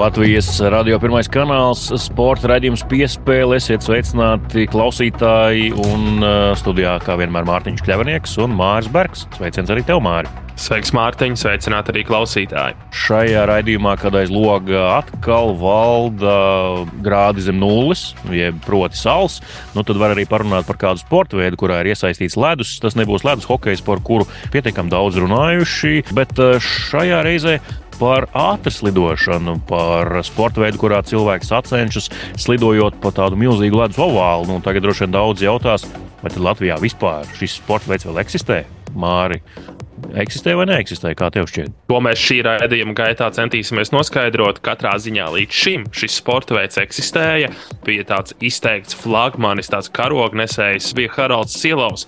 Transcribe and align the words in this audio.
Latvijas 0.00 0.54
radio 0.72 0.96
pirmais 0.96 1.28
kanāls, 1.28 1.82
sporta 2.00 2.48
raidījums 2.48 2.86
piespēle. 2.88 3.58
Esiet 3.60 3.84
sveicināti 3.84 4.64
klausītāji 4.72 5.74
un 5.76 6.22
uh, 6.24 6.52
studijā, 6.56 6.94
kā 7.04 7.18
vienmēr, 7.20 7.44
Mārtiņš 7.44 7.82
Kļavnieks 7.84 8.38
un 8.40 8.54
Māris 8.56 8.88
Bergs. 8.94 9.26
Sveiciens 9.36 9.68
arī 9.74 9.84
tev, 9.84 10.00
Māri! 10.00 10.30
Sveiks, 10.60 10.94
Mārtiņ, 10.96 11.36
sveicināt 11.40 11.90
arī 11.92 12.06
klausītāji. 12.08 12.78
Šajā 12.96 13.42
raidījumā, 13.48 13.92
kad 14.00 14.16
aiz 14.16 14.32
loga 14.32 14.86
atkal 14.94 15.52
valda 15.60 16.38
grādi 17.04 17.44
zem 17.44 17.60
nulles, 17.60 18.10
jeb 18.32 18.56
proti 18.64 19.00
saules, 19.00 19.38
nu 19.76 19.84
tad 19.84 20.00
var 20.00 20.12
arī 20.14 20.24
parunāt 20.28 20.68
par 20.68 20.80
kādu 20.80 21.04
sporta 21.04 21.40
veidu, 21.40 21.60
kurā 21.60 21.82
ir 21.82 21.92
iesaistīts 21.92 22.36
ledus. 22.40 22.78
Tas 22.80 22.96
nebūs 22.96 23.24
ledus 23.28 23.48
hokejs, 23.48 23.84
par 23.84 24.00
kuru 24.04 24.28
pietiekami 24.52 24.92
daudz 24.92 25.20
runājuši, 25.20 26.10
bet 26.16 26.40
šajā 26.64 27.20
reizē 27.28 27.58
par 28.00 28.26
ātras 28.36 28.80
lidošanu, 28.84 29.58
par 29.68 30.14
sporta 30.24 30.64
veidu, 30.64 30.80
kurā 30.80 31.02
cilvēks 31.04 31.52
sacenšas 31.52 32.08
slidojot 32.40 32.96
pa 33.02 33.12
tādu 33.14 33.38
milzīgu 33.40 33.82
ledus 33.82 34.00
ovālu. 34.00 34.48
Nu, 34.48 34.60
tagad 34.64 34.86
droši 34.86 35.04
vien 35.04 35.16
daudz 35.18 35.44
jautās, 35.44 35.84
vai 36.24 36.32
Latvijā 36.40 36.80
vispār 36.80 37.28
šis 37.36 37.58
sporta 37.60 37.92
veids 37.92 38.08
vēl 38.08 38.22
eksistē? 38.24 38.62
Māri, 38.96 39.42
eksistē 40.20 40.54
vai 40.58 40.66
neeksistē, 40.70 41.14
kā 41.18 41.30
tev 41.34 41.48
šķiet? 41.50 41.72
To 41.90 42.00
mēs 42.04 42.20
šī 42.22 42.40
raidījuma 42.46 42.94
gaitā 42.98 43.30
centīsimies 43.34 43.92
noskaidrot. 43.94 44.62
Katrā 44.64 44.96
ziņā 45.02 45.28
līdz 45.36 45.60
šim 45.62 45.86
šis 45.96 46.18
sporta 46.20 46.56
veids 46.58 46.80
eksistēja. 46.80 47.50
Bija 47.86 48.06
tāds 48.08 48.34
izteikts 48.44 48.96
flagmanis, 48.98 49.70
tāds 49.72 49.90
karognesējs, 49.94 50.92
bija 50.98 51.12
Haralds 51.16 51.56
Silovs, 51.60 52.06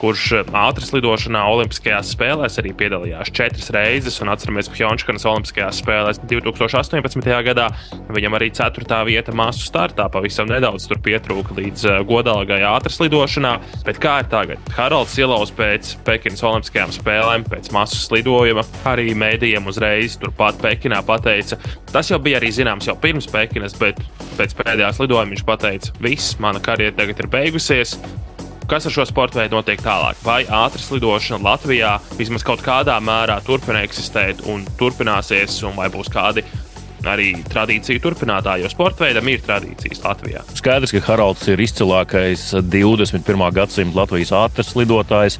kurš 0.00 0.42
ātras 0.42 0.90
lidošanā 0.94 1.44
Olimpiskajās 1.52 2.12
spēlēs 2.16 2.58
arī 2.62 2.72
piedalījās 2.78 3.30
četras 3.34 3.70
reizes. 3.74 4.18
Un 4.22 4.32
atceramies, 4.32 4.70
Pjončkanas 4.72 5.26
Olimpiskajās 5.30 5.82
spēlēs 5.82 6.22
2018. 6.30 7.30
gadā 7.46 7.68
viņam 8.12 8.38
arī 8.38 8.50
ceturtā 8.54 9.02
vieta 9.08 9.34
masu 9.36 9.66
startā. 9.68 10.08
Pavisam 10.12 10.50
nedaudz 10.50 10.88
pietrūka 11.02 11.56
līdz 11.56 11.86
uh, 11.88 12.00
godalgai 12.06 12.60
ātras 12.66 12.98
lidošanā. 13.02 13.56
Bet 13.86 14.00
kā 14.02 14.18
ir 14.22 14.30
tagad? 14.32 14.72
Haralds 14.76 15.14
Silovs 15.16 15.54
pēc 15.56 15.94
Pekinas 16.06 16.42
Olimpiskajām 16.46 16.92
spēlēm 16.94 17.31
spēlēm, 17.32 17.44
pēc 17.48 17.70
masas 17.72 18.10
lidojuma. 18.12 18.64
Arī 18.84 19.14
mēdījiem 19.14 19.66
uzreiz 19.66 20.18
turpat 20.18 20.60
Pekinā 20.60 21.02
pateica, 21.04 21.58
tas 21.92 22.10
jau 22.10 22.18
bija 22.18 22.38
arī 22.38 22.52
zināms 22.52 22.86
jau 22.86 22.96
pirms 22.96 23.26
Pekinas, 23.30 23.74
bet 23.78 24.00
pēc 24.36 24.54
pēdējās 24.54 25.00
lidojuma 25.00 25.32
viņš 25.32 25.44
pateica, 25.44 25.92
viss, 26.00 26.38
mana 26.38 26.60
karjera 26.60 26.94
tagad 26.96 27.18
ir 27.18 27.28
beigusies. 27.28 27.98
Kas 28.68 28.86
ar 28.86 28.92
šo 28.94 29.04
sporta 29.04 29.40
veidu 29.40 29.56
notiek 29.56 29.80
tālāk? 29.82 30.16
Vai 30.24 30.44
ātras 30.46 30.90
lidošana 30.92 31.42
Latvijā 31.44 31.98
vismaz 32.16 32.44
kaut 32.46 32.62
kādā 32.62 32.94
mērā 33.02 33.40
turpina 33.44 33.82
eksistēt 33.82 34.46
un 34.48 34.64
turpināsies, 34.78 35.62
un 35.66 35.76
vai 35.76 35.90
būs 35.92 36.08
kādi 36.12 36.44
arī 37.08 37.32
tradīciju 37.50 38.02
turpinātāji, 38.02 38.64
jo 38.64 38.70
sporta 38.72 39.06
veidam 39.06 39.28
ir 39.30 39.42
tradīcijas 39.44 40.02
Latvijā. 40.04 40.42
Skaidrs, 40.58 40.94
ka 40.94 41.02
Haralds 41.06 41.46
ir 41.50 41.62
izcilākais 41.62 42.48
21. 42.62 43.44
gadsimta 43.56 44.02
Latvijas 44.02 44.32
ātras 44.36 44.72
lidotājs, 44.78 45.38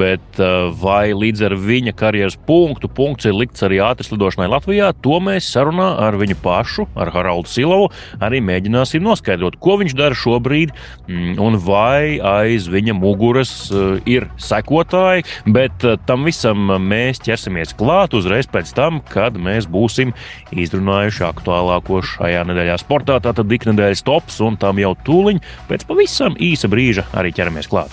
bet 0.00 0.40
uh, 0.40 0.70
vai 0.80 1.12
līdz 1.12 1.44
ar 1.50 1.56
viņa 1.60 1.92
karjeras 1.96 2.38
punktu 2.48 2.88
punkts 2.88 3.28
ir 3.28 3.36
likts 3.36 3.64
arī 3.66 3.80
ātras 3.84 4.10
lidošanai 4.12 4.48
Latvijā, 4.52 4.92
to 5.04 5.20
mēs 5.22 5.50
sarunā 5.52 5.90
ar 6.06 6.16
viņu 6.20 6.38
pašu, 6.44 6.86
ar 6.96 7.12
Haraldu 7.14 7.52
Silovu, 7.52 7.90
arī 8.24 8.40
mēģināsim 8.44 9.04
noskaidrot, 9.04 9.58
ko 9.60 9.76
viņš 9.82 9.96
dara 9.98 10.16
šobrīd 10.16 10.72
mm, 10.72 11.36
un 11.42 11.60
vai 11.66 12.16
aiz 12.16 12.70
viņa 12.72 12.96
muguras 12.96 13.52
uh, 13.68 13.98
ir 14.08 14.30
sekotāji, 14.40 15.26
bet 15.52 15.84
uh, 15.84 15.98
tam 16.08 16.24
visam 16.28 16.72
mēs 16.80 17.20
ķersimies 17.26 17.76
klāt 17.76 18.16
uzreiz 18.16 18.48
pēc 18.48 18.72
tam, 18.76 19.02
kad 19.12 19.36
mēs 19.36 19.68
būsim 19.68 20.14
izrunājuši 20.56 20.85
izrunājuši 20.86 21.24
aktuālāko 21.26 22.00
šajā 22.04 22.44
nedēļā 22.46 22.78
sportā. 22.78 23.18
Tātad 23.20 23.50
iknedēļas 23.50 24.04
tops 24.06 24.40
un 24.40 24.56
tam 24.56 24.78
jau 24.78 24.94
tūliņ 25.06 25.42
pēc 25.68 25.86
pavisam 25.86 26.36
īsa 26.38 26.68
brīža 26.70 27.06
arī 27.14 27.34
ķeramies 27.34 27.68
klāt. 27.68 27.90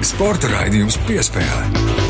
Sporta 0.00 0.48
raidījums 0.48 0.98
piespēlē. 1.08 2.07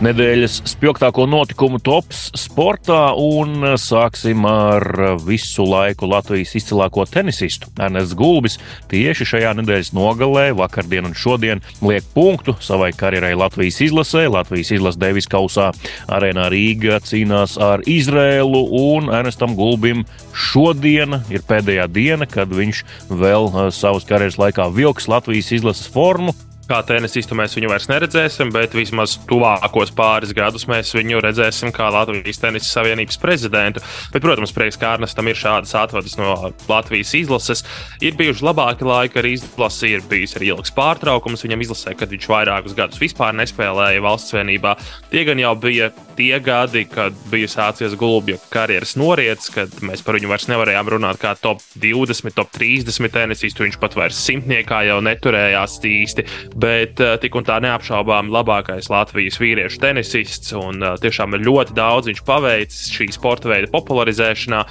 Nedēļas 0.00 0.54
spilgtāko 0.64 1.26
notikumu 1.28 1.76
tops 1.84 2.30
sportā 2.40 3.10
un 3.20 3.74
sāksim 3.76 4.46
ar 4.48 4.86
visu 5.20 5.66
laiku 5.68 6.08
Latvijas 6.08 6.54
izcilāko 6.56 7.04
tenisistu 7.04 7.68
Ernests 7.76 8.16
Gulbis. 8.16 8.56
Tieši 8.88 9.28
šajā 9.34 9.52
nedēļas 9.58 9.92
nogalē, 9.92 10.46
vakardien 10.56 11.04
un 11.10 11.12
šodien, 11.12 11.60
liek 11.84 12.08
punktu 12.16 12.56
savai 12.64 12.94
karjerai 12.96 13.34
Latvijas 13.36 13.82
izlasē. 13.90 14.24
Latvijas 14.32 14.72
izlase 14.78 15.04
Devis 15.04 15.28
Kausā 15.28 15.68
arēnā 16.08 16.48
Rīga 16.48 17.02
cīnās 17.04 17.60
ar 17.60 17.84
Izrēlu 17.84 18.64
un 18.80 19.12
Ernestam 19.12 19.52
Gulbim 19.58 20.06
šodien 20.32 21.20
ir 21.28 21.44
pēdējā 21.44 21.90
diena, 21.92 22.24
kad 22.24 22.48
viņš 22.48 22.86
vēl 23.12 23.52
eh, 23.52 23.68
savas 23.68 24.08
karjeras 24.08 24.40
laikā 24.40 24.72
vilks 24.72 25.12
Latvijas 25.12 25.52
izlases 25.60 25.92
formu 25.92 26.32
kā 26.70 26.80
tenisistu 26.86 27.36
mēs 27.38 27.56
viņu 27.56 27.70
vairs 27.72 27.88
neredzēsim, 27.90 28.52
bet 28.54 28.74
vismaz 28.76 29.16
tuvākos 29.30 29.90
pāris 29.96 30.34
gadus 30.36 30.68
mēs 30.70 30.92
viņu 30.94 31.22
redzēsim 31.24 31.72
kā 31.74 31.88
Latvijas 31.90 32.40
tenisa 32.42 32.68
savienības 32.70 33.18
prezidentu. 33.20 33.82
Bet, 34.14 34.22
protams, 34.22 34.54
prieks, 34.54 34.78
ka 34.80 34.94
Arnestam 34.94 35.28
ir 35.30 35.38
šādas 35.38 35.74
atvadas 35.78 36.16
no 36.20 36.36
Latvijas 36.70 37.12
izlases. 37.18 37.64
Ir 38.04 38.16
bijuši 38.18 38.46
labāki 38.46 38.86
laiki, 38.86 39.18
arī 39.20 39.34
izlase 39.38 39.90
ir 39.96 40.04
bijis 40.10 40.36
arī 40.38 40.52
ilgs 40.54 40.74
pārtraukums 40.76 41.42
viņam 41.46 41.66
izlasē, 41.66 41.96
kad 41.98 42.12
viņš 42.12 42.28
vairākus 42.30 42.76
gadus 42.78 43.02
vispār 43.02 43.34
nespēlēja 43.40 44.04
valsts 44.04 44.36
vienībā. 44.36 44.76
Tie 45.10 45.24
gan 45.26 45.42
jau 45.42 45.54
bija 45.58 45.90
tie 46.20 46.36
gadi, 46.44 46.84
kad 46.90 47.16
bija 47.32 47.48
sācies 47.50 47.94
gulbja 47.98 48.38
karjeras 48.52 48.94
noriets, 49.00 49.50
kad 49.54 49.72
mēs 49.86 50.04
par 50.04 50.18
viņu 50.18 50.30
vairs 50.30 50.48
nevarējām 50.50 50.94
runāt 50.94 51.20
kā 51.22 51.34
top 51.40 51.62
20, 51.80 52.34
top 52.36 52.52
30 52.54 53.14
tenisistu. 53.14 53.64
Viņš 53.66 53.78
pat 53.80 53.96
vairs 53.98 54.20
simtniekā 54.20 54.82
jau 54.90 55.00
neturējās 55.04 55.78
īsti 55.90 56.26
bet 56.60 57.00
uh, 57.02 57.16
tik 57.20 57.36
un 57.38 57.46
tā 57.46 57.58
neapšaubām 57.64 58.30
labākais 58.32 58.90
Latvijas 58.92 59.40
vīriešu 59.40 59.80
tenisists. 59.82 60.54
Un 60.56 60.82
uh, 60.84 60.96
tiešām 61.00 61.36
ir 61.36 61.46
ļoti 61.48 61.76
daudz 61.76 62.10
viņš 62.10 62.24
paveicis 62.26 62.90
šī 62.94 63.10
sporta 63.16 63.52
veida 63.52 63.70
popularizēšanā. 63.72 64.64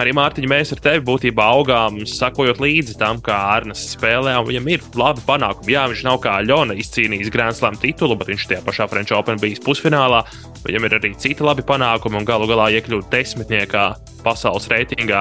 Arī 0.00 0.14
Mārtiņa, 0.16 0.48
mēs 0.48 0.70
ar 0.72 0.80
tevi 0.80 1.02
būtībā 1.04 1.44
augām, 1.52 1.98
sakojot 2.08 2.62
līdzi 2.64 2.94
tam, 3.00 3.18
kā 3.24 3.36
Arnēs 3.52 3.82
spēlē. 3.92 4.38
Viņam 4.48 4.70
ir 4.72 4.86
labi 4.96 5.24
panākumi. 5.26 5.74
Jā, 5.74 5.84
viņš 5.92 6.04
nav 6.06 6.20
kā 6.24 6.38
Ļona 6.46 6.78
izcīnījis 6.80 7.32
Grand 7.34 7.58
Slam 7.58 7.76
titulu, 7.80 8.16
bet 8.16 8.32
viņš 8.32 8.48
tajā 8.48 8.62
pašā 8.64 8.88
French 8.88 9.12
Open 9.12 9.40
bijis 9.42 9.60
pusfinālā. 9.62 10.22
Viņam 10.64 10.88
ir 10.88 10.96
arī 10.96 11.12
citi 11.20 11.44
labi 11.44 11.64
panākumi 11.68 12.22
un 12.22 12.28
galu 12.28 12.48
galā 12.48 12.70
iekļūt 12.78 13.12
desmitniekā 13.12 13.90
pasaules 14.24 14.70
reitingā 14.72 15.20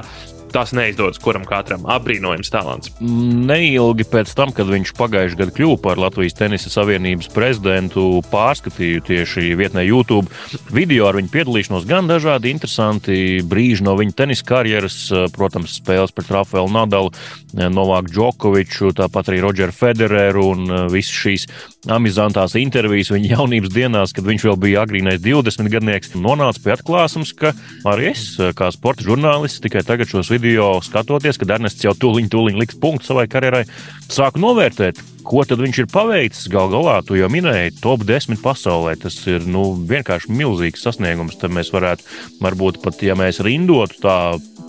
tas 0.53 0.73
neizdodas 0.75 1.19
kuram 1.22 1.45
katram. 1.47 1.85
Apbrīnojams 1.89 2.51
talants. 2.53 2.91
Neilgi 3.01 4.06
pēc 4.12 4.34
tam, 4.38 4.53
kad 4.56 4.69
viņš 4.69 4.94
pagājušajā 4.97 5.39
gadā 5.39 5.56
kļuva 5.56 5.78
par 5.84 6.01
Latvijas 6.01 6.38
Tenisa 6.38 6.72
Savienības 6.73 7.31
prezidentu, 7.34 8.22
pārskatīju 8.31 9.06
tieši 9.07 9.53
vietnē 9.59 9.85
YouTube 9.88 10.29
video 10.73 11.07
ar 11.09 11.19
viņu 11.19 11.31
piedalīšanos. 11.34 11.88
Gan 11.89 12.09
dažādi 12.12 12.51
interesanti 12.51 13.41
brīži 13.47 13.85
no 13.88 13.95
viņa 14.00 14.17
tenisa 14.23 14.47
karjeras, 14.47 14.97
protams, 15.35 15.78
spēles 15.79 16.13
pret 16.16 16.31
Rafaelu 16.35 16.72
Nadalu, 16.72 17.13
Novāku 17.53 18.12
Džokoviču, 18.13 18.94
tāpat 18.97 19.31
arī 19.31 19.41
Rodžeru 19.44 19.75
Federeru 19.75 20.47
un 20.54 20.75
visas 20.92 21.15
šīs 21.15 21.47
amizantās 21.92 22.54
intervijas 22.59 23.09
viņa 23.12 23.33
jaunības 23.36 23.71
dienās, 23.74 24.13
kad 24.13 24.27
viņš 24.27 24.45
vēl 24.47 24.57
bija 24.62 24.83
agrīnais 24.86 25.21
20 25.24 25.71
gadnieks. 25.74 26.13
Nonāca 26.15 26.62
pie 26.62 26.75
atklāsmes, 26.75 27.33
ka 27.38 27.56
arī 27.89 28.12
es, 28.12 28.25
kā 28.57 28.69
sporta 28.74 29.06
žurnālists, 29.07 29.62
tikai 29.63 29.81
tagad 29.88 30.12
šos 30.12 30.30
video 30.30 30.41
video 30.42 30.74
skatoties, 30.84 31.40
kad 31.42 31.56
Ernests 31.58 31.86
jau 31.86 31.94
tūliņ, 31.98 32.30
tūliņ 32.32 32.60
liks 32.62 32.78
punktu 32.82 33.12
savai 33.12 33.28
karjerai, 33.32 33.64
sāku 34.12 34.42
novērtēt, 34.44 35.02
ko 35.28 35.46
tad 35.48 35.62
viņš 35.62 35.84
ir 35.84 35.90
paveicis. 35.92 36.50
Gal 36.52 36.72
galā, 36.74 36.98
tu 37.06 37.18
jau 37.20 37.30
minēji, 37.32 37.78
top 37.84 38.06
10 38.08 38.42
pasaulē. 38.44 38.96
Tas 39.02 39.18
ir 39.30 39.46
nu, 39.48 39.72
vienkārši 39.90 40.34
milzīgs 40.34 40.84
sasniegums. 40.86 41.38
Tad 41.42 41.54
mēs 41.56 41.72
varētu, 41.74 42.08
varbūt 42.42 42.82
pat, 42.84 43.02
ja 43.06 43.18
mēs 43.20 43.42
rindotu 43.46 44.02
tā 44.04 44.18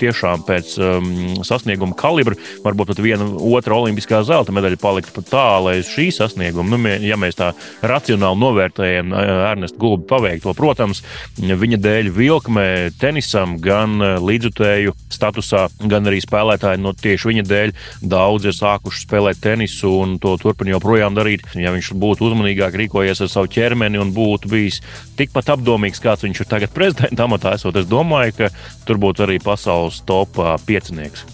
tiešām 0.03 0.45
pēc 0.49 0.75
um, 0.83 1.11
sasnieguma 1.47 1.97
kalibra 1.99 2.37
varbūt 2.65 2.93
pat 2.93 3.03
viena 3.03 3.27
otra 3.53 3.79
olimpiskā 3.79 4.23
zelta 4.27 4.55
medaļa 4.55 4.81
paliktu 4.83 5.15
pat 5.17 5.31
tālu 5.33 5.73
aiz 5.73 5.91
šī 5.91 6.11
sasnieguma. 6.15 6.77
Nu, 6.77 6.95
ja 7.03 7.19
mēs 7.21 7.39
tā 7.39 7.53
racionāli 7.87 8.41
novērtējam 8.43 9.15
Ernesta 9.17 9.81
Gulbi 9.81 10.09
paveikto, 10.11 10.55
protams, 10.59 11.03
viņa 11.39 11.81
dēļ 11.83 12.11
vilkmē 12.17 12.69
tenisam 13.01 13.57
gan 13.63 13.99
līdzutēju 14.23 14.95
statusā, 15.13 15.67
gan 15.89 16.09
arī 16.11 16.21
spēlētāji 16.25 16.83
no 16.83 16.95
tieši 16.97 17.31
viņa 17.31 17.45
dēļ 17.49 17.75
daudz 18.13 18.49
ir 18.49 18.57
sākuši 18.57 19.05
spēlēt 19.07 19.43
tenisu 19.43 19.93
un 20.03 20.17
to 20.23 20.35
turpina 20.41 20.75
joprojām 20.75 21.17
darīt. 21.17 21.45
Ja 21.59 21.73
viņš 21.75 21.93
būtu 21.99 22.29
uzmanīgāk 22.29 22.77
rīkojies 22.79 23.25
ar 23.25 23.31
savu 23.33 23.51
ķermeni 23.53 24.01
un 24.03 24.13
būtu 24.15 24.51
bijis 24.53 24.81
tikpat 25.19 25.53
apdomīgs, 25.57 26.01
kāds 26.03 26.27
viņš 26.27 26.43
ir 26.43 26.51
tagad 26.51 26.75
prezidenta 26.77 27.27
amatā, 27.27 27.55
esot, 27.59 27.77
es 27.81 27.89
domāju, 27.91 28.37
ka 28.41 28.51
tur 28.89 29.01
būtu 29.03 29.27
arī 29.27 29.39
pasaules 29.43 29.92
top 30.09 30.41
piecinieks. 30.67 31.27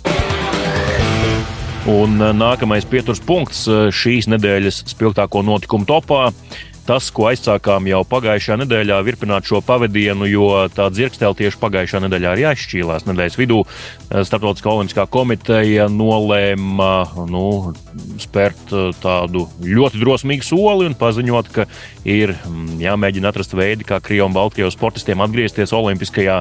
Un 1.88 2.18
nākamais 2.36 2.84
pieturas 2.84 3.22
punkts 3.24 3.62
šīs 3.96 4.26
nedēļas 4.28 4.82
spilgtāko 4.90 5.40
notikumu 5.46 5.88
topā 5.88 6.26
tas, 6.88 7.10
ko 7.12 7.26
aizsākām 7.28 7.84
jau 7.90 8.00
pagājušajā 8.08 8.62
nedēļā, 8.62 8.98
virpināt 9.04 9.48
šo 9.48 9.60
pavadienu, 9.64 10.24
jo 10.30 10.46
tā 10.72 10.86
dzirkstēle 10.92 11.36
tieši 11.36 11.60
pagājušajā 11.60 12.00
nedēļā 12.06 12.30
arī 12.32 12.46
aizšķīlās. 12.48 13.04
Nedēļas 13.08 13.36
vidū 13.36 13.58
Startautiskā 14.08 14.72
olimpiskā 14.72 15.04
komiteja 15.12 15.88
nolēma 15.92 16.92
nu, 17.28 17.74
spērt 18.22 18.72
tādu 19.02 19.44
ļoti 19.64 20.00
drosmīgu 20.00 20.48
soli 20.48 20.88
un 20.88 20.96
paziņot, 20.98 21.52
ka 21.52 21.68
ir 22.08 22.32
jāmēģina 22.80 23.34
atrast 23.34 23.52
veidi, 23.58 23.84
kā 23.88 24.00
Krievijas 24.00 24.30
un 24.30 24.38
Baltkrievijas 24.38 24.78
sportistiem 24.78 25.20
atgriezties 25.24 25.76
Olimpiskajā 25.76 26.40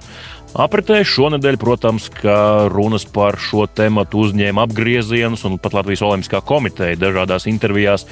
apritē. 0.57 1.01
Šonadēļ, 1.07 1.59
protams, 1.62 2.09
ka 2.13 2.68
runas 2.74 3.06
par 3.06 3.38
šo 3.42 3.68
tēmu 3.69 4.07
uzņēma 4.07 4.65
apgriezienus, 4.68 5.45
un 5.48 5.59
pat 5.62 5.77
Latvijas 5.77 6.04
Olimpiskā 6.07 6.42
komiteja 6.45 7.00
dažādās 7.00 7.48
intervijās 7.50 8.07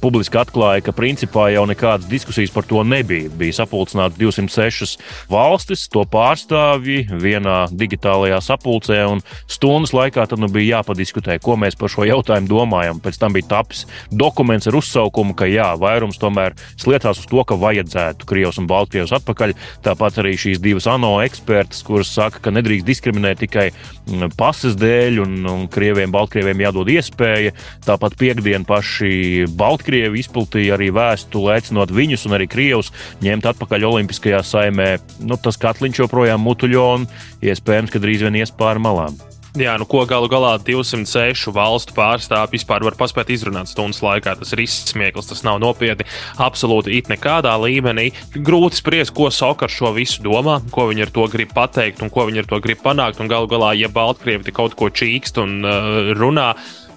publiski 0.00 0.38
atklāja, 0.40 0.84
ka 0.84 0.94
principā 0.96 1.48
jau 1.54 1.64
nekādas 1.68 2.08
diskusijas 2.10 2.52
par 2.54 2.66
to 2.68 2.82
nebija. 2.86 3.30
Bija 3.40 3.60
sapulcināts 3.60 4.18
206 4.18 4.98
valstis, 5.30 5.86
to 5.92 6.04
pārstāvji 6.10 7.06
vienā 7.10 7.64
digitālajā 7.72 8.40
sapulcē, 8.44 9.00
un 9.10 9.22
stundas 9.50 9.94
laikā 9.96 10.26
tad 10.30 10.42
nu 10.42 10.50
bija 10.52 10.78
jāpadiskutē, 10.78 11.38
ko 11.42 11.56
mēs 11.60 11.78
par 11.80 11.92
šo 11.92 12.06
jautājumu 12.08 12.50
domājam. 12.50 13.00
Pēc 13.02 13.20
tam 13.20 13.36
bija 13.36 13.48
tapis 13.56 13.86
dokuments 14.10 14.68
ar 14.70 14.78
uzsaukumu, 14.78 15.36
ka 15.38 15.48
jā, 15.50 15.70
vairums 15.80 16.20
tomēr 16.20 16.56
sliecās 16.80 17.22
uz 17.22 17.28
to, 17.30 17.42
ka 17.46 17.58
vajadzētu 17.60 18.28
Krievijas 18.28 18.60
un 18.60 18.68
Baltkrievijas 18.70 19.16
atpakaļ. 19.20 19.56
Tāpat 19.86 20.20
arī 20.22 20.36
šīs 20.40 20.62
divas 20.62 20.88
ANO 20.90 21.16
ekspertas, 21.24 21.82
kuras 21.86 22.12
saka, 22.14 22.42
ka 22.44 22.54
nedrīkst 22.54 22.88
diskriminēt 22.88 23.42
tikai 23.44 23.70
mm, 23.72 24.36
pases 24.38 24.76
dēļ, 24.80 25.20
un, 25.24 25.36
un 25.50 25.66
Krieviem, 25.72 26.12
Baltkrieviem 26.14 26.64
jādod 26.66 26.90
iespēja. 26.92 27.54
Tāpat 27.86 28.18
piekdien 28.20 28.66
paši 28.68 29.46
Baltkrievijas 29.48 29.69
Baltkrievi 29.70 30.18
izplatīja 30.18 30.74
arī 30.74 30.88
vēstuli, 30.90 31.52
aicinot 31.54 31.92
viņus 31.94 32.26
un 32.26 32.34
arī 32.34 32.48
Krievus 32.50 32.90
ņemt 33.22 33.46
atpakaļ 33.52 33.86
Olimpiskajā 33.92 34.42
saimē. 34.42 34.96
Nu, 35.22 35.38
tas 35.38 35.60
katliņš 35.62 36.02
joprojām 36.02 36.42
mutuļo 36.42 36.86
un 36.96 37.10
iespējams, 37.38 37.94
ka 37.94 38.02
drīz 38.02 38.26
vien 38.26 38.40
ies 38.42 38.50
pāri 38.50 38.82
malām. 38.82 39.14
Jā, 39.58 39.72
nu 39.82 39.86
ko 39.90 40.04
galu 40.06 40.28
galā 40.30 40.52
206 40.62 41.50
valstu 41.50 41.94
pārstāvji 41.96 42.54
vispār 42.54 42.84
var 42.86 42.94
paspēt 42.98 43.32
izrunāt 43.34 43.70
stundas 43.70 43.98
laikā. 44.02 44.36
Tas 44.38 44.54
ir 44.54 44.62
izsmieklis, 44.62 45.26
tas 45.26 45.42
nav 45.46 45.58
nopietni. 45.62 46.06
Absolūti 46.38 46.94
it 46.98 47.10
nekādā 47.10 47.56
līmenī. 47.58 48.12
Grūti 48.36 48.78
spriest, 48.78 49.14
ko 49.14 49.26
Sokars 49.34 49.74
šo 49.74 49.90
visu 49.96 50.22
domā, 50.22 50.60
ko 50.70 50.86
viņi 50.90 51.06
ar 51.06 51.14
to 51.14 51.26
grib 51.32 51.50
pateikt 51.54 52.02
un 52.06 52.14
ko 52.14 52.28
viņi 52.30 52.44
ar 52.44 52.50
to 52.52 52.60
grib 52.62 52.82
panākt. 52.84 53.18
Un 53.22 53.30
galu 53.30 53.50
galā, 53.50 53.72
ja 53.78 53.90
Baltkrievi 53.90 54.54
kaut 54.54 54.78
ko 54.78 54.86
čīkst 54.86 55.42
un 55.42 55.58
uh, 55.66 56.12
runā, 56.14 56.52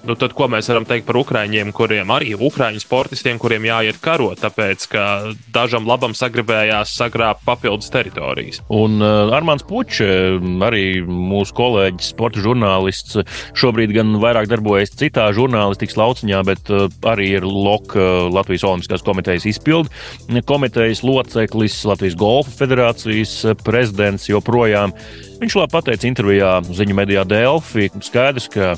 nu, 0.07 0.15
tad 0.19 0.35
ko 0.37 0.47
mēs 0.51 0.69
varam 0.71 0.85
teikt 0.87 1.07
par 1.07 1.19
ukrāņiem, 1.21 1.71
kuriem 1.75 2.11
arī 2.13 2.33
ukrāņu 2.35 2.81
sportistiem, 2.83 3.39
kuriem 3.41 3.67
jāiet 3.69 3.99
karot, 4.03 4.39
tāpēc 4.43 4.87
ka 4.91 5.05
dažam 5.55 5.87
labam 5.89 6.15
sagribējās 6.17 6.93
sagrābt 6.97 7.43
papildus 7.47 7.91
teritorijas. 7.93 8.61
Un 8.73 8.99
uh, 9.01 9.33
Armāns 9.35 9.65
Pučs, 9.67 10.01
arī 10.67 10.85
mūsu 11.07 11.55
kolēģis, 11.57 12.13
sporta 12.13 12.43
žurnālists, 12.43 13.19
šobrīd 13.59 13.95
gan 13.95 14.15
vairāk 14.23 14.49
darbojas 14.51 14.93
citā 14.99 15.29
žurnālistikas 15.35 15.99
lauciņā, 15.99 16.43
bet 16.47 16.73
uh, 16.73 16.87
arī 17.09 17.33
ir 17.39 17.47
LOK 17.47 17.97
uh, 17.97 18.07
Latvijas 18.33 18.67
Olimpiskās 18.67 19.05
komitejas 19.05 19.47
izpildu 19.49 19.91
komitejas 20.47 21.03
loceklis, 21.03 21.83
Latvijas 21.87 22.15
Golfa 22.19 22.51
federācijas 22.63 23.35
prezidents 23.63 24.27
joprojām. 24.29 24.93
Viņš 25.41 25.55
labi 25.57 25.73
pateica 25.73 26.07
intervijā 26.07 26.51
ziņu 26.69 26.95
medijā 26.97 27.23
Delfi. 27.27 27.89
Skaidrs, 28.05 28.47
ka, 28.53 28.73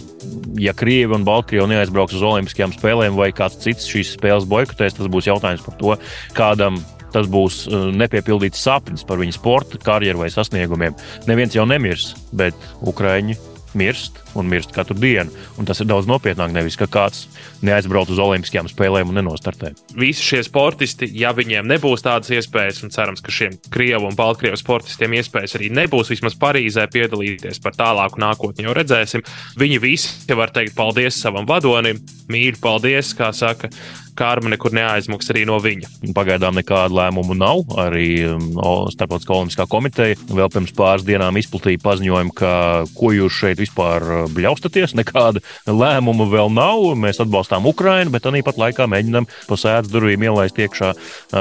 ja 0.61 0.73
Krievi 0.77 1.17
un 1.17 1.25
Baltkrievija 1.27 1.67
neaizbrauks 1.71 2.15
uz 2.17 2.25
Olimpiskajām 2.25 2.75
spēlēm 2.75 3.17
vai 3.19 3.31
kāds 3.35 3.59
cits 3.63 3.89
šīs 3.91 4.15
spēles 4.15 4.47
boikotēs, 4.49 4.97
tas 4.97 5.11
būs 5.11 5.29
jautājums 5.29 5.65
par 5.65 5.79
to, 5.81 5.97
kādam 6.37 6.79
tas 7.15 7.29
būs 7.31 7.63
uh, 7.69 7.89
nepiepildīts 7.95 8.59
sapnis 8.59 9.05
par 9.07 9.21
viņa 9.21 9.37
sporta 9.37 9.79
karjeru 9.79 10.25
vai 10.25 10.31
sasniegumiem. 10.33 10.95
Neviens 11.29 11.55
jau 11.55 11.67
nemirs, 11.69 12.11
bet 12.35 12.57
Ukraiņi 12.83 13.37
mirst 13.77 14.21
un 14.35 14.49
mirst 14.51 14.73
katru 14.75 14.97
dienu. 14.99 15.31
Un 15.59 15.67
tas 15.67 15.79
ir 15.81 15.89
daudz 15.89 16.07
nopietnāk, 16.09 16.53
nevis 16.55 16.77
ka 16.79 16.87
kāds 16.91 17.25
neaizbrauc 17.65 18.11
uz 18.11 18.21
Olimpiskajām 18.21 18.69
spēlēm 18.71 19.11
un 19.11 19.19
nenostartē. 19.19 19.73
Visi 19.99 20.25
šie 20.25 20.41
sportisti, 20.47 21.09
ja 21.19 21.33
viņiem 21.35 21.67
nebūs 21.69 22.05
tādas 22.05 22.31
iespējas, 22.35 22.83
un 22.85 22.93
cerams, 22.95 23.23
ka 23.23 23.33
šiem 23.33 23.57
Krievu 23.73 24.09
un 24.09 24.17
Baltkrievu 24.17 24.59
sportistiem 24.59 25.17
iespējas 25.19 25.57
arī 25.59 25.71
nebūs 25.73 26.11
vismaz 26.13 26.37
Parīzē 26.39 26.87
piedalīties 26.91 27.61
par 27.63 27.77
tālāku 27.77 28.21
nākotni, 28.23 28.67
jau 28.67 28.75
redzēsim. 28.75 29.25
Viņi 29.59 29.81
visi 29.83 30.35
var 30.35 30.51
teikt 30.55 30.75
paldies 30.75 31.19
savam 31.21 31.47
vadonim, 31.47 32.01
mīļi, 32.31 32.59
paldies, 32.63 33.13
kā 33.17 33.31
saka 33.35 33.71
karma 34.15 34.49
nekur 34.51 34.73
neaizmuks 34.75 35.29
arī 35.33 35.43
no 35.47 35.57
viņa. 35.61 35.89
Pagaidām 36.15 36.57
nekādu 36.57 36.97
lēmumu 36.97 37.35
nav. 37.37 37.63
Arī 37.79 38.07
um, 38.29 38.47
Starptautiskā 38.93 39.35
olimpiskā 39.35 39.67
komiteja 39.69 40.17
vēl 40.29 40.49
pirms 40.53 40.73
pāris 40.75 41.05
dienām 41.07 41.37
izplatīja 41.39 41.81
paziņojumu, 41.83 42.33
ka 42.37 42.51
ko 42.95 43.11
jūs 43.15 43.35
šeit 43.35 43.61
vispār 43.61 44.05
uh, 44.05 44.23
bļaustaties, 44.33 44.95
nekāda 44.97 45.43
lēmuma 45.67 46.27
vēl 46.31 46.51
nav. 46.55 46.87
Mēs 46.99 47.21
atbalstām 47.23 47.67
Ukrainu, 47.69 48.13
bet 48.15 48.25
tāpat 48.25 48.59
laikā 48.61 48.87
mēģinām 48.91 49.27
pa 49.49 49.59
sēdz 49.59 49.91
durvīm 49.93 50.25
ielaist 50.29 50.59
iekšā 50.59 50.93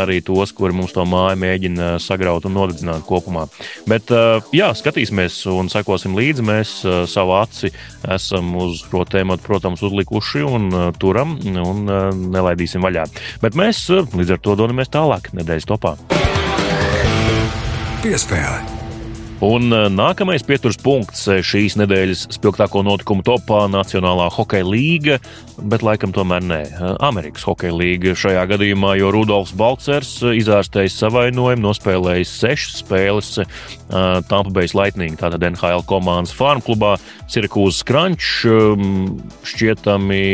arī 0.03 0.21
tos, 0.25 0.53
kuri 0.57 0.77
mums 0.77 0.95
to 0.97 1.07
māju 1.09 1.41
mēģina 1.41 1.95
sagraut 2.03 2.47
un 2.49 2.57
nodedzināt 2.59 3.07
kopumā. 3.09 3.47
Bet 3.91 4.13
uh, 4.15 4.43
jā, 4.55 4.73
skatīsimies 4.77 5.41
un 5.53 5.71
sekosim 5.73 6.19
līdzi. 6.19 6.45
Mēs 6.45 6.77
uh, 6.85 7.03
savu 7.11 7.39
aci 7.39 7.73
esam 8.11 8.53
uz 8.61 8.83
šo 8.85 9.07
tēmu, 9.09 9.39
protams, 9.45 9.83
uzlikuši 9.87 10.45
un 10.45 10.69
turam 11.01 11.39
un 11.45 11.85
nelaidīsim 12.35 12.64
laidīsim 12.65 12.85
vaļā. 12.85 13.09
Bet 13.43 13.59
mēs 13.59 13.89
eh, 13.91 14.05
līdz 14.05 14.37
ar 14.37 14.45
to 14.45 14.57
dodamies 14.57 14.93
tālāk 14.93 15.33
nedēļas 15.35 15.69
topā. 15.69 15.97
Piespēle. 18.05 18.63
Un 19.45 19.67
eh, 19.75 19.89
nākamais 19.93 20.45
pieturas 20.47 20.79
punkts 20.81 21.27
eh, 21.29 21.43
šīs 21.45 21.77
nedēļas 21.77 22.29
spilgtāko 22.37 22.85
notikumu 22.87 23.25
topā- 23.27 23.67
Nacionālā 23.75 24.31
hokeja 24.33 24.65
līga, 24.65 25.19
bet 25.59 25.83
laikam 25.85 26.15
tomēr 26.15 26.45
nē, 26.45 26.61
Amerikas 27.05 27.45
hokeja 27.45 27.75
līga 27.75 28.15
šajā 28.17 28.45
gadījumā, 28.55 28.95
jo 29.01 29.11
Rudolfs 29.13 29.53
Balcers 29.53 30.23
izārstējis 30.23 30.97
savainojumu, 31.03 31.67
nospēlējis 31.67 32.37
sešas 32.41 32.81
spēles 32.85 33.35
Tampa 33.91 34.51
Bay 34.55 34.71
Lightning, 34.73 35.19
tātad 35.21 35.45
NHL 35.45 35.85
komandas 35.87 36.33
farm 36.35 36.63
klubā, 36.65 36.97
Sirakūzas 37.29 37.85
Crunch. 37.87 38.47
Šķietami, 39.45 40.25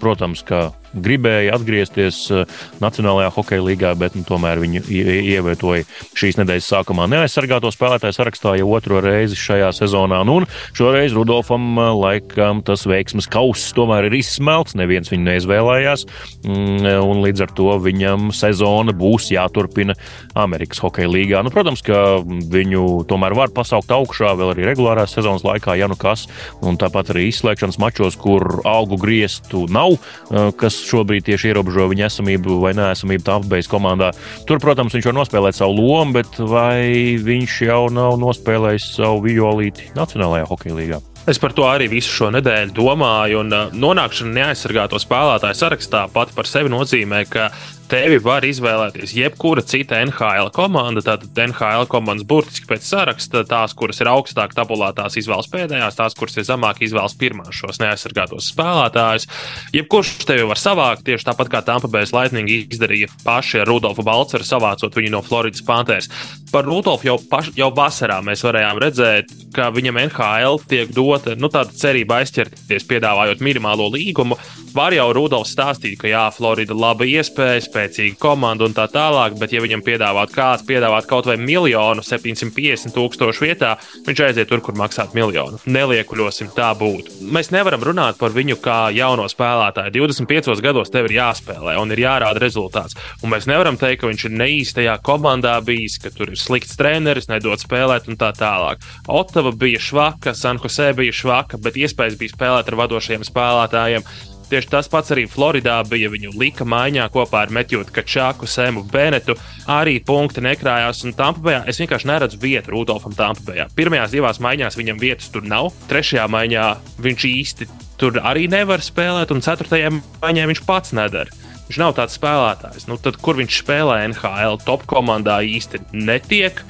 protams, 0.00 0.42
ka 0.46 0.70
gribēja 0.94 1.54
atgriezties 1.58 2.20
eh, 2.32 2.44
Nacionālajā 2.82 3.30
hokeja 3.34 3.64
līgā, 3.64 3.92
bet 3.98 4.16
nu, 4.18 4.24
tomēr 4.26 4.60
viņu 4.62 4.84
ievietoja 4.88 5.86
šīs 6.16 6.38
nedēļas 6.40 6.70
sākumā 6.74 7.08
neaizsargāto 7.10 7.70
spēlētāju 7.74 8.16
sarakstā 8.16 8.54
jau 8.60 8.70
otro 8.76 9.00
reizi 9.04 9.38
šajā 9.38 9.70
sezonā. 9.76 10.22
Nu, 10.26 10.40
un 10.42 10.48
šoreiz 10.76 11.14
Rudolfam 11.16 11.66
eh, 11.78 11.90
laikam 12.04 12.62
tas 12.66 12.86
veiksmes 12.88 13.28
kauss 13.30 13.74
tomēr 13.76 14.08
ir 14.08 14.18
izsmelts, 14.20 14.76
neviens 14.78 15.10
viņu 15.12 15.28
neizvēlējās, 15.30 16.06
mm, 16.44 16.90
un 17.04 17.24
līdz 17.24 17.46
ar 17.46 17.54
to 17.56 17.78
viņam 17.84 18.30
sezona 18.34 18.94
būs 18.96 19.30
jāturpina 19.34 19.96
Amerikas 20.38 20.82
hokeja 20.84 21.10
līgā. 21.10 21.42
Nu, 21.44 21.52
protams, 21.54 21.82
ka 21.84 22.20
viņu 22.24 23.04
tomēr 23.10 23.36
var 23.36 23.52
pasaukt 23.54 23.92
augšā 23.94 24.34
vēl 24.38 24.54
arī 24.54 24.68
regulārās 24.68 25.14
sezonas 25.16 25.44
laikā, 25.46 25.76
ja 25.78 25.88
nu 25.90 25.98
kas, 25.98 26.26
un 26.64 26.78
tāpat 26.80 27.14
arī 27.14 27.28
izslēgšanas 27.30 27.80
mačos, 27.82 28.18
kur 28.20 28.60
augu 28.68 28.98
griestu 29.00 29.64
nav, 29.72 29.96
eh, 30.30 30.50
kas 30.58 30.83
šobrīd 30.90 31.26
tieši 31.28 31.52
ierobežo 31.52 31.88
viņa 31.92 32.08
esamību 32.10 32.60
vai 32.62 32.74
neesamību 32.78 33.26
Tampabējas 33.26 33.70
komandā. 33.70 34.12
Tur, 34.48 34.60
protams, 34.62 34.94
viņš 34.96 35.10
var 35.10 35.18
nospēlēt 35.20 35.58
savu 35.58 35.78
lomu, 35.80 36.18
bet 36.18 36.38
vai 36.38 37.16
viņš 37.24 37.58
jau 37.68 37.82
nav 37.94 38.20
nospēlējis 38.22 38.92
savu 38.98 39.24
violīti 39.26 39.92
Nacionālajā 39.98 40.48
hokeja 40.50 40.78
līgā? 40.78 41.02
Es 41.24 41.38
par 41.40 41.54
to 41.56 41.64
arī 41.64 41.86
visu 41.88 42.12
šo 42.12 42.26
nedēļu 42.34 42.74
domāju, 42.76 43.38
un 43.40 43.54
uh, 43.56 43.70
nonākšana 43.72 44.34
neaizsargāto 44.36 44.98
spēlētāju 45.00 45.56
sarakstā 45.56 46.02
pati 46.12 46.36
par 46.36 46.48
sevi 46.48 46.68
nozīmē, 46.68 47.22
ka 47.30 47.46
tevi 47.90 48.18
var 48.22 48.44
izvēlēties 48.46 49.12
jebkura 49.16 49.62
cita 49.66 49.98
NHL 50.04 50.50
komanda. 50.54 51.02
Tātad 51.04 51.36
NHL 51.46 51.88
komandas 51.90 52.26
burtiski 52.28 52.68
pēc 52.70 52.86
saraksta, 52.86 53.44
tās, 53.48 53.74
kuras 53.76 54.00
ir 54.02 54.10
augstāk 54.10 54.54
tabulā, 54.56 54.90
tās 54.96 55.18
izvēlas 55.20 55.50
pēdējās, 55.52 55.98
tās, 55.98 56.16
kuras 56.18 56.38
ir 56.40 56.46
zemāk, 56.48 56.82
izvēlas 56.84 57.16
pirmās 57.20 57.54
šos 57.56 57.80
neaizsargātos 57.82 58.50
spēlētājus. 58.52 59.28
Jebkurš 59.76 60.14
tevi 60.28 60.46
var 60.48 60.60
savākt 60.60 61.04
tieši 61.08 61.28
tāpat 61.30 61.52
kā 61.52 61.62
Tampa 61.66 61.90
Bay 61.90 62.08
Lightning 62.14 62.50
izdarīja 62.54 63.10
paši 63.24 63.62
ar 63.62 63.70
Rudolfu 63.70 64.04
Balceru, 64.06 64.46
savācot 64.46 64.98
viņu 64.98 65.14
no 65.14 65.22
Floridas 65.24 65.64
Panthers. 65.64 66.10
Par 66.52 66.66
Rudolfu 66.68 67.08
jau, 67.08 67.18
paš, 67.30 67.50
jau 67.58 67.70
vasarā 67.74 68.20
mēs 68.24 68.44
varējām 68.46 68.80
redzēt, 68.82 69.32
ka 69.54 69.70
viņam 69.74 69.98
NHL 70.06 70.60
tiek 70.70 70.92
dota 70.94 71.34
nu, 71.38 71.50
tāda 71.52 71.74
cerība 71.74 72.20
aizķerties, 72.22 72.86
piedāvājot 72.90 73.42
minimālo 73.44 73.88
līgumu. 73.94 74.38
Var 74.74 74.94
jau 74.96 75.08
Rudolfs 75.14 75.54
stāstīt, 75.54 75.98
ka 76.00 76.10
jā, 76.10 76.24
Florida 76.34 76.74
laba 76.74 77.06
iespēja, 77.06 77.62
spēcīga 77.74 78.18
komanda 78.22 78.68
un 78.68 78.74
tā 78.76 78.86
tālāk, 78.90 79.34
bet 79.40 79.52
ja 79.54 79.62
viņam 79.64 79.82
piedāvāt 79.84 80.32
kāds, 80.34 80.64
piedāvāt 80.68 81.08
kaut 81.10 81.26
vai 81.26 81.36
miljonu, 81.40 82.04
750 82.06 82.94
tūkstošu 82.94 83.44
vietā, 83.44 83.74
viņš 84.06 84.22
aiziet 84.28 84.50
tur, 84.50 84.62
kur 84.64 84.78
maksāt 84.78 85.16
miljonu. 85.16 85.58
Neliekuļosim, 85.66 86.52
tā 86.54 86.70
būtu. 86.78 87.18
Mēs 87.34 87.50
nevaram 87.54 87.82
runāt 87.84 88.20
par 88.20 88.34
viņu 88.34 88.60
kā 88.62 88.78
jauno 88.94 89.26
spēlētāju. 89.30 89.94
25 89.98 90.62
gados 90.64 90.92
tev 90.94 91.08
ir 91.10 91.16
jāspēlē 91.18 91.76
un 91.80 91.94
ir 91.94 92.04
jārāda 92.04 92.42
rezultāts. 92.42 92.98
Un 93.22 93.32
mēs 93.34 93.48
nevaram 93.50 93.78
teikt, 93.80 94.02
ka 94.02 94.10
viņš 94.10 94.26
ir 94.28 94.36
neīstajā 94.38 94.98
komandā 95.06 95.56
bijis, 95.64 95.98
ka 96.02 96.12
tur 96.14 96.32
ir 96.32 96.40
slikts 96.40 96.78
treneris, 96.78 97.30
nedod 97.32 97.62
spēlēt 97.62 98.10
un 98.10 98.20
tā 98.20 98.30
tālāk. 98.36 98.84
Otava 99.10 99.54
bija 99.56 99.82
švaka, 99.82 100.36
San 100.38 100.62
Jose 100.62 100.92
bija 100.98 101.14
švaka, 101.14 101.58
bet 101.62 101.80
iespējas 101.80 102.20
bija 102.20 102.36
spēlēt 102.36 102.70
ar 102.70 102.80
vadošajiem 102.84 103.26
spēlētājiem. 103.26 104.06
Tieši 104.50 104.70
tas 104.72 104.88
pats 104.92 105.12
arī 105.14 105.24
Floridā 105.30 105.78
bija. 105.88 106.10
Viņu 106.12 106.34
lika 106.38 106.66
maiņā 106.68 107.06
kopā 107.14 107.44
ar 107.44 107.54
Metjūtu 107.54 107.94
Kačāku, 107.94 108.48
Sēmu 108.50 108.84
Benetu. 108.92 109.36
Arī 109.70 109.96
punkti 110.04 110.44
nekrājās. 110.44 111.04
Un 111.06 111.16
Tampabējā 111.16 111.64
es 111.70 111.80
vienkārši 111.82 112.10
neredzu 112.10 112.40
vietu 112.42 112.74
Rudolfam 112.74 113.16
Tampabējā. 113.16 113.70
Pirmajās 113.76 114.14
divās 114.14 114.42
maiņās 114.44 114.78
viņam 114.80 115.00
vietas 115.02 115.32
tur 115.34 115.46
nav. 115.48 115.72
Trešajā 115.90 116.28
maiņā 116.30 116.68
viņš 117.04 117.26
īsti 117.30 117.70
tur 118.00 118.20
arī 118.22 118.46
nevar 118.52 118.84
spēlēt. 118.84 119.32
Un 119.34 119.42
ceturtajā 119.44 119.90
maiņā 119.94 120.46
viņš 120.52 120.64
pats 120.68 120.94
nedara. 120.96 121.32
Viņš 121.68 121.80
nav 121.80 121.94
tāds 121.96 122.16
spēlētājs. 122.18 122.88
Nu, 122.90 122.98
tad, 123.00 123.16
kur 123.24 123.38
viņš 123.40 123.62
spēlē 123.62 124.02
NHL 124.10 124.60
top 124.66 124.84
komandā 124.90 125.38
īsti 125.48 125.80
netiek 125.96 126.60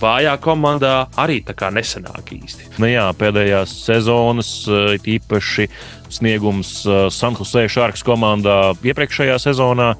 vājā 0.00 0.34
komandā 0.42 0.94
arī 1.20 1.40
tā 1.46 1.54
kā 1.58 1.70
nesenāk 1.74 2.32
īsti. 2.36 2.72
Nu 2.82 2.88
jā, 2.90 3.06
pēdējās 3.18 3.74
sezonas 3.86 4.50
īpaši 4.68 5.68
sniegums 6.12 6.74
Sanhusē 7.12 7.66
Šārkas 7.72 8.04
komandā 8.06 8.74
iepriekšējā 8.82 9.38
sezonā. 9.42 9.94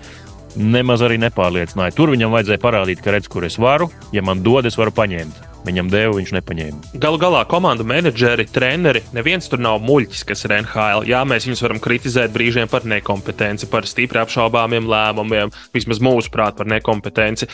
Nemaz 0.53 1.01
arī 1.01 1.17
nepārliecināja. 1.17 1.95
Tur 1.97 2.13
viņam 2.13 2.35
vajadzēja 2.35 2.61
parādīt, 2.61 3.01
ka 3.01 3.15
redz, 3.15 3.31
kur 3.33 3.47
es 3.49 3.57
varu. 3.57 3.89
Ja 4.13 4.21
man 4.25 4.45
dod, 4.45 4.69
es 4.69 4.77
varu 4.77 4.93
paņemt. 4.93 5.52
Viņam 5.63 5.91
deva, 5.93 6.17
viņš 6.17 6.33
nepaņēma. 6.35 6.93
Galu 7.03 7.19
galā 7.23 7.45
komandu 7.47 7.85
menedžeri, 7.87 8.49
treneri, 8.51 9.05
neviens 9.15 9.47
tur 9.47 9.61
nav 9.63 9.79
muļķis, 9.87 10.25
kas 10.27 10.43
ir 10.43 10.57
NHL. 10.57 11.07
Jā, 11.07 11.21
mēs 11.29 11.47
viņus 11.47 11.63
varam 11.63 11.79
kritizēt 11.83 12.35
brīžiem 12.35 12.71
par 12.71 12.83
nekompetenci, 12.91 13.69
par 13.71 13.87
stipri 13.87 14.19
apšaubāmiem 14.25 14.89
lēmumiem, 14.91 15.55
vismaz 15.75 16.03
mūsuprāt, 16.03 16.59
par 16.59 16.67
nekompetenci. 16.73 17.47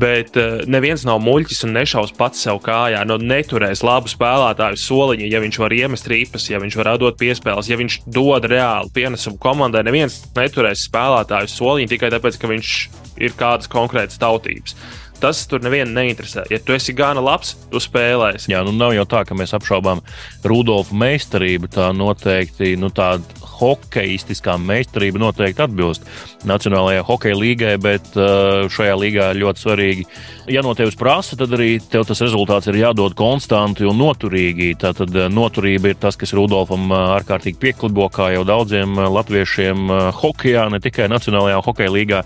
Bet 0.00 0.40
uh, 0.40 0.64
neviens 0.64 1.04
nav 1.04 1.20
muļķis 1.24 1.66
un 1.68 1.76
nešaus 1.76 2.14
pats 2.16 2.46
sev 2.46 2.62
kājā. 2.64 3.04
No 3.04 3.20
neturēs 3.20 3.84
labu 3.84 4.08
spēlētāju 4.08 4.80
soliņu, 4.80 5.28
ja 5.28 5.44
viņš 5.44 5.60
var 5.60 5.76
iemest 5.76 6.08
rīpas, 6.08 6.48
ja 6.48 6.62
viņš 6.64 6.80
var 6.80 6.94
dot 7.02 7.20
piespēles, 7.20 7.68
ja 7.68 7.76
viņš 7.80 8.00
dod 8.08 8.48
reāli 8.48 8.92
pienesumu 8.96 9.36
komandai. 9.42 9.84
Neviens 9.84 10.22
neturēs 10.32 10.88
spēlētāju 10.88 11.52
soliņu 11.52 11.92
tikai 11.92 12.14
tāpēc, 12.16 12.40
ka 12.40 12.54
viņš 12.56 12.76
ir 13.20 13.36
kādas 13.38 13.68
konkrētas 13.70 14.18
tautības 14.18 14.78
tas 15.24 15.46
tur 15.48 15.62
nevienu 15.64 15.94
neinteresē. 15.96 16.44
Ja 16.52 16.58
tu 16.60 16.74
esi 16.76 16.92
gana 16.96 17.22
labs, 17.24 17.54
tu 17.72 17.80
spēlēsi. 17.80 18.50
Jā, 18.52 18.60
nu 18.66 18.74
nav 18.76 18.92
jau 18.92 19.06
tā, 19.08 19.22
ka 19.24 19.36
mēs 19.38 19.54
apšaubām 19.56 20.02
Rudolfa 20.44 20.96
meistarību. 21.00 21.70
Tā 21.72 21.88
noteikti 21.96 22.74
nu, 22.80 22.90
tāda 22.92 23.44
hokeistiskā 23.54 24.56
meistarība 24.60 25.22
noteikti 25.22 25.62
atbilst 25.64 26.04
Nacionālajai 26.44 27.04
hokeja 27.08 27.38
līgai, 27.38 27.72
bet 27.80 28.10
uh, 28.18 28.66
šajā 28.72 28.98
līgā 29.00 29.30
ļoti 29.38 29.64
svarīgi. 29.64 30.06
Ja 30.52 30.60
no 30.66 30.74
tevis 30.76 30.98
prasa, 31.00 31.38
tad 31.40 31.54
arī 31.56 31.78
tev 31.80 32.04
tas 32.08 32.20
rezultāts 32.20 32.68
ir 32.68 32.82
jādod 32.82 33.16
konstanti 33.16 33.88
un 33.88 33.96
noturīgi. 34.02 34.74
Tātad 34.84 35.14
uh, 35.16 35.30
noturība 35.32 35.94
ir 35.94 36.00
tas, 36.02 36.20
kas 36.20 36.36
Rudolfam 36.36 36.90
uh, 36.90 37.16
ārkārtīgi 37.16 37.60
pieklibo, 37.62 38.10
kā 38.12 38.34
jau 38.34 38.44
daudziem 38.48 39.00
latviešiem 39.16 39.88
hokejā, 40.20 40.68
ne 40.74 40.84
tikai 40.84 41.08
Nacionālajā 41.12 41.64
hokeja 41.64 41.96
līgā. 41.96 42.24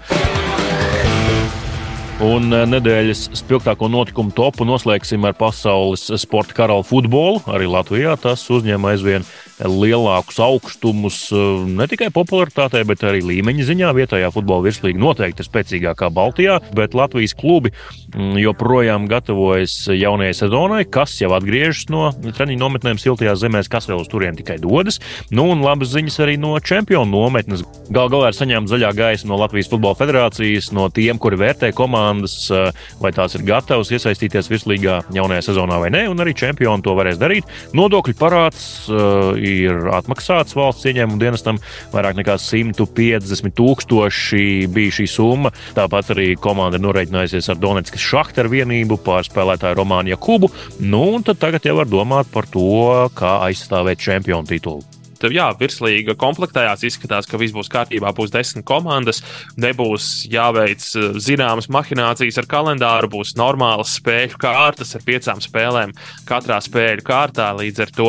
Un 2.19 2.51
eh, 2.51 2.65
nedēļas 2.67 3.29
spilgtāko 3.39 3.87
notikumu 3.87 4.33
topu 4.35 4.65
noslēgsim 4.67 5.23
ar 5.29 5.37
pasaules 5.39 6.09
sporta 6.19 6.57
karalu 6.57 6.83
futbolu. 6.83 7.45
Arī 7.47 7.69
Latvijā 7.71 8.17
tas 8.19 8.43
uzņem 8.51 8.89
aizvien 8.91 9.27
lielākus 9.65 10.39
augstumus 10.43 11.19
eh, 11.35 11.65
ne 11.67 11.87
tikai 11.91 12.11
popularitātē, 12.15 12.85
bet 12.89 13.03
arī 13.07 13.23
līmeņa 13.27 13.67
ziņā. 13.69 13.93
Vietējā 13.97 14.31
futbola 14.35 14.67
virslīga 14.69 15.01
noteikti 15.03 15.43
ir 15.43 15.49
spēcīgākā 15.49 16.11
Baltijā, 16.15 16.59
bet 16.77 16.95
Latvijas 16.99 17.35
klubi 17.39 17.73
mm, 17.73 18.39
joprojām 18.43 19.09
gatavojas 19.11 19.75
jaunajai 19.91 20.37
sezonai, 20.39 20.83
kas 20.87 21.17
jau 21.21 21.33
atgriežas 21.37 21.89
no 21.93 22.09
treniņu 22.13 22.63
nometnēm 22.63 23.01
siltajās 23.03 23.43
zemēs, 23.43 23.71
kas 23.73 23.89
vēl 23.91 24.05
uz 24.05 24.11
turieni 24.13 24.41
tikai 24.41 24.59
dodas. 24.63 25.01
Nu, 25.35 25.49
un 25.53 25.65
labas 25.65 25.93
ziņas 25.95 26.21
arī 26.25 26.39
no 26.41 26.55
čempionu 26.61 27.11
nometnes. 27.11 27.65
Galu 27.91 28.13
galā 28.15 28.31
ir 28.31 28.39
saņemta 28.39 28.75
zaļā 28.75 28.93
gaisa 28.97 29.29
no 29.31 29.39
Latvijas 29.41 29.71
Futbola 29.73 29.99
Federācijas, 29.99 30.71
no 30.77 30.89
tiem, 30.95 31.19
kuri 31.19 31.41
vērtē 31.41 31.73
komandas, 31.77 32.37
eh, 32.53 32.71
vai 33.03 33.13
tās 33.17 33.35
ir 33.35 33.47
gatavas 33.49 33.91
iesaistīties 33.95 34.51
virslīgā 34.53 35.01
jaunajā 35.17 35.49
sezonā 35.51 35.81
vai 35.83 35.91
nē, 35.95 36.07
un 36.13 36.23
arī 36.23 36.37
čempioni 36.37 36.85
to 36.85 36.95
varēs 36.99 37.19
darīt. 37.21 37.49
Nodokļu 37.77 38.15
parāds 38.19 38.63
uh, 38.91 39.35
ir 39.49 39.89
atmaksāts 39.95 40.57
valsts 40.59 40.89
ieņēmuma 40.91 41.21
dienestam, 41.23 41.61
vairāk 41.95 42.19
nekā 42.21 42.39
150 42.43 43.55
tūkstoši 43.59 44.45
bija 44.75 44.99
šī 45.01 45.09
summa. 45.11 45.55
Tāpat 45.79 46.13
arī 46.17 46.29
komanda 46.41 46.81
ir 46.81 46.87
norēķinājusies 46.87 47.51
ar 47.53 47.63
Donetskas 47.63 48.05
šahtaru 48.05 48.55
vienību 48.59 49.01
pārspēlētāju 49.07 49.81
Romānu 49.81 50.15
Jakubu. 50.15 50.53
Nu, 50.81 51.07
tagad 51.29 51.67
jau 51.67 51.79
var 51.81 51.91
domāt 51.91 52.31
par 52.35 52.49
to, 52.53 53.09
kā 53.19 53.39
aizstāvēt 53.49 54.03
čempionu 54.03 54.49
titulu 54.49 54.98
jā, 55.27 55.49
virslīga 55.59 56.15
komplektējās. 56.19 56.85
Izskatās, 56.87 57.27
ka 57.27 57.39
viss 57.41 57.55
būs 57.55 57.71
kārtībā, 57.73 58.13
būs 58.15 58.31
desmit 58.31 58.65
komandas, 58.69 59.21
nebūs 59.59 60.29
jāveic 60.31 60.85
eh, 60.95 61.19
zināmas 61.23 61.67
mahinācijas 61.73 62.39
ar 62.39 62.49
kalendāru, 62.51 63.11
būs 63.19 63.35
normālas 63.39 63.97
spēļu 63.99 64.39
kārtas 64.39 64.95
ar 64.95 65.03
piecām 65.07 65.43
spēlēm 65.43 65.95
katrā 66.29 66.61
spēļu 66.63 67.07
kārtā. 67.07 67.51
Līdz 67.59 67.83
ar 67.85 67.95
to 67.97 68.09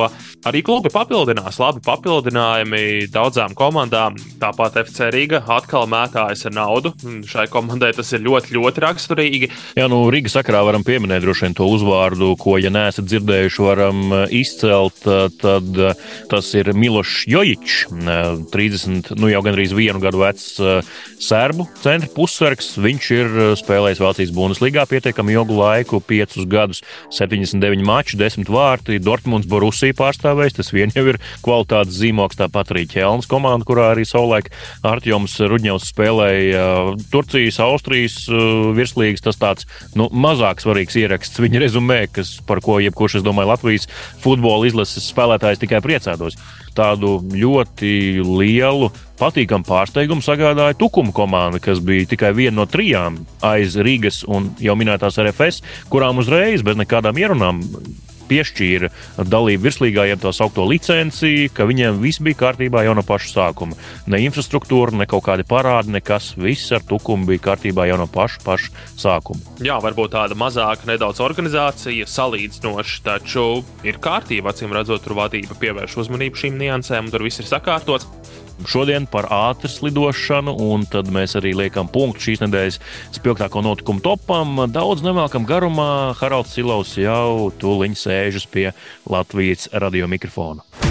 arī 0.49 0.61
klubi 0.65 0.91
papildinās, 0.93 1.57
labi 1.61 1.81
papildinājumi 1.85 3.09
daudzām 3.13 3.57
komandām. 3.57 4.19
Tāpat 4.41 4.77
FC 4.83 5.09
Riga 5.13 5.41
atkal 5.57 5.89
mētājas 5.89 6.45
ar 6.49 6.55
naudu. 6.59 6.93
Šai 7.29 7.47
komandai 7.49 7.91
tas 7.97 8.13
ir 8.13 8.23
ļoti, 8.27 8.53
ļoti 8.59 8.85
raksturīgi. 8.85 9.51
Jā, 9.79 9.89
nu, 9.91 10.03
Rīgas 10.13 10.37
sakarā 10.37 10.61
varam 10.67 10.85
pieminēt 10.85 11.25
droši 11.25 11.47
vien 11.47 11.57
to 11.57 11.67
uzvārdu, 11.73 12.35
ko, 12.39 12.59
ja 12.61 12.69
neesat 12.73 13.09
dzirdējuši, 13.09 13.65
varam 13.65 14.05
eh, 14.13 14.37
izcelt. 14.43 15.01
Eh, 15.09 15.27
tad 15.39 15.83
tas 16.29 16.53
ir 16.57 16.73
Milo. 16.77 16.98
Milošs 16.99 17.27
Jojičs, 17.27 17.85
30, 18.51 19.13
nu 19.15 19.29
jau 19.31 19.39
gandrīz 19.45 19.71
vienu 19.71 20.01
gadu 20.03 20.19
vecs 20.19 20.57
serbu 21.23 21.65
centra 21.79 22.09
pussargs. 22.11 22.73
Viņš 22.79 23.07
ir 23.15 23.29
spēlējis 23.59 24.01
Vācijas 24.03 24.33
Bundeslīgā 24.35 24.83
pietiekami 24.89 25.37
ilgu 25.37 25.55
laiku, 25.55 26.01
5 26.03 26.43
gadus, 26.51 26.81
79 27.15 27.85
mači, 27.87 28.17
10 28.19 28.51
vārti. 28.51 28.99
Dortmunds 28.99 29.47
Borusija 29.47 29.95
pārstāvējis, 29.95 30.57
tas 30.59 30.73
vien 30.75 30.91
jau 30.91 31.05
ir 31.13 31.21
kvalitātes 31.45 31.95
zīmoks. 32.01 32.39
Tāpat 32.41 32.73
arī 32.75 32.83
Ķelns 32.91 33.29
komanda, 33.31 33.67
kurā 33.67 33.93
arī 33.93 34.03
savulaik 34.07 34.51
Artjoms 34.83 35.37
Rudņevs 35.39 35.87
spēlēja 35.93 36.67
Turcijas, 37.13 37.61
Austrijas 37.63 38.25
virslīgas. 38.75 39.23
Tas 39.23 39.39
tāds 39.39 39.69
nu, 39.95 40.09
mazāk 40.11 40.59
svarīgs 40.63 40.99
ieraksts 40.99 41.39
viņa 41.39 41.63
rezumē, 41.63 42.01
kas, 42.11 42.41
par 42.43 42.59
ko 42.65 42.81
jebkurš, 42.83 43.21
es 43.21 43.27
domāju, 43.27 43.53
Latvijas 43.53 43.87
futbola 44.19 44.67
izlases 44.67 45.07
spēlētājs 45.13 45.63
tikai 45.63 45.83
priecātos 45.85 46.35
tādu 46.75 47.17
ļoti 47.33 47.91
lielu, 48.23 48.89
patīkamu 49.19 49.67
pārsteigumu 49.67 50.23
sagādāja 50.25 50.77
Tukuma 50.79 51.13
komanda, 51.15 51.61
kas 51.63 51.81
bija 51.83 52.07
tikai 52.09 52.31
viena 52.37 52.61
no 52.61 52.67
trijām 52.69 53.21
aiz 53.45 53.77
Rīgas 53.79 54.23
un 54.27 54.51
jau 54.63 54.77
minētās 54.79 55.19
RFS, 55.21 55.63
kurām 55.91 56.21
uzreiz 56.23 56.63
bez 56.65 56.79
nekādām 56.79 57.19
ierunām 57.19 57.63
piešķīra 58.29 58.89
dalību 59.29 59.65
virslīgā, 59.65 60.05
jeb 60.09 60.23
tā 60.23 60.33
saucamo 60.35 60.67
licenci, 60.69 61.49
ka 61.53 61.67
viņiem 61.69 62.01
viss 62.03 62.21
bija 62.23 62.39
kārtībā 62.45 62.83
jau 62.87 62.95
no 62.97 63.03
paša 63.05 63.31
sākuma. 63.33 63.77
Ne 64.09 64.21
infrastruktūra, 64.25 64.95
ne 64.97 65.07
kaut 65.09 65.25
kādi 65.27 65.45
parādi, 65.47 65.93
nekas. 65.97 66.31
Viss 66.39 66.73
ar 66.75 66.85
tukumu 66.87 67.29
bija 67.29 67.49
kārtībā 67.49 67.87
jau 67.89 67.99
no 68.01 68.07
paša, 68.11 68.43
paša 68.45 68.85
sākuma. 68.99 69.57
Jā, 69.65 69.79
varbūt 69.83 70.13
tāda 70.15 70.37
mazāka, 70.39 70.87
nedaudz 70.89 71.21
organizācija, 71.25 72.07
salīdzinoša, 72.09 73.01
taču 73.05 73.47
ir 73.87 73.99
kārtība. 74.03 74.53
Acīm 74.53 74.73
redzot, 74.75 75.03
tur 75.05 75.17
vadība 75.19 75.57
pievērš 75.59 75.99
uzmanību 76.05 76.43
šīm 76.43 76.61
niansēm, 76.61 77.09
un 77.09 77.13
tur 77.13 77.25
viss 77.27 77.41
ir 77.41 77.49
sakārtots. 77.49 78.07
Šodien 78.67 79.07
par 79.09 79.29
ātras 79.31 79.79
lidošanu, 79.85 80.55
un 80.71 80.85
tad 80.89 81.11
mēs 81.13 81.37
arī 81.39 81.53
liekam 81.57 81.87
punktu 81.91 82.29
šīs 82.29 82.43
nedēļas 82.43 82.81
spilgtāko 83.15 83.63
notikumu 83.65 84.03
topam. 84.03 84.65
Daudz 84.73 85.05
nevēlkam 85.05 85.47
garumā 85.49 85.89
Haralds 86.19 86.57
Silovs 86.57 86.97
jau 86.99 87.49
tūliņ 87.61 87.97
sēžas 87.99 88.49
pie 88.49 88.71
Latvijas 89.09 89.69
radio 89.73 90.09
mikrofona. 90.11 90.88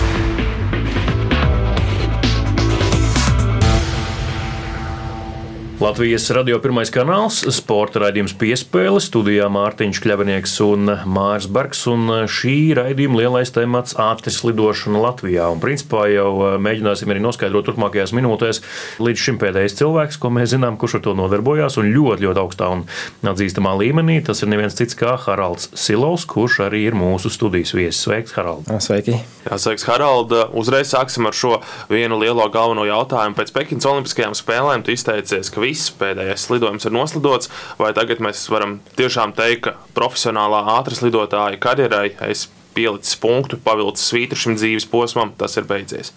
Latvijas 5.79 6.25
radio 6.35 6.57
pirmais 6.59 6.91
kanāls, 6.91 7.37
sporta 7.55 8.01
raidījums 8.03 8.33
piespēle, 8.35 8.99
studijā 8.99 9.45
Mārtiņš 9.55 10.01
Kļavinieks 10.03 10.57
un 10.65 10.91
Mārs 11.07 11.45
Bergs. 11.55 11.85
Un 11.87 12.11
šī 12.27 12.73
raidījuma 12.75 13.21
lielais 13.21 13.53
temats- 13.55 13.95
ātris 14.11 14.41
lidošana 14.43 14.99
Latvijā. 14.99 15.47
Un 15.55 15.63
principā 15.63 16.09
jau 16.11 16.33
eh, 16.49 16.57
mēģināsim 16.59 17.13
arī 17.15 17.23
noskaidrot 17.23 17.71
turpmākajās 17.71 18.11
minūtēs 18.11 18.59
līdz 18.99 19.23
šim 19.23 19.39
pēdējais 19.39 19.79
cilvēks, 19.79 20.19
ko 20.19 20.33
mēs 20.35 20.57
zinām, 20.57 20.75
kurš 20.77 20.97
ar 20.99 21.05
to 21.07 21.15
nodarbojās 21.15 21.79
un 21.79 21.95
ļoti, 21.95 22.27
ļoti 22.27 22.43
augstā 22.43 22.73
un 22.75 22.83
atzīstamā 23.23 23.77
līmenī. 23.79 24.19
Tas 24.27 24.43
ir 24.43 24.51
neviens 24.51 24.75
cits 24.75 24.99
kā 24.99 25.15
Haralds 25.15 25.71
Silovs, 25.79 26.27
kurš 26.27 26.59
arī 26.67 26.89
ir 26.91 26.99
mūsu 26.99 27.31
studijas 27.31 27.71
viesis. 27.71 28.03
Sveiks, 28.03 28.35
Harald! 28.35 28.67
Sveiki! 28.67 29.15
Jā, 29.47 29.55
sveiks, 29.55 29.87
Harald! 29.87 30.35
Uzreiz 30.59 30.91
sāksim 30.91 31.31
ar 31.31 31.39
šo 31.39 31.63
vienu 31.89 32.19
lielo 32.19 32.51
galveno 32.51 32.83
jautājumu. 32.83 33.39
Pēc 33.39 33.55
Pekinas 33.55 33.87
Olimpiskajām 33.87 34.35
spēlēm 34.35 34.83
tu 34.83 34.91
izteicies, 34.91 35.55
ka 35.55 35.68
viss 35.69 35.93
pēdējais 36.01 36.49
lidojums 36.51 36.89
ir 36.89 36.97
noslidots, 36.97 37.53
vai 37.79 37.93
tagad 37.97 38.25
mēs 38.25 38.49
varam 38.53 38.79
tiešām 38.99 39.37
teikt, 39.39 39.69
ka 39.69 39.77
profesionālā 39.97 40.65
ātras 40.79 41.05
lidotāja 41.05 41.61
karjerai 41.63 42.09
es 42.31 42.49
pielicis 42.79 43.19
punktu, 43.21 43.59
pavilcis 43.63 44.11
svītru 44.11 44.39
šim 44.39 44.59
dzīves 44.59 44.89
posmam, 44.91 45.33
tas 45.39 45.57
ir 45.59 45.67
beidzies. 45.69 46.13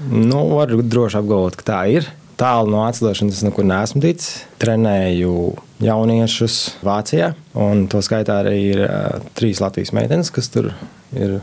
Nu, 0.00 0.46
varu 0.54 0.80
droši 0.82 1.20
apgalvot, 1.20 1.58
ka 1.60 1.66
tā 1.72 1.80
ir. 1.98 2.08
Tālu 2.40 2.72
no 2.72 2.86
atslēgšanas 2.86 3.36
es 3.36 3.44
nekur 3.44 3.66
neesmu 3.68 4.00
ticis. 4.00 4.46
Trenēju 4.62 5.34
jauniešus 5.84 6.56
Vācijā, 6.84 7.34
un 7.60 7.84
to 7.92 8.00
skaitā 8.04 8.38
arī 8.40 8.56
ir 8.70 8.80
uh, 8.86 9.20
trīs 9.36 9.60
Latvijas 9.60 9.92
meitenes, 9.96 10.32
kas 10.32 10.48
tur 10.52 10.70
ir 11.12 11.40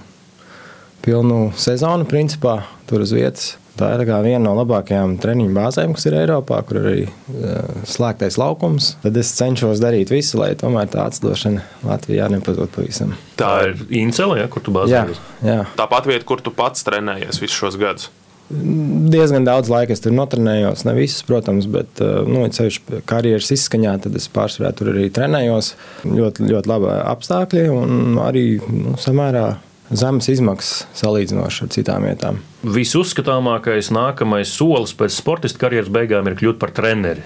pilnu 1.06 1.52
sezonu, 1.58 2.08
principā, 2.10 2.64
tur 2.90 3.06
uz 3.06 3.14
vietas. 3.14 3.54
Tā 3.78 3.92
ir 3.94 4.04
viena 4.26 4.42
no 4.42 4.56
labākajām 4.58 5.18
treniņu 5.22 5.54
bāzēm, 5.54 5.94
kas 5.98 6.08
ir 6.10 6.18
Eiropā, 6.18 6.64
kur 6.66 6.80
ir 6.82 6.88
arī 6.92 7.04
uh, 7.08 7.82
slēgtais 7.86 8.40
laukums. 8.42 8.96
Tad 9.04 9.18
es 9.22 9.34
cenšos 9.38 9.82
darīt 9.84 10.14
visu, 10.14 10.40
lai 10.42 10.54
tomēr 10.58 10.90
tā 10.94 11.06
atdošana 11.12 11.66
Latvijā 11.86 12.30
nepazūd 12.34 12.74
pavisam. 12.74 13.14
Tā 13.38 13.52
ir 13.70 13.84
Incele, 14.02 14.40
ja, 14.42 14.50
kur 14.52 14.66
tu 14.66 14.74
bāzējies. 14.74 15.20
Jā, 15.44 15.60
jā. 15.60 15.66
Tā 15.78 15.90
pat 15.92 16.10
vieta, 16.10 16.26
kur 16.28 16.42
tu 16.42 16.54
pats 16.56 16.88
trenējies 16.88 17.44
visus 17.44 17.60
šos 17.60 17.78
gadus. 17.82 18.10
Diezgan 18.48 19.44
daudz 19.44 19.68
laika 19.68 19.92
es 19.92 20.00
tur 20.00 20.14
notrenējos. 20.16 20.86
Ne 20.88 20.94
visus, 20.96 21.20
protams, 21.28 21.68
bet 21.68 22.00
nu, 22.00 22.46
ceļš 22.48 22.80
karjeras 23.10 23.52
izskaņā, 23.58 23.98
tad 24.06 24.16
es 24.16 24.30
pārsvarā 24.32 24.72
tur 24.78 24.94
arī 24.94 25.10
trenējos. 25.12 25.74
Ļoti, 26.08 26.48
ļoti 26.54 26.72
labi 26.72 26.94
apstākļi 26.96 27.66
un 27.76 28.22
arī 28.24 28.46
nu, 28.64 28.96
samērā 29.04 29.50
zemes 29.92 30.28
izmaksas 30.32 30.86
salīdzinoši 31.00 31.66
ar 31.66 31.74
citām 31.76 32.08
vietām. 32.08 32.40
Visuzskatāmākais 32.68 33.92
nākamais 33.96 34.52
solis 34.52 34.94
pēc 34.98 35.16
sportista 35.16 35.62
karjeras 35.62 35.92
beigām 35.94 36.28
ir 36.28 36.38
kļūt 36.40 36.60
par 36.62 36.74
treneri. 36.76 37.24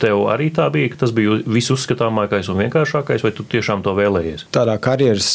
Tev 0.00 0.24
arī 0.32 0.50
tā 0.54 0.68
bija, 0.74 0.92
ka 0.92 1.04
tas 1.04 1.14
bija 1.16 1.40
visuzskatāmākais 1.42 2.50
un 2.52 2.60
vienkāršākais, 2.62 3.24
vai 3.26 3.32
tu 3.34 3.46
tiešām 3.48 3.84
to 3.84 3.94
vēlējies? 3.98 4.48
Tādā 4.54 4.76
karjeras 4.82 5.30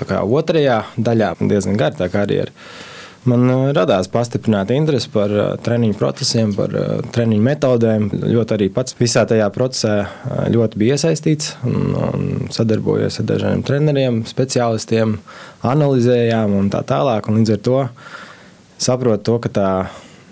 tā 0.00 0.08
kā 0.08 0.22
otrajā 0.24 0.82
daļā 0.98 1.34
diezgan 1.40 1.78
gara 1.80 2.02
tā 2.02 2.10
karjera. 2.12 2.54
Man 3.28 3.44
radās 3.76 4.08
pastiprināta 4.08 4.72
interese 4.72 5.10
par 5.12 5.32
treniņu 5.60 5.96
procesiem, 6.00 6.54
par 6.56 6.72
treniņu 7.12 7.44
metodēm. 7.44 8.06
Ļoti 8.16 8.56
arī 8.56 8.68
pats 8.72 8.96
visā 8.96 9.26
tajā 9.28 9.50
procesā 9.52 10.06
ļoti 10.48 10.80
bija 10.80 10.96
iesaistīts 10.96 11.52
un, 11.68 11.92
un 12.00 12.48
sadarbojos 12.54 13.20
ar 13.20 13.28
dažiem 13.28 13.66
treneriem, 13.68 14.22
speciālistiem, 14.28 15.18
analizējām 15.68 16.56
un 16.62 16.72
tā 16.72 16.80
tālāk. 16.88 17.28
Un 17.28 17.42
līdz 17.42 17.58
ar 17.58 17.62
to 17.68 17.78
saprotu 18.80 19.26
to, 19.28 19.36
ka 19.44 19.52
tā 19.52 19.70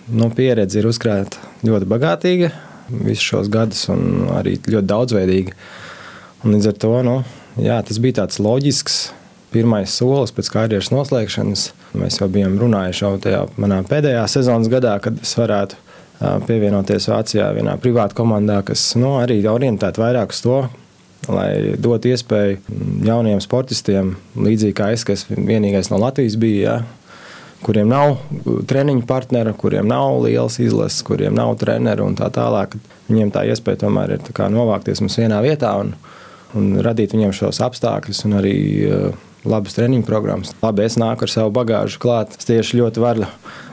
nu, 0.09 0.31
pieredze 0.35 0.81
ir 0.81 0.89
uzkrāta 0.89 1.41
ļoti 1.67 1.89
bagātīga 1.89 2.51
visus 2.89 3.27
šos 3.27 3.51
gadus 3.53 3.85
un 3.93 4.29
arī 4.33 4.57
ļoti 4.65 4.89
daudzveidīga. 4.89 5.57
Un 6.45 6.55
līdz 6.55 6.71
ar 6.71 6.77
to 6.81 6.93
nu, 7.05 7.17
jā, 7.61 7.79
tas 7.85 7.99
bija 8.01 8.23
tāds 8.23 8.41
loģisks 8.41 8.99
pirmais 9.53 9.93
solis 9.93 10.33
pēc 10.37 10.51
karjeras 10.55 10.91
noslēgšanas. 10.93 11.69
Mēs 11.99 12.21
jau 12.21 12.29
bijām 12.33 12.59
runājuši 12.61 13.05
jau 13.05 13.13
tajā 13.23 13.45
manā 13.61 13.83
pēdējā 13.89 14.25
sezonas 14.31 14.71
gadā, 14.73 14.97
kad 15.03 15.19
es 15.23 15.35
varētu 15.39 15.79
pievienoties 16.49 17.09
Vācijā 17.11 17.49
vienā 17.57 17.77
privātā 17.81 18.17
komandā, 18.19 18.61
kas 18.67 18.91
nu, 18.99 19.17
arī 19.21 19.39
orientēta 19.49 20.03
vairāk 20.03 20.35
uz 20.35 20.45
to. 20.45 20.61
Lai 21.29 21.75
dotu 21.77 22.13
iespēju 22.13 22.61
jauniem 23.05 23.41
sportistiem, 23.43 24.15
līdzīgi 24.39 24.77
kā 24.79 24.93
es, 24.95 25.03
kas 25.05 25.27
vienīgais 25.29 25.91
no 25.93 25.99
Latvijas 26.01 26.39
bija, 26.41 26.79
ja, 26.79 27.08
kuriem 27.65 27.89
nav 27.91 28.19
treniņu 28.71 29.05
partnera, 29.09 29.53
kuriem 29.57 29.89
nav 29.91 30.21
liels 30.25 30.59
izlases, 30.63 31.03
kuriem 31.07 31.35
nav 31.37 31.57
treneru 31.61 32.07
un 32.09 32.17
tā 32.19 32.31
tālāk. 32.35 32.77
Viņiem 33.09 33.33
tā 33.35 33.45
iespēja 33.49 33.85
tomēr 33.87 34.17
ir 34.19 34.43
novākties 34.55 35.03
mums 35.03 35.19
vienā 35.19 35.41
vietā 35.45 35.75
un, 35.81 35.95
un 36.59 36.77
radīt 36.85 37.17
viņiem 37.17 37.33
šos 37.35 37.63
apstākļus 37.65 38.25
un 38.29 38.37
arī 38.41 38.57
uh, 38.89 39.23
labas 39.49 39.79
treniņu 39.79 40.07
programmas. 40.07 40.53
Labi, 40.63 40.85
es 40.87 40.99
nāku 41.01 41.27
ar 41.27 41.33
savu 41.33 41.55
bagāžu 41.57 42.01
klāt. 42.03 42.37
Es 42.39 42.49
tieši 42.49 42.83
ļoti 42.83 43.05
varu 43.05 43.31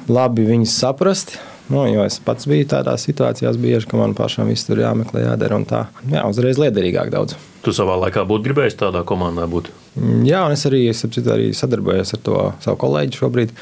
labi 0.07 0.47
viņus 0.47 0.79
saprast. 0.79 1.37
Nu, 1.65 1.81
jo 1.89 2.03
es 2.05 2.19
pats 2.21 2.45
biju 2.45 2.67
tādā 2.75 2.93
situācijā, 3.01 3.49
bieži, 3.57 3.89
ka 3.89 3.97
man 3.97 4.13
pašam 4.17 4.51
viss 4.51 4.67
tur 4.67 4.83
jāmeklē, 4.83 5.25
jādara 5.25 5.57
un 5.57 5.65
tā. 5.65 5.87
Jā, 6.11 6.21
uzreiz 6.29 6.61
liederīgāk 6.61 7.09
daudz. 7.13 7.33
Tu 7.65 7.73
savā 7.73 7.95
laikā 8.03 8.21
būtu 8.29 8.45
gribējis 8.45 8.77
tādā 8.77 9.01
komandā 9.07 9.47
būt? 9.49 9.71
Jā, 10.27 10.43
un 10.45 10.53
es 10.53 10.65
arī, 10.69 10.83
es 10.91 11.01
arī 11.05 11.49
sadarbojos 11.57 12.13
ar 12.13 12.25
to 12.25 12.41
savu 12.61 12.77
kolēģi 12.83 13.21
šobrīd. 13.21 13.55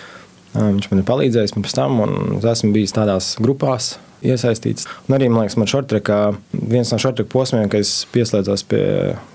Viņš 0.53 0.89
man 0.91 1.01
ir 1.01 1.05
palīdzējis 1.07 1.55
pirms 1.55 1.77
tam, 1.77 2.01
un 2.03 2.17
es 2.37 2.49
esmu 2.51 2.73
bijis 2.75 2.93
tādās 2.93 3.33
grupās, 3.41 3.93
iesaistīts. 4.23 4.87
Un 5.07 5.17
arī, 5.17 5.27
man 5.31 5.43
liekas, 5.43 5.57
man 5.59 5.69
šortrekā, 5.69 6.19
viens 6.53 6.91
no 6.93 6.99
šortreka 7.01 7.31
posmiem, 7.31 7.67
kad 7.71 7.83
es 7.83 7.93
pieslēdzos 8.13 8.65
pie 8.69 8.83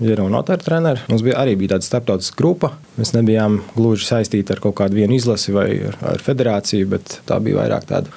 Jerona 0.04 0.38
Notāra 0.38 0.62
trenera, 0.62 1.04
mums 1.10 1.24
bija 1.26 1.40
arī 1.42 1.56
bija 1.60 1.74
tāda 1.74 1.88
starptautiska 1.88 2.38
grupa. 2.40 2.72
Mēs 3.00 3.12
nebijām 3.16 3.60
gluži 3.76 4.08
saistīti 4.08 4.54
ar 4.54 4.62
kaut 4.64 4.78
kādu 4.80 5.00
vienu 5.00 5.18
izlasi 5.18 5.54
vai 5.54 5.68
ar, 5.90 5.98
ar 6.14 6.24
federāciju, 6.24 6.92
bet 6.94 7.20
tā 7.28 7.40
bija 7.44 7.60
vairāk 7.62 7.88
tāda 7.90 8.12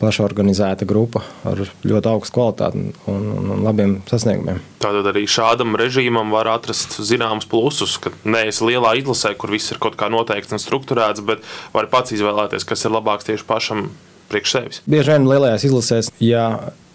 plaša 0.00 0.24
organizēta 0.26 0.86
grupa 0.88 1.22
ar 1.48 1.64
ļoti 1.86 2.10
augstu 2.10 2.36
kvalitāti 2.36 2.80
un, 2.80 2.88
un, 3.10 3.50
un 3.54 3.64
labiem 3.64 3.96
sasniegumiem. 4.10 4.60
Tātad 4.82 5.06
arī 5.10 5.24
šādam 5.30 5.76
režīmam 5.80 6.32
var 6.34 6.50
atrast 6.52 6.98
zināmus 7.04 7.48
plusus, 7.50 7.96
ka 8.02 8.12
neesi 8.26 8.66
lielā 8.68 8.94
izlasē, 9.00 9.34
kur 9.38 9.54
viss 9.54 9.72
ir 9.72 9.80
kaut 9.82 9.98
kā 10.00 10.10
noteikts 10.12 10.54
un 10.54 10.62
strukturēts, 10.62 11.24
bet 11.26 11.44
var 11.76 11.90
pats 11.92 12.16
izvēlēties, 12.16 12.66
kas 12.68 12.84
ir 12.84 12.94
labāks 12.96 13.28
tieši 13.28 13.48
pašam 13.48 13.88
priekš 14.32 14.56
sevis. 14.56 14.82
Bieži 14.90 15.14
vien 15.14 15.28
lielajās 15.30 15.66
izlasēs, 15.68 16.10
ja 16.22 16.48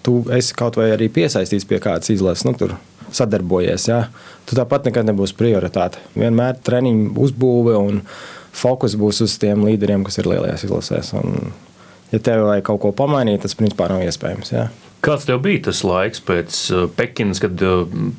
tu 0.05 0.21
esi 0.35 0.55
kaut 0.57 0.79
vai 0.79 0.91
arī 0.95 1.09
piesaistīts 1.13 1.67
pie 1.69 1.79
kādas 1.83 2.11
izlases, 2.13 2.45
nu, 2.47 2.55
tur 2.57 2.75
sadarbojies, 3.15 3.87
ja, 3.89 4.03
tu 4.45 4.57
tāpat 4.57 4.89
nekad 4.89 5.07
nebūs 5.09 5.33
prioritāte. 5.37 6.01
Vienmēr 6.17 6.59
treniņu 6.65 7.15
uzbūve 7.23 7.77
un 7.79 8.03
fokus 8.55 8.95
būs 8.99 9.23
uz 9.25 9.37
tiem 9.41 9.65
līderiem, 9.65 10.05
kas 10.05 10.19
ir 10.21 10.29
lielajās 10.29 10.65
izlasēs. 10.67 11.13
Un, 11.17 11.51
ja 12.13 12.21
tev 12.23 12.45
vajag 12.47 12.67
kaut 12.69 12.83
ko 12.83 12.93
pamainīt, 12.95 13.43
tas 13.45 13.57
principā 13.57 13.89
nav 13.91 14.03
iespējams. 14.05 14.53
Ja. 14.53 14.69
Kāds 15.05 15.23
tev 15.29 15.39
bija 15.45 15.69
tas 15.69 15.79
laiks 15.87 16.19
pēc 16.27 16.55
Pekinas, 16.97 17.39
kad 17.39 17.61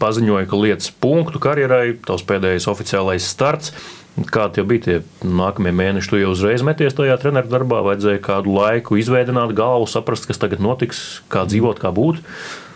paziņoja, 0.00 0.48
ka 0.48 0.60
lietas 0.60 0.92
punktu 1.02 1.42
karjerai, 1.42 1.98
tavs 2.06 2.24
pēdējais 2.28 2.68
oficiālais 2.72 3.26
starts? 3.28 3.74
Kādi 4.32 4.58
jau 4.58 4.66
bija 4.68 4.84
tie 4.86 4.96
nākamie 5.24 5.70
mēneši? 5.76 6.10
Tu 6.10 6.22
jau 6.22 6.32
uzreiz 6.32 6.64
meties 6.66 6.96
tajā 6.96 7.14
treneru 7.20 7.52
darbā, 7.52 7.82
vajadzēja 7.86 8.22
kādu 8.24 8.56
laiku 8.56 8.98
izveidot 9.00 9.54
galvu, 9.56 9.86
saprast, 9.88 10.26
kas 10.28 10.40
tagad 10.40 10.60
notiks, 10.64 11.20
kā 11.30 11.44
dzīvot, 11.48 11.78
kā 11.80 11.92
būt. 11.94 12.20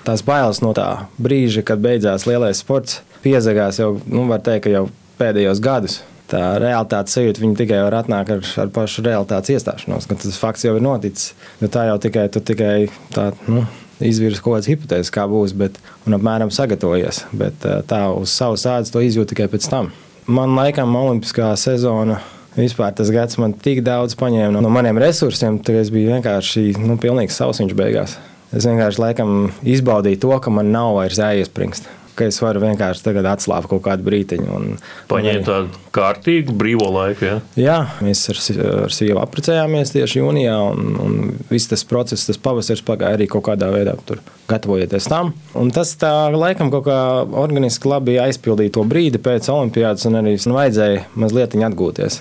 Tās 0.04 0.22
bailes 0.24 0.60
no 0.60 0.74
tā 0.76 1.08
brīža, 1.16 1.64
kad 1.66 1.80
beidzās 1.84 2.28
lielais 2.28 2.60
sports, 2.60 3.00
piezagās 3.24 3.80
jau, 3.80 3.94
nu, 4.04 4.28
var 4.28 4.44
teikt, 4.44 4.68
jau 4.72 4.86
pēdējos 5.18 5.64
gados. 5.64 6.02
Tā 6.30 6.40
realitātes 6.56 7.18
sajūta 7.18 7.50
tikai 7.58 7.82
var 7.84 7.98
atnākt 7.98 8.32
ar, 8.32 8.44
ar 8.64 8.70
pašu 8.72 9.04
realitātes 9.04 9.52
iestāšanos, 9.52 10.06
kad 10.08 10.22
tas 10.22 10.38
fakts 10.40 10.64
jau 10.64 10.72
ir 10.78 10.84
noticis. 10.84 11.34
Jo 11.60 11.68
tā 11.72 11.84
jau 11.90 11.98
tikai, 12.00 12.28
tikai 12.32 12.76
tā, 13.12 13.26
nu, 13.44 13.66
izvirza 14.00 14.40
kaut 14.40 14.56
kādas 14.56 14.70
hipotēzes, 14.72 15.12
kā 15.12 15.26
būs, 15.30 15.52
bet, 15.58 15.76
un 16.08 16.16
apmēram 16.16 16.52
sagatavojies. 16.54 17.26
Bet 17.36 17.66
tā 17.90 18.06
uz 18.16 18.32
savas 18.32 18.64
ādas 18.70 18.94
to 18.94 19.04
izjūt 19.04 19.34
tikai 19.34 19.50
pēc 19.52 19.68
tam. 19.70 19.92
Man 20.24 20.56
laikam 20.56 20.96
olimpiskā 20.96 21.52
sezona. 21.60 22.22
Vispār 22.54 22.94
tas 22.94 23.10
gads 23.10 23.36
man 23.42 23.52
tik 23.58 23.80
daudz 23.84 24.14
paņēma 24.14 24.62
no 24.62 24.70
maniem 24.70 25.00
resursiem, 25.02 25.58
ka 25.58 25.74
es 25.80 25.90
biju 25.90 26.12
vienkārši 26.14 26.76
nu, 26.78 26.94
pilnīgs 27.02 27.36
sausiņš 27.40 27.74
beigās. 27.76 28.14
Es 28.54 28.68
vienkārši 28.68 29.02
laikam 29.02 29.32
izbaudīju 29.66 30.20
to, 30.22 30.30
ka 30.38 30.52
man 30.54 30.70
nav 30.70 30.94
vairs 31.00 31.18
jāiespringst. 31.18 31.90
Ka 32.14 32.28
es 32.30 32.38
varu 32.42 32.62
vienkārši 32.62 33.04
tagad 33.04 33.28
atslābt 33.32 33.68
kaut 33.70 33.82
kādu 33.86 34.06
brīdiņu. 34.06 34.48
Un, 34.54 34.78
Paņēma 35.10 35.44
tādu 35.46 35.82
kārtīgu 35.94 36.54
brīvo 36.58 36.88
laiku. 36.94 37.26
Ja? 37.28 37.36
Jā, 37.58 37.76
mēs 38.04 38.24
ar, 38.32 38.40
ar 38.84 38.94
sievu 38.94 39.20
apprecējāmies 39.22 39.94
tieši 39.94 40.20
jūnijā, 40.20 40.56
un, 40.72 40.96
un 41.04 41.18
viss 41.50 41.70
tas 41.70 41.84
process, 41.88 42.26
tas 42.28 42.40
pavasaris 42.40 42.84
pagāja 42.86 43.18
arī 43.18 43.28
kaut 43.30 43.46
kādā 43.50 43.70
veidā 43.74 43.96
tur 44.08 44.22
gatavojoties 44.50 45.08
tam. 45.10 45.32
Un 45.58 45.70
tas 45.74 45.94
tā 46.00 46.12
laikam 46.34 46.72
kaut 46.74 46.86
kā 46.88 46.98
organiski 47.44 47.90
labi 47.90 48.18
aizpildīja 48.22 48.76
to 48.78 48.84
brīdi 48.88 49.22
pēc 49.22 49.50
olimpiādas, 49.52 50.06
un 50.10 50.20
arī 50.20 50.36
nu, 50.44 50.58
vajadzēja 50.58 51.06
mazliet 51.18 51.56
atgūties. 51.64 52.20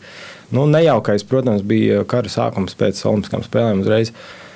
Nu, 0.54 0.68
nejaukais, 0.70 1.24
protams, 1.26 1.64
bija 1.66 2.04
kara 2.06 2.30
sākums 2.30 2.76
pēc 2.78 3.00
Olimpiskām 3.10 3.42
spēlēm 3.42 3.80
uzreiz, 3.82 4.12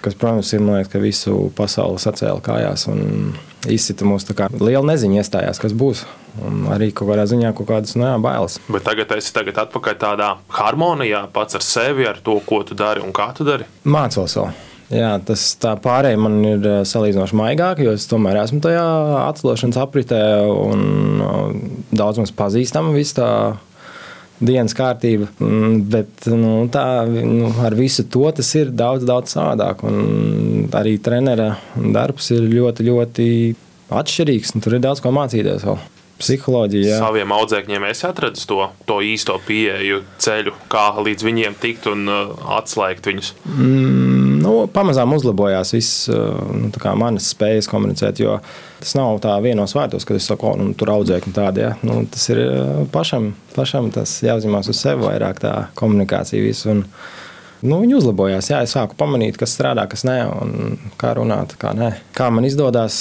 kas, 0.06 0.14
protams, 0.14 0.52
ir 0.54 0.62
liekas, 0.62 1.02
visu 1.02 1.48
pasauli 1.58 1.98
sacēla 2.04 2.44
kājās 2.46 2.86
un 2.92 3.32
izsita 3.74 4.08
mūs. 4.08 4.28
Liela 4.60 4.86
neziņa 4.88 5.22
iestājās, 5.24 5.62
kas 5.62 5.76
būs. 5.78 6.06
Un 6.46 6.68
arī 6.74 6.92
kaut 6.94 7.10
kādā 7.10 7.26
ziņā 7.30 7.54
kaut 7.58 7.70
kādas 7.72 7.96
nu, 7.98 8.06
jā, 8.06 8.16
bailes. 8.22 8.60
Bet 8.70 8.86
tagad 8.86 9.16
es 9.18 9.32
esmu 9.32 9.58
atpakaļ 9.64 10.00
tādā 10.02 10.32
harmonijā 10.54 11.26
pats 11.34 11.58
ar 11.58 11.66
sevi, 11.66 12.06
ar 12.08 12.22
to, 12.24 12.38
ko 12.46 12.62
tu 12.68 12.78
dari 12.78 13.02
un 13.04 13.14
kā 13.16 13.32
tu 13.38 13.48
dari. 13.48 13.66
Mācos 13.88 14.38
vēl. 14.38 14.52
Jā, 14.94 15.18
tas 15.28 15.42
tā 15.60 15.74
pārējai 15.84 16.20
man 16.24 16.38
ir 16.48 16.68
salīdzinoši 16.88 17.36
maigāk, 17.36 17.82
jo 17.84 17.92
es 17.98 18.06
tomēr 18.08 18.40
esmu 18.46 18.62
tajā 18.64 18.86
atcelošanas 19.26 19.80
apritē 19.84 20.22
un 20.48 20.86
daudz 21.92 22.22
mums 22.22 22.32
pazīstama 22.38 22.94
viss 22.96 23.18
tā 23.18 23.28
dienas 24.40 24.76
kārtība. 24.78 25.30
Mm, 25.42 25.82
bet 25.92 26.30
nu, 26.32 26.54
tā, 26.74 26.86
nu, 27.10 27.52
ar 27.66 27.76
visu 27.78 28.06
to 28.12 28.28
tas 28.36 28.54
ir 28.60 28.72
daudz, 28.76 29.06
daudz 29.08 29.36
savādāk. 29.36 29.84
Un 29.88 30.68
arī 30.78 30.98
trenera 31.04 31.56
darbs 31.76 32.32
ir 32.36 32.50
ļoti, 32.52 32.88
ļoti 32.90 33.28
atšķirīgs. 33.98 34.58
Tur 34.64 34.78
ir 34.78 34.84
daudz 34.84 35.04
ko 35.04 35.14
mācīties. 35.16 35.66
Vēl. 35.68 35.80
Psiholoģija. 36.18 36.96
Jā. 36.96 37.02
Saviem 37.02 37.34
audzēkņiem 37.36 37.84
es 37.92 38.00
atradu 38.08 38.42
to, 38.50 38.64
to 38.90 38.96
īsto 39.06 39.36
pieeju 39.46 40.02
ceļu, 40.22 40.56
kā 40.72 40.88
līdz 40.98 41.26
viņiem 41.28 41.58
tikt 41.62 41.86
un 41.92 42.10
uh, 42.10 42.32
atslēgt 42.58 43.06
viņus. 43.10 43.36
Mm, 43.54 44.40
nu, 44.42 44.56
pamazām 44.74 45.14
uzlabojās 45.14 45.76
viss 45.76 46.08
uh, 46.10 46.40
nu, 46.58 46.72
manas 46.98 47.30
spējas 47.36 47.70
komunicēt. 47.70 48.24
Jo 48.24 48.40
tas 48.80 48.96
nav 48.98 49.22
tā 49.24 49.36
vienos 49.44 49.76
vārdos, 49.78 50.06
kad 50.08 50.20
es 50.20 50.28
saku, 50.30 50.54
nu, 50.60 50.72
tur 50.78 50.94
audzēkņi 50.96 51.36
tādi. 51.36 51.66
Ja? 51.66 51.76
Nu, 51.88 52.02
tas 52.12 52.28
ir 52.34 52.42
uh, 52.44 52.82
pašam, 52.94 53.32
pašam 53.56 53.92
tas 53.96 54.20
jāuzņemās 54.26 54.72
uz 54.74 54.82
sevi 54.82 55.08
vairāk 55.08 55.42
tā 55.44 55.56
komunikācija. 55.80 56.44
Visu, 56.44 56.74
un, 56.76 56.86
Nu, 57.66 57.80
viņi 57.82 57.96
uzlabojās. 57.98 58.52
Jā, 58.52 58.60
es 58.62 58.76
sāku 58.76 58.94
pamanīt, 59.00 59.38
kas 59.42 59.56
strādā, 59.56 59.88
kas 59.90 60.04
nē, 60.06 60.18
un 60.30 60.76
kā 61.02 61.16
runāt, 61.18 61.56
kā 61.58 61.72
nē. 61.74 61.90
Kā 62.14 62.28
man 62.30 62.46
izdodas, 62.46 63.00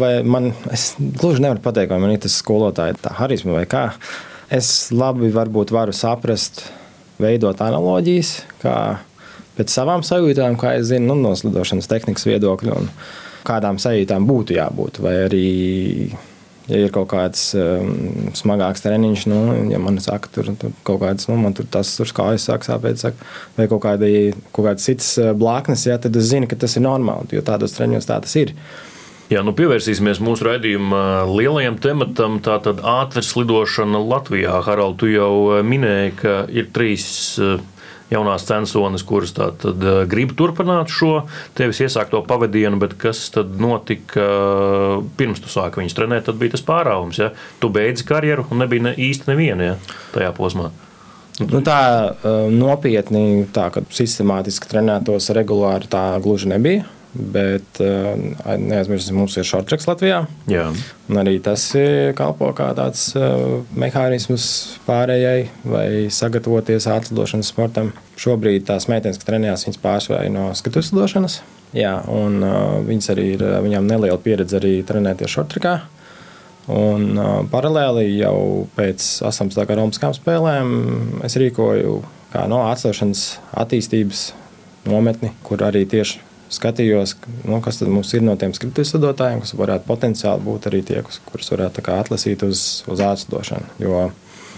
vai 0.00 0.16
man, 0.26 0.50
es 0.74 0.88
gluži 0.98 1.44
nevaru 1.44 1.62
pateikt, 1.62 1.92
vai 1.94 2.00
man 2.02 2.14
ir 2.16 2.18
tas 2.24 2.34
skolotāja 2.40 2.96
tā 3.04 3.12
harizma 3.20 3.54
vai 3.54 3.68
kā. 3.70 3.84
Es 4.50 4.90
labi 4.90 5.30
varbūt 5.34 5.70
varu 5.74 5.94
saprast, 5.94 6.64
veidot 7.22 7.62
analoģijas, 7.62 8.34
kā 8.64 8.76
pēc 9.54 9.70
savām 9.70 10.02
sajūtām, 10.06 10.58
kā 10.58 10.74
es 10.80 10.88
zinu, 10.90 11.12
nu, 11.12 11.28
no 11.28 11.34
slidošanas 11.38 11.88
tehnikas 11.90 12.26
viedokļa, 12.26 12.74
un 12.74 12.90
kādām 13.46 13.80
sajūtām 13.82 14.28
būtu 14.28 14.58
jābūt. 14.58 15.02
Vai 15.04 15.16
arī 15.26 15.48
ja 16.68 16.80
ir 16.80 16.92
kaut 16.94 17.10
kāds 17.12 17.50
um, 17.58 18.30
smagāks 18.36 18.84
treniņš, 18.84 19.26
nu, 19.28 19.40
ja 19.72 19.80
man 19.82 20.00
saka, 20.02 20.30
tur, 20.32 20.48
tur 20.60 20.72
kaut 20.86 21.02
kāds, 21.02 21.28
nu, 21.28 21.36
man 21.40 21.56
tur 21.56 21.68
tas 21.70 21.92
tur 21.98 22.08
kājas 22.16 22.48
sāk 22.48 22.64
sāpēt, 22.66 23.00
saka, 23.02 23.28
vai 23.58 23.68
kaut, 23.68 23.82
kādi, 23.84 24.32
kaut 24.54 24.70
kāds 24.70 24.88
cits 24.88 25.14
uh, 25.20 25.34
blāknes, 25.36 25.84
ja, 25.88 25.98
tad 26.00 26.16
es 26.16 26.30
zinu, 26.32 26.48
ka 26.48 26.58
tas 26.60 26.76
ir 26.78 26.86
normāli, 26.86 27.36
jo 27.36 27.44
tādos 27.44 27.76
treniņos 27.76 28.08
tā 28.08 28.20
tas 28.24 28.36
ir. 28.40 28.54
Jā, 29.32 29.40
nu 29.40 29.54
pievērsīsimies 29.56 30.20
mūsu 30.20 30.44
raidījuma 30.44 30.98
lielajam 31.30 31.78
tematam. 31.80 32.34
Tātad 32.44 32.82
ātras 32.84 33.30
lidošana 33.38 33.96
Latvijā. 34.04 34.58
Harald, 34.66 34.98
tu 35.00 35.08
jau 35.08 35.30
uh, 35.46 35.60
minēji, 35.64 36.12
ka 36.20 36.34
ir 36.52 36.68
trīs 36.76 37.06
uh, 37.40 37.56
jaunās 38.12 38.44
censones, 38.48 39.04
kuras 39.06 39.34
tātad 39.36 39.82
eh, 39.84 40.00
grib 40.10 40.34
turpināt 40.38 40.92
šo 40.92 41.24
tevis 41.56 41.80
iesākto 41.84 42.22
pavadienu, 42.28 42.78
bet 42.82 42.96
kas 43.00 43.26
tad 43.34 43.56
notika 43.60 44.24
eh, 44.24 44.96
pirms 45.18 45.42
tu 45.44 45.52
sāki 45.52 45.82
viņus 45.82 45.98
trenēt, 45.98 46.26
tad 46.28 46.40
bija 46.40 46.56
tas 46.56 46.64
pārāvums. 46.66 47.20
Ja? 47.22 47.32
Tu 47.62 47.70
beidzi 47.72 48.06
karjeru 48.08 48.46
un 48.50 48.64
nebija 48.64 48.90
ne, 48.90 48.96
īsti 49.10 49.30
neviena 49.32 49.72
ja? 49.72 49.78
tajā 50.16 50.32
posmā. 50.36 50.70
Nu, 51.42 51.60
tā 51.66 51.80
eh, 52.12 52.50
nopietni, 52.54 53.44
tā, 53.54 53.70
kad 53.74 53.88
sistemātiski 53.94 54.70
trenētos 54.70 55.32
regulāri, 55.34 55.90
tā 55.90 56.06
gluži 56.22 56.52
nebija. 56.54 56.86
Bet 57.14 57.78
uh, 57.82 58.14
neaizmirsīsim, 58.58 59.16
mums 59.18 59.36
ir 59.38 59.46
šortreks 59.46 59.86
Latvijā. 59.86 60.24
Jā. 60.50 60.66
Un 61.10 61.20
arī 61.20 61.36
tas 61.44 61.68
kalpo 62.18 62.48
kā 62.56 62.72
tāds 62.74 63.06
uh, 63.18 63.62
mehānisms 63.78 64.46
pārējai 64.88 65.48
vai 65.62 65.86
sagatavoties 66.10 66.88
ātrlidošanas 66.90 67.52
sportam. 67.54 67.92
Šobrīd 68.18 68.66
tās 68.66 68.88
meitenes, 68.90 69.20
kas 69.20 69.28
trenējās, 69.28 69.66
viņas 69.68 69.82
pārsvarā 69.84 70.26
no 70.34 70.50
skatuves 70.58 70.90
lidošanas. 70.94 71.40
Jā, 71.74 71.96
un 72.10 72.42
uh, 72.42 72.78
viņas 72.86 73.10
arī 73.14 73.30
ir, 73.36 73.46
viņām 73.66 73.86
neliela 73.90 74.18
pieredze 74.22 74.58
arī 74.58 74.76
trenēties 74.86 75.38
šortrekā. 75.38 75.78
Un, 76.72 77.18
paralēli 77.52 78.06
jau 78.16 78.64
pēc 78.72 79.04
18. 79.28 79.66
gada 79.68 79.82
Olimpiskām 79.82 80.14
spēlēm 80.16 80.70
es 81.26 81.36
rīkoju 81.36 81.98
kā 82.32 82.46
no 82.48 82.62
atcelšanas 82.70 83.24
attīstības 83.52 84.30
nometni, 84.88 85.34
kur 85.44 85.60
arī 85.66 85.84
tieši 85.88 86.22
skatījos, 86.54 87.16
nu, 87.44 87.60
kas 87.64 87.80
mums 87.86 88.12
ir 88.16 88.24
no 88.26 88.36
tiem 88.40 88.54
skrituļsadotājiem, 88.56 89.42
kas 89.44 89.56
varētu 89.58 89.88
potenciāli 89.88 90.46
būt 90.46 90.68
arī 90.70 90.82
tie, 90.86 91.00
kurus 91.30 91.52
varētu 91.54 91.84
atlasīt 91.94 92.46
uz, 92.46 92.84
uz 92.90 93.02
ātrdošanu. 93.04 93.74
Jo... 93.82 94.06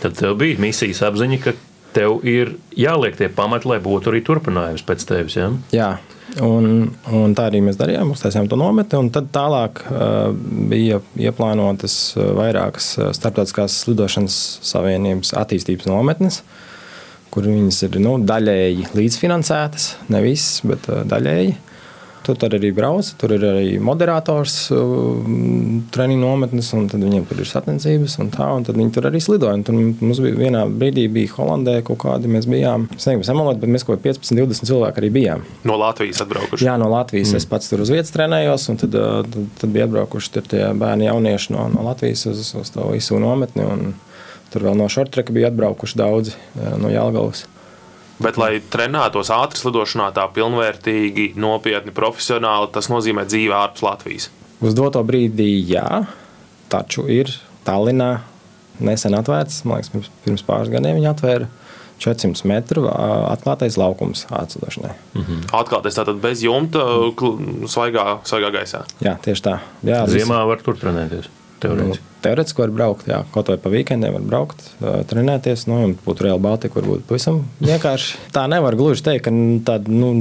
Tad 0.02 0.18
tev 0.18 0.37
bija 0.40 0.61
misijas 0.61 1.00
apziņa, 1.06 1.40
ka 1.40 1.56
tev 1.96 2.20
ir 2.28 2.56
jāliek 2.76 3.16
tie 3.16 3.30
pamati, 3.32 3.68
lai 3.70 3.80
būtu 3.82 4.12
arī 4.12 4.20
turpinājums 4.24 4.85
pēc 4.87 5.06
tevis. 5.09 5.38
Ja? 5.38 5.48
Jā. 5.74 5.90
Un, 6.42 6.90
un 7.14 7.35
tā 7.38 7.46
arī 7.48 7.62
mēs 7.64 7.78
darījām. 7.78 8.11
Uztaisījām 8.12 8.48
to 8.50 8.59
nometni, 8.61 8.98
un 8.98 9.09
tad 9.14 9.30
tālāk 9.32 9.80
uh, 9.87 10.35
bija 10.70 11.00
ieplānotas 11.22 12.16
vairākas 12.16 12.90
starptautiskās 13.16 13.78
slidošanas 13.85 14.38
savienības 14.66 15.32
attīstības 15.38 15.88
nometnes, 15.88 16.42
kur 17.32 17.46
viņas 17.46 17.78
ir 17.87 18.00
nu, 18.02 18.16
daļēji 18.26 18.90
līdzfinansētas. 18.98 19.88
Ne 20.12 20.24
visas, 20.26 20.61
bet 20.66 20.90
uh, 20.90 21.04
daļēji. 21.09 21.54
Tur 22.26 22.56
arī 22.56 22.72
brauc, 22.74 23.06
tur 23.20 23.30
ir 23.36 23.44
arī 23.46 23.76
moderators, 23.78 24.54
um, 24.74 25.84
treniņu 25.94 26.22
nometnes, 26.24 26.72
un 26.74 26.88
viņiem 26.90 27.26
tur 27.28 27.42
ir 27.44 27.46
sacensības, 27.46 28.16
un 28.22 28.32
tā, 28.34 28.48
un 28.50 28.66
tad 28.66 28.78
viņi 28.80 28.94
tur 28.96 29.06
arī 29.06 29.20
slidoja. 29.22 29.54
Tur 29.66 29.78
mums 29.78 30.20
bija 30.24 30.34
vienā 30.40 30.64
brīdī, 30.66 31.06
bija 31.12 31.36
Holandē 31.36 31.76
kaut 31.86 32.00
kādi, 32.02 32.30
mēs 32.32 32.48
bijām, 32.50 32.88
es 32.96 33.06
negribu 33.06 33.28
samalot, 33.28 33.60
bet 33.62 33.70
mēs 33.70 33.86
kaut 33.86 34.00
kā 34.00 34.08
15, 34.10 34.34
20 34.42 34.70
cilvēki 34.72 35.02
arī 35.02 35.12
bijām. 35.14 35.46
No 35.68 35.78
Latvijas 35.78 36.24
atbraukuši? 36.26 36.66
Jā, 36.66 36.74
no 36.82 36.90
Latvijas. 36.90 37.30
Mm. 37.30 37.40
Es 37.40 37.50
pats 37.54 37.70
tur 37.70 37.86
uz 37.86 37.94
vietas 37.94 38.10
trenējos, 38.16 38.66
un 38.72 38.82
tad, 38.82 38.98
uh, 38.98 39.22
tad, 39.22 39.50
tad 39.62 39.76
bija 39.76 39.86
atbraukuši 39.86 40.46
tie 40.50 40.64
bērni 40.74 41.06
jaunieši 41.06 41.54
no, 41.54 41.68
no 41.70 41.86
Latvijas 41.86 42.26
uz, 42.32 42.48
uz 42.58 42.74
to 42.74 42.90
visu 42.90 43.22
nometni, 43.22 43.62
un 43.62 43.94
tur 44.50 44.66
vēl 44.66 44.78
no 44.82 44.90
šortreka 44.90 45.34
bija 45.36 45.52
atbraukuši 45.54 46.02
daudzi 46.02 46.34
uh, 46.34 46.74
no 46.82 46.90
Jālgavas. 46.90 47.46
Bet, 48.22 48.38
lai 48.40 48.62
trenētos 48.72 49.29
ātras 49.35 49.66
lidošanā 49.66 50.09
tā 50.16 50.24
pilnvērtīgi, 50.33 51.35
nopietni, 51.40 51.92
profesionāli, 51.96 52.70
tas 52.72 52.88
nozīmē 52.88 53.26
dzīve 53.29 53.52
ārpus 53.57 53.85
Latvijas. 53.85 54.31
Uz 54.64 54.76
doto 54.76 55.02
brīdi, 55.05 55.50
jā, 55.68 56.07
taču 56.72 57.05
ir 57.12 57.35
Tallinā 57.66 58.22
nesen 58.81 59.16
atvērts, 59.18 59.64
man 59.66 59.81
liekas, 59.81 59.92
pirms, 59.92 60.11
pirms 60.24 60.44
pāris 60.46 60.72
gadiem 60.72 60.96
viņi 60.96 61.12
atvēra. 61.12 61.52
400 61.96 62.44
metru 62.44 62.83
atklātais 62.92 63.79
laukums 63.81 64.26
atcelšanai. 64.29 64.92
Mm 65.14 65.22
-hmm. 65.22 65.44
Atklātais 65.57 65.96
tātad 65.96 66.20
bez 66.20 66.42
jumta, 66.44 66.79
svaigā, 67.72 68.18
svaigā 68.24 68.50
gaisā. 68.52 68.85
Jā, 69.00 69.16
tieši 69.22 69.42
tā. 69.42 69.59
Jā, 69.83 70.05
Ziemā 70.07 70.46
var 70.46 70.61
tur 70.62 70.76
trenēties. 70.76 71.29
Teorētiski. 71.62 72.02
Nu, 72.02 72.20
teorētiski 72.24 72.62
var 72.62 72.72
braukt, 72.74 73.10
jā, 73.10 73.20
kaut 73.34 73.50
vai 73.52 73.58
pa 73.60 73.72
weekendiem 73.72 74.16
var 74.18 74.24
braukt, 74.30 74.64
trenēties. 75.10 75.66
Nu, 75.70 75.82
būtu 76.06 76.26
reāli 76.26 76.42
Baltika, 76.44 76.80
varbūt 76.80 77.06
pavisam 77.08 77.44
vienkārši. 77.64 78.18
Tā 78.36 78.46
nevar 78.50 78.76
gluži 78.78 79.06
teikt, 79.06 79.28
ka 79.28 79.36
tāda. 79.70 79.92
Nu, 79.92 80.16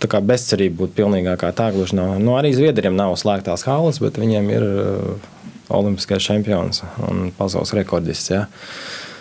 Tā 0.00 0.08
kā 0.08 0.16
bezcerība 0.24 0.78
būtu 0.78 0.94
pilnīgākā. 0.96 1.50
Tā 1.52 1.66
gluži 1.74 1.92
nav. 1.98 2.14
Nu, 2.24 2.32
arī 2.32 2.54
Zviedriem 2.56 2.94
nav 2.96 3.18
slēgtās 3.20 3.66
halas, 3.68 3.98
bet 4.00 4.16
viņiem 4.16 4.46
ir 4.48 4.64
olimpiskais 5.68 6.24
čempions 6.24 6.80
un 7.04 7.28
pasaules 7.36 7.74
rekordists. 7.76 8.30
Ja. 8.32 8.46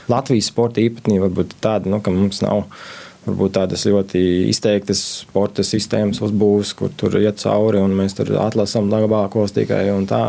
Latvijas 0.07 0.49
sporta 0.49 0.79
īpatnība 0.79 1.27
varbūt 1.27 1.57
tāda, 1.59 1.91
nu, 1.91 1.99
ka 1.99 2.13
mums 2.13 2.39
nav 2.45 2.63
varbūt 3.27 3.57
tādas 3.59 3.85
ļoti 3.89 4.21
izteiktas 4.49 5.03
sporta 5.21 5.65
sistēmas 5.65 6.21
uzbūves, 6.25 6.73
kur 6.79 6.93
tur 6.97 7.19
iet 7.19 7.41
cauri 7.43 7.81
un 7.83 7.93
mēs 7.97 8.17
tur 8.17 8.31
atlasām 8.41 8.89
labākos 8.91 9.53
tikai 9.55 9.89
un 9.93 10.07
tā. 10.09 10.23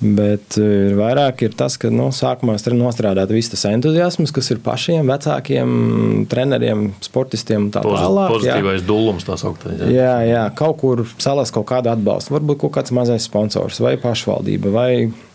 Bet 0.00 0.56
eh, 0.58 0.90
ir 0.90 0.96
vairāk 0.98 1.44
ir 1.46 1.54
tas, 1.56 1.76
ka 1.80 1.90
nu, 1.92 2.08
sākumā 2.14 2.56
ir 2.58 2.76
nostrādāt 2.78 3.30
viss 3.34 3.52
tas 3.52 3.66
entuziasms, 3.70 4.32
kas 4.34 4.50
ir 4.54 4.62
pašiem 4.64 5.08
vecākiem, 5.10 5.68
treneriem, 6.30 6.88
sportistiem 7.04 7.68
un 7.68 7.70
tā 7.74 7.84
tālāk. 7.86 8.32
Pozitīvais 8.34 8.82
jā. 8.82 8.88
dūlums 8.88 9.28
tā 9.28 9.38
sauktais. 9.40 9.78
Jā. 9.84 9.92
jā, 9.94 10.16
jā, 10.28 10.44
kaut 10.58 10.80
kur 10.82 11.04
salas 11.16 11.54
kaut 11.54 11.68
kādu 11.70 11.92
atbalstu. 11.94 12.34
Varbūt 12.36 12.64
kaut 12.66 12.76
kāds 12.78 12.94
mazais 12.96 13.28
sponsors 13.28 13.80
vai 13.84 13.96
pašvaldība 14.00 14.74
vai 14.74 14.90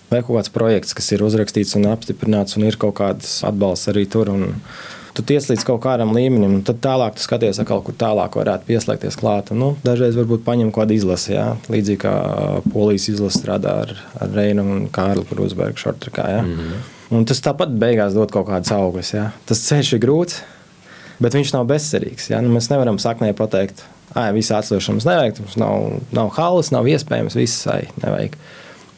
vai 0.09 0.23
kaut 0.23 0.39
kāds 0.39 0.49
projekts, 0.53 0.95
kas 0.97 1.11
ir 1.13 1.21
uzrakstīts 1.21 1.75
un 1.77 1.85
apstiprināts, 1.91 2.57
un 2.57 2.65
ir 2.65 2.79
kaut 2.81 2.95
kāds 2.97 3.39
atbalsts 3.45 3.91
arī 3.91 4.07
tur. 4.09 4.31
Un, 4.33 4.55
tu 5.19 5.25
tiec 5.27 5.49
līdz 5.51 5.65
kaut 5.67 5.81
kādam 5.83 6.13
līmenim, 6.15 6.59
un 6.59 6.61
tad 6.67 6.79
tālāk 6.83 7.17
tu 7.17 7.23
skaties, 7.25 7.59
kaut 7.67 7.83
kur 7.87 7.97
tālāk 7.99 8.37
varētu 8.39 8.67
pieslēgties 8.69 9.19
klāt. 9.19 9.51
Nu, 9.55 9.73
dažreiz 9.83 10.15
varbūt 10.19 10.45
paņem 10.47 10.71
kādu 10.75 10.95
izlasi, 10.95 11.33
jā, 11.35 11.49
līdzīgi 11.71 12.01
kā 12.05 12.13
polijas 12.71 13.09
izlase 13.11 13.41
strādā 13.41 13.75
ar, 13.83 13.93
ar 14.23 14.31
Reinu 14.35 14.63
un 14.63 14.87
Kārlu 14.93 15.27
Krūsbergu 15.27 15.81
šortrikā. 15.81 16.29
Jā. 16.37 16.45
Mm 16.45 16.55
-hmm. 16.55 16.87
Un 17.09 17.25
tas 17.25 17.41
tāpat 17.41 17.71
beigās 17.81 18.13
dod 18.13 18.31
kaut 18.31 18.47
kādas 18.47 18.71
augļus. 18.71 19.15
Tas 19.49 19.63
ceļš 19.65 19.93
ir 19.95 20.01
grūts, 20.03 20.41
bet 21.19 21.33
viņš 21.33 21.53
nav 21.53 21.65
bezcerīgs. 21.65 22.29
Nu, 22.41 22.53
mēs 22.53 22.69
nevaram 22.69 22.99
saknē 23.01 23.33
pateikt, 23.33 23.83
ka 24.13 24.31
visu 24.31 24.53
atslēgšanu 24.53 24.99
mums 24.99 25.05
nevajag, 25.09 25.39
mums 25.39 25.57
nav, 25.57 25.99
nav 26.11 26.29
halas, 26.37 26.71
nav 26.71 26.85
iespējams, 26.85 27.35
viss 27.35 27.67
ai, 27.67 27.87
nevajag. 28.03 28.37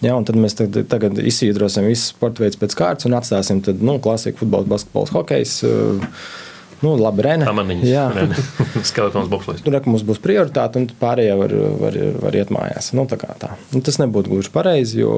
Ja, 0.02 0.16
tad 0.26 0.38
mēs 0.42 0.56
tagad, 0.58 0.88
tagad 0.90 1.20
izsvītrosim 1.22 1.86
visus 1.86 2.10
sporta 2.16 2.42
veidus 2.42 2.58
pēc 2.62 2.74
kārtas 2.78 3.06
un 3.06 3.18
atstāsim 3.18 3.60
tad, 3.66 3.84
nu, 3.86 4.00
klasiku, 4.02 4.42
futbols, 4.42 4.70
basketbols, 4.70 5.14
hokejs. 5.14 5.60
Nu, 6.82 6.96
labi, 6.98 7.22
Rene. 7.22 7.46
Jā, 7.86 8.08
skeletons 8.90 9.30
bobslēgs. 9.30 9.62
Tur 9.62 9.78
mums 9.86 10.06
būs 10.06 10.22
prioritāte, 10.24 10.82
un 10.82 10.88
pārējie 11.02 11.36
var, 11.38 11.54
var, 11.84 11.98
var 12.24 12.38
iet 12.40 12.54
mājās. 12.54 12.90
Nu, 12.98 13.06
tā 13.10 13.20
tā. 13.22 13.52
Nu, 13.70 13.84
tas 13.86 14.02
nebūtu 14.02 14.34
gluži 14.34 14.50
pareizi, 14.54 15.04
jo 15.04 15.14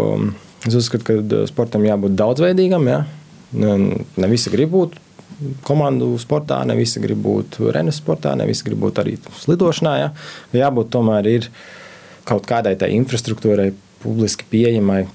es 0.67 0.75
uzskatu, 0.75 1.07
ka 1.07 1.45
sportam 1.47 1.87
jābūt 1.87 2.17
daudzveidīgam. 2.19 2.89
Ja? 2.91 3.05
Ne, 3.55 4.27
visi 4.27 4.51
grib 4.51 4.75
būt 4.75 4.99
komandu 5.63 6.11
sportā, 6.19 6.59
ne 6.67 6.75
visi 6.75 7.01
grib 7.03 7.23
būt 7.23 7.61
renes 7.73 8.01
sportā, 8.03 8.35
ne 8.35 8.47
visi 8.49 8.67
grib 8.67 8.83
būt 8.83 8.99
arī 8.99 9.15
slidošanā. 9.45 9.95
Ja? 10.01 10.11
Jābūt 10.65 10.91
tomēr 10.91 11.31
ir 11.31 11.47
kaut 12.27 12.43
kādai 12.47 12.75
tai 12.79 12.91
infrastruktūrai, 12.97 13.71
publiski 14.03 14.45
pieejamai, 14.49 15.07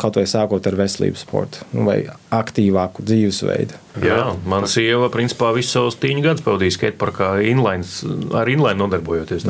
kaut 0.00 0.20
vai 0.20 0.26
sākot 0.30 0.66
ar 0.68 0.78
veselības 0.78 1.24
sportu 1.26 1.66
nu, 1.72 1.86
vai 1.88 2.02
aktīvāku 2.34 3.04
dzīvesveidu. 3.08 3.84
Jā, 4.04 4.18
mana 4.46 4.68
sieva 4.70 5.08
principā 5.10 5.48
visu 5.56 5.72
savus 5.72 5.96
tīņu 5.98 6.22
gadus 6.22 6.44
pavadīja 6.46 6.74
skateparkā, 6.76 7.30
inlines, 7.48 7.98
ar 8.36 8.48
inline 8.50 8.78
nodarbojoties. 8.78 9.46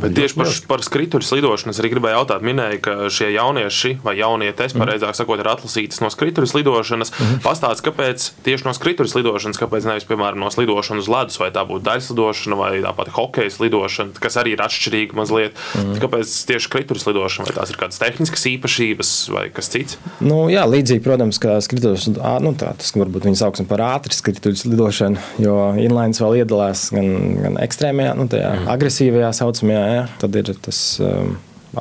Tieši 0.00 0.38
par, 0.38 0.52
par 0.70 0.84
skrituļu 0.86 1.26
slidošanu 1.26 1.74
es 1.74 1.80
arī 1.82 1.90
gribēju 1.94 2.20
jautāt. 2.20 2.44
Minēju, 2.46 2.80
ka 2.84 2.94
šie 3.12 3.30
jaunieši 3.34 3.98
vai 4.04 4.16
jaunietes, 4.20 4.72
mm. 4.74 4.84
pareizāk 4.84 5.18
sakot, 5.18 5.42
ir 5.42 5.50
atlasītas 5.50 6.00
no 6.04 6.08
skrituļu 6.12 6.48
slidošanas. 6.54 7.12
Mm 7.12 7.26
-hmm. 7.26 7.42
Pastāstiet, 7.44 7.84
kāpēc 7.90 8.30
tieši 8.46 8.68
no 8.68 8.74
skrituļu 8.76 9.12
slidošanas, 9.12 9.60
kāpēc 9.60 9.88
nevis, 9.90 10.08
piemēram, 10.08 10.40
no 10.40 10.50
slidošanas 10.50 11.04
uz 11.04 11.12
ledus, 11.12 11.40
vai 11.42 11.50
tā 11.50 11.66
būtu 11.68 11.84
daļslidošana 11.90 12.56
vai 12.56 12.72
tāpat 12.86 13.12
hokeja 13.18 13.50
slidošana, 13.50 14.16
kas 14.20 14.40
arī 14.40 14.56
ir 14.56 14.64
atšķirīga 14.64 15.16
mazliet. 15.16 15.58
Mm. 15.74 16.00
Kāpēc 16.00 16.32
tieši 16.48 16.68
skrituļu 16.70 17.04
slidošana, 17.04 17.50
vai 17.50 17.58
tās 17.60 17.74
ir 17.74 17.80
kādas 17.80 18.00
tehniskas 18.00 18.46
īpašības 18.54 19.09
vai 19.32 19.46
kas 19.54 19.70
cits? 19.72 19.98
Nu, 20.22 20.44
jā, 20.52 20.62
līdzīgi, 20.68 21.02
protams, 21.04 21.40
kā 21.42 21.56
skrituļu, 21.64 22.14
nu, 22.44 22.52
tā, 22.58 22.72
tas 22.80 22.94
varbūt 22.96 23.26
viņi 23.28 23.40
saucam 23.40 23.68
par 23.70 23.84
ātru 23.86 24.16
skrituļu 24.16 24.72
lidošanu, 24.72 25.26
jo 25.42 25.56
inlines 25.80 26.22
vēl 26.22 26.40
iedalās 26.42 26.88
gan, 26.94 27.10
gan 27.40 27.58
ekstrēmajā, 27.64 28.14
nu, 28.18 28.28
tajā 28.30 28.54
mm. 28.56 28.70
agresīvajā 28.76 29.34
saucamajā, 29.40 29.84
ja, 29.96 30.06
tad 30.22 30.40
ir 30.40 30.54
tas 30.68 30.80
um, 31.04 31.36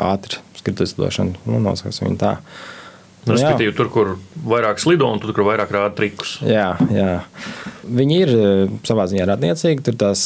ātri 0.09 0.41
skrituļu 0.59 0.95
lidošana, 0.95 1.45
nu, 1.45 1.63
nosauksim 1.69 2.09
viņu 2.09 2.21
tā. 2.21 2.35
Nu, 3.27 3.35
Respektīvi, 3.35 3.73
tur, 3.75 3.89
kur 3.93 4.11
vairāk 4.47 4.79
slido 4.81 5.09
un 5.11 5.19
tur, 5.21 5.33
kur 5.35 5.45
vairāk 5.49 5.73
rāda 5.75 5.91
trikus. 5.97 6.37
Jā, 6.45 6.71
jā. 6.93 7.19
Viņi 7.83 8.19
ir 8.23 8.31
uh, 8.33 8.77
savā 8.87 9.05
ziņā 9.11 9.27
radniecīgi. 9.29 9.83
Tur 9.85 9.97
tās, 9.99 10.21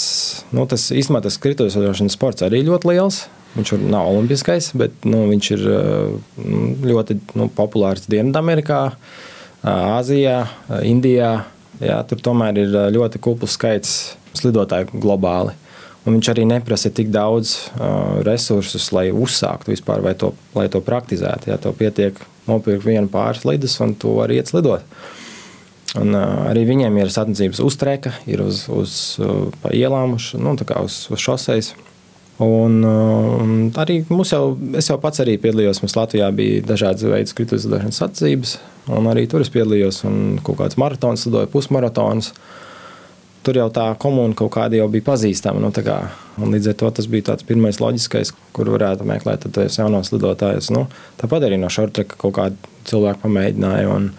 nu, 0.53 0.67
tas 0.69 0.85
īstenībā 0.93 1.23
tas 1.25 1.39
skrituļu 1.39 2.11
sports 2.13 2.45
arī 2.45 2.61
ļoti 2.67 2.93
liels. 2.93 3.23
Viņš 3.53 3.75
nav 3.85 4.09
olimpiskais, 4.09 4.71
bet 4.77 5.05
nu, 5.05 5.27
viņš 5.29 5.49
ir 5.53 5.65
uh, 5.69 6.45
ļoti 6.89 7.19
nu, 7.37 7.49
populārs 7.53 8.07
Dienvidamerikā. 8.09 8.81
Uh, 8.89 9.21
Āzijā, 9.63 10.43
Indijā. 10.83 11.33
Jā, 11.83 11.97
tur 12.07 12.19
tomēr 12.23 12.59
ir 12.61 12.73
ļoti 12.93 13.19
kupls 13.23 13.55
skaits 13.57 13.93
slidotāju 14.37 14.99
globāli. 15.01 15.55
Un 16.03 16.17
viņš 16.17 16.29
arī 16.33 16.43
neprasa 16.47 16.91
tik 16.91 17.09
daudz 17.13 17.55
uh, 17.55 18.19
resursus, 18.27 18.89
lai 18.91 19.07
uzsāktu 19.15 19.71
vispār, 19.71 20.03
vai 20.03 20.11
to, 20.19 20.33
lai 20.55 20.67
to 20.71 20.81
praktizētu. 20.83 21.47
Jā, 21.47 21.57
tev 21.63 21.77
pietiek 21.79 22.19
nopirkt 22.49 22.83
vienu 22.83 23.07
pāris 23.11 23.45
lidus, 23.47 23.77
un 23.83 23.95
tu 23.95 24.17
vari 24.17 24.35
iet 24.39 24.51
slidot. 24.51 24.83
Un, 25.95 26.11
uh, 26.11 26.49
arī 26.49 26.65
viņiem 26.67 26.99
ir 26.99 27.13
sacensības 27.13 27.63
uz 27.63 27.79
treka, 27.79 28.11
ir 28.27 28.43
uz, 28.43 28.65
uz 28.67 28.97
uh, 29.23 29.47
ielām, 29.71 30.17
uz, 30.19 30.33
nu, 30.35 30.57
uz, 30.59 30.99
uz 31.07 31.23
šoseis. 31.23 31.71
Un, 32.41 32.79
un 32.81 33.51
arī 33.77 33.99
jau, 34.09 34.43
es 34.79 34.89
jau 34.89 34.97
pats 35.01 35.21
arī 35.21 35.35
piedalījos. 35.41 35.83
Mums 35.83 35.93
Latvijā 35.99 36.31
bija 36.33 36.63
dažādas 36.65 37.05
veids 37.05 37.35
krituļslidošanas 37.37 37.99
sacensības, 38.01 38.55
un 38.89 39.09
arī 39.11 39.27
tur 39.29 39.45
es 39.45 39.53
piedalījos. 39.53 40.01
Kaut 40.45 40.57
kāds 40.63 40.79
maratons, 40.81 41.27
lidoja 41.29 41.51
pusmaratons. 41.53 42.31
Tur 43.43 43.59
jau 43.59 43.67
tā 43.75 43.89
komuna 43.99 44.33
kaut 44.39 44.53
kāda 44.55 44.79
jau 44.79 44.87
bija 44.89 45.05
pazīstama. 45.11 45.61
Nu, 45.61 45.69
kā, 45.75 45.97
līdz 46.39 46.71
ar 46.71 46.77
to 46.79 46.91
tas 46.97 47.09
bija 47.11 47.29
tāds 47.33 47.45
pirmais 47.45 47.81
loģiskais, 47.83 48.31
kur 48.55 48.71
varētu 48.71 49.05
meklēt 49.05 49.45
jaunos 49.77 50.13
lidotājus. 50.15 50.71
Nu, 50.73 50.87
tāpat 51.21 51.49
arī 51.49 51.59
no 51.61 51.69
šortreka 51.69 52.17
kaut 52.17 52.37
kādu 52.39 52.73
cilvēku 52.89 53.27
pamēģināju. 53.27 53.93
Un, 53.93 54.09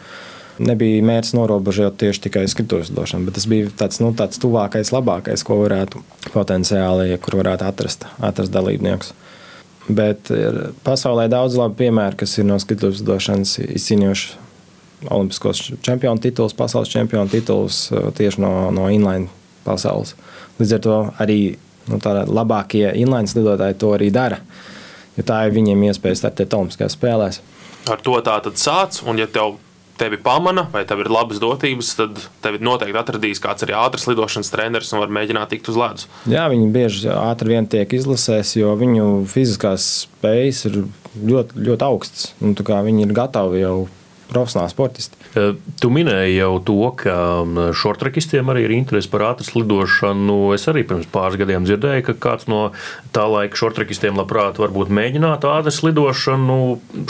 nebija 0.63 1.03
mērķis 1.05 1.35
norobežot 1.37 1.97
tieši 2.01 2.27
tikai 2.29 2.45
skrituļu 2.51 2.89
lidošanu, 2.91 3.27
bet 3.29 3.39
tas 3.39 3.47
bija 3.51 3.73
tāds, 3.83 4.01
nu, 4.03 4.13
tāds 4.17 4.41
tuvākais, 4.43 4.93
labākais, 4.95 5.45
ko 5.47 5.59
varētu 5.65 6.03
potenciāli, 6.35 7.19
kur 7.23 7.41
varētu 7.41 7.67
atrast, 7.69 8.07
atrast 8.23 8.55
dalībniekus. 8.55 9.13
Bet 9.89 10.31
ir 10.33 10.61
pasaulē 10.87 11.27
daudz 11.29 11.59
labu 11.61 11.77
piemēru, 11.83 12.17
kas 12.23 12.39
ir 12.39 12.49
no 12.49 12.57
skrituļu 12.61 13.03
lidošanas 13.03 13.59
izcīnījuši 13.67 14.41
Olimpiskos 15.13 15.61
čempionu 15.85 16.23
titulus, 16.25 16.55
pasaules 16.57 16.89
čempionu 16.89 17.29
titulus 17.29 17.91
uh, 17.93 18.09
tieši 18.17 18.41
no, 18.41 18.71
no 18.73 18.87
inline 18.89 19.29
pasaules. 19.67 20.15
Līdz 20.57 20.79
ar 20.79 20.81
to 20.87 20.95
arī 21.21 21.39
nu, 21.91 21.99
labākie 22.01 22.87
inline 22.97 23.29
lidotāji 23.29 23.77
to 23.83 23.93
arī 23.97 24.09
dara. 24.15 24.41
Jo 25.19 25.27
tā 25.29 25.45
ir 25.45 25.53
viņiem 25.59 25.85
iespēja 25.91 26.23
startēt 26.23 26.57
Olimpiskajās 26.57 26.97
spēlēs. 26.97 27.43
Ar 27.93 28.01
to 28.01 28.17
tā 28.25 28.39
tad 28.47 28.57
sāc, 28.57 29.03
un 29.05 29.21
ja 29.21 29.29
tev 29.29 29.59
tevi 30.01 30.19
pamana, 30.23 30.67
vai 30.73 30.85
tev 30.89 31.05
ir 31.05 31.11
labas 31.13 31.41
dotības, 31.43 31.93
tad 31.99 32.21
tevi 32.45 32.61
noteikti 32.65 32.99
atradīs 32.99 33.43
kāds 33.43 33.67
arī 33.67 33.77
ātras 33.79 34.09
lidošanas 34.11 34.53
treneris 34.53 34.93
un 34.95 35.03
var 35.03 35.13
mēģināt 35.15 35.53
tikt 35.55 35.71
uz 35.73 35.79
ledus. 35.81 36.09
Jā, 36.31 36.47
viņi 36.53 36.71
bieži 36.75 37.11
ātri 37.15 37.55
vien 37.55 37.69
tiek 37.71 37.95
izlasēs, 37.99 38.57
jo 38.59 38.75
viņu 38.81 39.09
fiziskās 39.31 39.87
spējas 40.05 40.65
ir 40.71 40.81
ļoti, 41.15 41.67
ļoti 41.69 41.87
augstas. 41.87 42.33
Viņi 42.41 43.07
ir 43.07 43.15
gatavi 43.17 43.63
jau 43.63 43.77
profesionāli 44.31 44.73
sportisti. 44.73 45.24
Tu 45.35 45.91
minēji 45.91 46.37
jau 46.39 46.53
to, 46.65 46.79
ka 46.99 47.17
šortrekistiem 47.77 48.51
arī 48.53 48.65
ir 48.67 48.75
interese 48.77 49.11
par 49.13 49.27
ātras 49.33 49.53
lidošanu. 49.57 50.55
Es 50.57 50.67
arī 50.71 50.85
pirms 50.89 51.09
pāris 51.13 51.39
gadiem 51.41 51.67
dzirdēju, 51.67 52.05
ka 52.09 52.15
kāds 52.29 52.49
no 52.51 52.61
tā 53.15 53.27
laika 53.31 53.59
šortrekistiem 53.59 54.17
labprāt 54.19 54.61
varbūt 54.63 54.93
mēģinātu 54.95 55.51
ātras 55.51 55.83
lidošanu. 55.85 56.59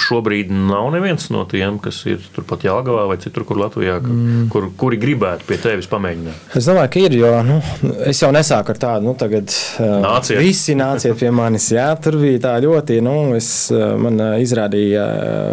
Šobrīd 0.01 0.53
nav 0.55 0.91
neviens 0.95 1.29
no 1.35 1.45
tiem, 1.49 1.79
kas 1.83 2.01
ir 2.09 2.25
turpat 2.35 2.67
Jālgavā 2.67 3.07
vai 3.13 3.19
citur, 3.23 3.47
kur 3.49 3.61
Latvijā, 3.61 4.01
mm. 4.01 4.49
kur, 4.53 4.71
kuri 4.81 5.01
gribētu 5.01 5.49
pie 5.49 5.61
tevis 5.61 5.91
pamēģināt. 5.93 6.57
Es 6.59 6.69
domāju, 6.71 6.93
ka 6.97 7.05
ir, 7.05 7.19
jo 7.21 7.33
nu, 7.47 7.61
es 8.09 8.25
jau 8.25 8.33
nesāku 8.35 8.75
ar 8.75 8.83
tādu, 8.87 9.09
nu 9.11 9.17
tagad 9.21 9.53
nāciet. 9.79 10.41
visi 10.41 10.77
nāciet 10.79 11.17
pie 11.21 11.31
manis. 11.35 11.71
Jā, 11.75 11.91
tur 12.01 12.19
bija 12.23 12.43
tā 12.49 12.57
ļoti, 12.65 13.01
nu, 13.05 13.17
es, 13.37 13.53
man 13.73 14.21
izrādīja 14.41 15.07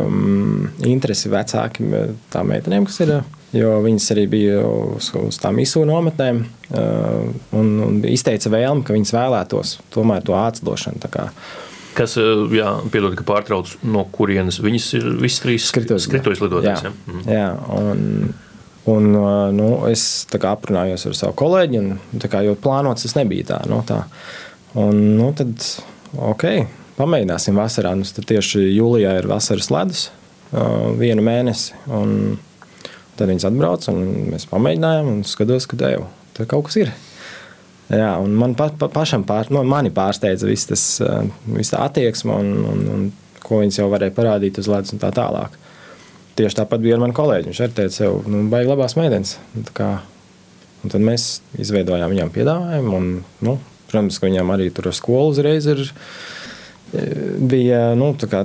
um, 0.08 0.70
interesi 0.88 1.32
vecā 1.32 1.52
vecāki 1.52 1.88
tām 2.32 2.52
meitenēm, 2.62 2.88
kas 2.88 3.02
ir. 3.04 3.16
Jo 3.52 3.82
viņas 3.84 4.06
arī 4.14 4.28
bija 4.32 4.62
uz, 4.64 5.10
uz 5.20 5.38
tām 5.42 5.58
izsūku 5.60 5.84
nometnēm 5.90 6.38
un, 6.72 7.72
un 7.84 7.98
izteica 8.08 8.48
vēlmi, 8.54 8.86
ka 8.88 8.96
viņas 8.96 9.12
vēlētos 9.12 9.74
tomēr 9.92 10.24
to 10.24 10.38
atsdošanu. 10.40 11.02
Kas, 11.98 12.16
jā, 12.56 12.70
piedod, 12.94 13.18
ka 13.20 13.26
pārtrauc, 13.28 13.74
no 13.84 14.06
kurienes 14.16 14.62
viņas 14.64 14.88
ir 14.96 15.10
visas 15.20 15.44
trīs 15.44 15.68
skrituļus 15.68 16.08
lidotājs. 16.46 16.86
Jā, 16.88 16.94
mhm. 17.10 17.26
jā 17.28 17.50
un, 17.76 18.32
un 18.94 19.10
nu, 19.58 19.68
es 19.92 20.06
kā, 20.32 20.54
aprunājos 20.54 21.10
ar 21.10 21.18
savu 21.20 21.36
kolēģi, 21.44 21.82
un 21.82 22.24
kā, 22.24 22.46
jau 22.48 22.56
plānots 22.56 23.04
tas 23.04 23.18
nebija 23.20 23.50
tā. 23.52 23.60
Nu, 23.68 23.82
tā. 23.88 24.06
Un, 24.80 25.02
nu, 25.18 25.28
tad, 25.36 25.68
ok, 26.16 26.48
pamēģināsim 27.02 27.60
vasarā. 27.60 27.92
Nu, 28.00 28.08
tieši 28.08 28.64
jūlijā 28.78 29.18
ir 29.20 29.28
vasaras 29.28 29.68
ledus 29.76 30.08
vienu 31.00 31.24
mēnesi. 31.26 31.76
Un 31.92 32.38
tad 33.22 33.30
viņas 33.30 33.48
atbrauca 33.52 33.94
un 33.94 34.04
mēs 34.34 34.50
pamēģinājām 34.50 35.14
un 35.14 35.24
skatos, 35.28 35.70
ka 35.70 35.80
tev 35.80 36.06
tur 36.36 36.50
kaut 36.50 36.68
kas 36.70 36.82
ir. 36.82 36.94
Jā, 37.92 38.14
un 38.24 38.36
man 38.40 38.54
pa, 38.56 38.70
pa, 38.72 38.88
pašam 38.92 39.26
pār, 39.28 39.50
no, 39.52 39.66
nu, 39.68 39.92
pārsteidza 39.96 40.48
viss 40.48 40.70
tas 40.70 40.84
viss 41.46 41.74
tā 41.74 41.82
attieksme 41.84 42.38
un, 42.40 42.54
un, 42.72 42.86
un 42.94 43.10
ko 43.44 43.60
viņas 43.60 43.82
jau 43.82 43.90
varēja 43.92 44.16
parādīt 44.16 44.62
uz 44.62 44.70
ledus 44.72 44.96
un 44.96 45.02
tā 45.02 45.12
tālāk. 45.16 45.58
Tieši 46.40 46.62
tāpat 46.62 46.84
bija 46.84 46.96
ar 46.96 47.04
mani 47.04 47.16
kolēģi. 47.18 47.50
Viņš 47.50 47.60
arī 47.66 47.76
teica, 47.76 47.96
sev, 47.98 48.22
nu, 48.32 48.46
baigi 48.52 48.72
labās 48.72 48.96
meitenes. 48.96 49.36
Un 49.52 50.94
tad 50.94 51.04
mēs 51.04 51.42
izveidojām 51.60 52.14
viņam 52.14 52.32
piedāvājumu. 52.34 52.94
Un, 52.96 53.10
nu, 53.44 53.58
protams, 53.92 54.22
ka 54.22 54.30
viņam 54.30 54.54
arī 54.56 54.70
tur 54.72 54.88
ar 54.90 54.96
skolu 54.96 55.34
uzreiz 55.36 55.68
ir 55.70 55.84
bija 57.52 57.92
nu, 57.96 58.12
kā, 58.16 58.44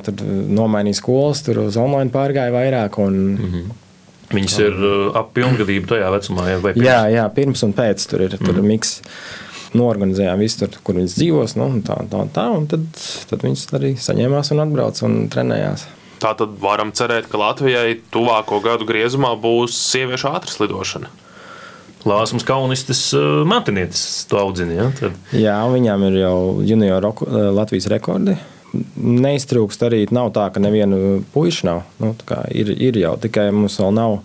nomainījis 0.58 1.00
skolas, 1.02 1.42
tur 1.46 1.64
uz 1.64 1.78
online 1.80 2.12
pārgāja 2.14 2.54
vairāk. 2.54 2.98
Un, 3.02 3.16
mm 3.34 3.52
-hmm. 3.52 3.85
Viņas 4.32 4.54
ir 4.64 4.78
ap 5.18 5.32
pilngadību 5.36 5.90
tajā 5.92 6.06
vecumā, 6.14 6.46
jau 6.50 6.62
pirms? 6.64 6.82
Jā, 6.82 7.00
jā, 7.12 7.26
pirms 7.34 7.62
un 7.66 7.74
pēc 7.76 8.06
tur 8.10 8.24
ir 8.26 8.38
tur 8.38 8.56
mm. 8.56 8.70
miks. 8.72 8.96
Norganizējām 9.76 10.40
visu, 10.40 10.62
tur, 10.62 10.78
kur 10.86 10.96
viņas 10.96 11.14
dzīvos. 11.18 11.54
Nu, 11.60 11.68
tā, 11.84 11.98
tā, 12.10 12.22
tā, 12.32 12.46
un 12.54 12.64
tad, 12.70 12.86
tad 13.28 13.42
viņas 13.44 13.66
arī 13.76 13.92
saņēmās 14.00 14.52
un 14.54 14.62
atbrauca 14.64 15.04
un 15.08 15.18
trenējās. 15.32 15.84
Tā 16.22 16.32
tad 16.38 16.56
varam 16.62 16.94
cerēt, 16.96 17.28
ka 17.28 17.40
Latvijai 17.40 17.98
tuvāko 18.14 18.62
gadu 18.64 18.86
griezumā 18.88 19.34
būs 19.40 19.76
sieviešu 19.92 20.30
ātras 20.32 20.56
lidošana. 20.62 21.10
Lāsmas 22.06 22.46
kaunistes 22.46 23.02
uh, 23.18 23.42
matinietis 23.48 24.24
to 24.30 24.38
audzina. 24.38 24.76
Ja? 24.78 24.90
Tad... 24.96 25.16
Jā, 25.34 25.58
viņām 25.72 26.06
ir 26.08 26.20
jau 26.22 26.36
junior 26.64 27.10
uh, 27.10 27.24
Latvijas 27.52 27.90
rekordi. 27.92 28.36
Neiztrūkst 28.74 29.82
arī 29.86 30.04
nav 30.14 30.32
tā, 30.36 30.48
ka 30.52 30.60
nevienu 30.60 31.20
puišu 31.32 31.68
nav. 31.68 31.82
Nu, 32.02 32.12
ir, 32.52 32.72
ir 32.72 32.98
jau 33.00 33.14
tikai 33.20 33.48
mums 33.54 33.78
vēl 33.80 33.94
nav. 33.96 34.18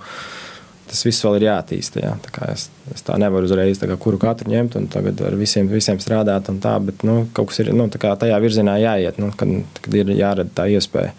Tas 0.92 1.06
viss 1.08 1.24
vēl 1.24 1.38
ir 1.40 1.46
jāattīsta. 1.48 2.02
Jā. 2.04 2.16
Tā 2.26 2.50
es, 2.52 2.66
es 2.92 3.06
tā 3.08 3.16
nevaru 3.22 3.48
uzreiz 3.48 3.80
tā 3.80 3.88
kā, 3.88 3.96
kuru 4.02 4.20
katru 4.20 4.52
ņemt 4.52 4.76
un 4.76 4.90
tagad 4.92 5.22
ar 5.24 5.38
visiem, 5.40 5.70
visiem 5.72 6.02
strādāt. 6.04 6.50
Tā, 6.64 6.74
bet 6.84 7.06
nu, 7.08 7.22
kaut 7.38 7.52
kas 7.52 7.62
ir 7.64 7.72
nu, 7.72 7.88
tajā 7.92 8.40
virzienā 8.44 8.76
jāiet, 8.82 9.22
nu, 9.22 9.32
kad, 9.40 9.54
kad 9.86 9.96
ir 10.02 10.12
jārada 10.18 10.52
tā 10.58 10.68
iespēja. 10.74 11.14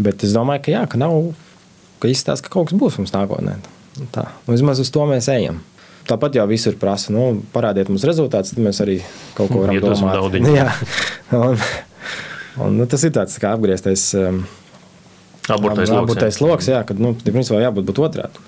Bet 0.00 0.24
es 0.24 0.32
domāju, 0.32 0.64
ka, 0.64 0.72
jā, 0.72 0.84
ka 0.88 1.00
nav, 1.02 1.18
ka 2.00 2.08
izstāsta, 2.08 2.46
ka 2.46 2.54
kaut 2.54 2.70
kas 2.70 2.80
būs 2.80 2.96
mums 3.02 3.12
nākotnē. 3.12 3.58
Tā. 4.14 4.30
Nu, 4.46 4.54
vismaz 4.54 4.80
uz 4.80 4.92
to 4.94 5.04
mēs 5.10 5.28
ejam. 5.34 5.60
Tāpat 6.08 6.38
jau 6.38 6.46
visur 6.48 6.78
prasa, 6.80 7.12
nu, 7.12 7.42
parādiet 7.52 7.90
mums 7.92 8.06
rezultātus, 8.08 8.54
tad 8.54 8.64
mēs 8.64 8.80
arī 8.80 8.96
kaut 9.36 9.50
ko 9.52 9.66
varam 9.66 9.76
domāt. 9.82 10.38
Jā, 10.56 10.70
un, 11.36 11.58
un, 12.64 12.78
nu, 12.80 12.86
tas 12.90 13.04
ir 13.06 13.14
tāds 13.16 13.38
tā 13.40 13.52
apgrieztais. 13.54 14.10
Um, 14.18 14.42
Aburtais 15.48 15.88
lokus. 15.88 16.02
Aburtais 16.02 16.40
lokus, 16.44 16.68
jā, 16.68 16.82
kad, 16.84 16.98
nu, 17.00 17.14
principā 17.24 17.62
jābūt 17.62 17.88
būt 17.88 18.02
otrādi. 18.04 18.42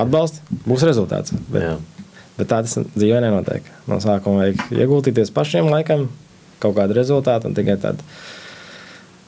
Atbalsts, 0.00 0.42
būs 0.66 0.82
rezultāts. 0.88 1.34
Bet, 1.52 1.62
jā. 1.68 1.74
bet 2.40 2.50
tā 2.50 2.62
tas 2.66 2.80
dzīvē 2.96 3.20
nenotiek. 3.22 3.68
No 3.86 4.00
sākuma 4.02 4.48
vajag 4.48 4.64
ieguldīties 4.74 5.30
pašiem 5.36 5.70
laikam, 5.70 6.08
kaut 6.62 6.74
kādu 6.80 6.98
rezultātu 6.98 7.50
un 7.50 7.54
tikai 7.58 7.78
tādu 7.82 8.02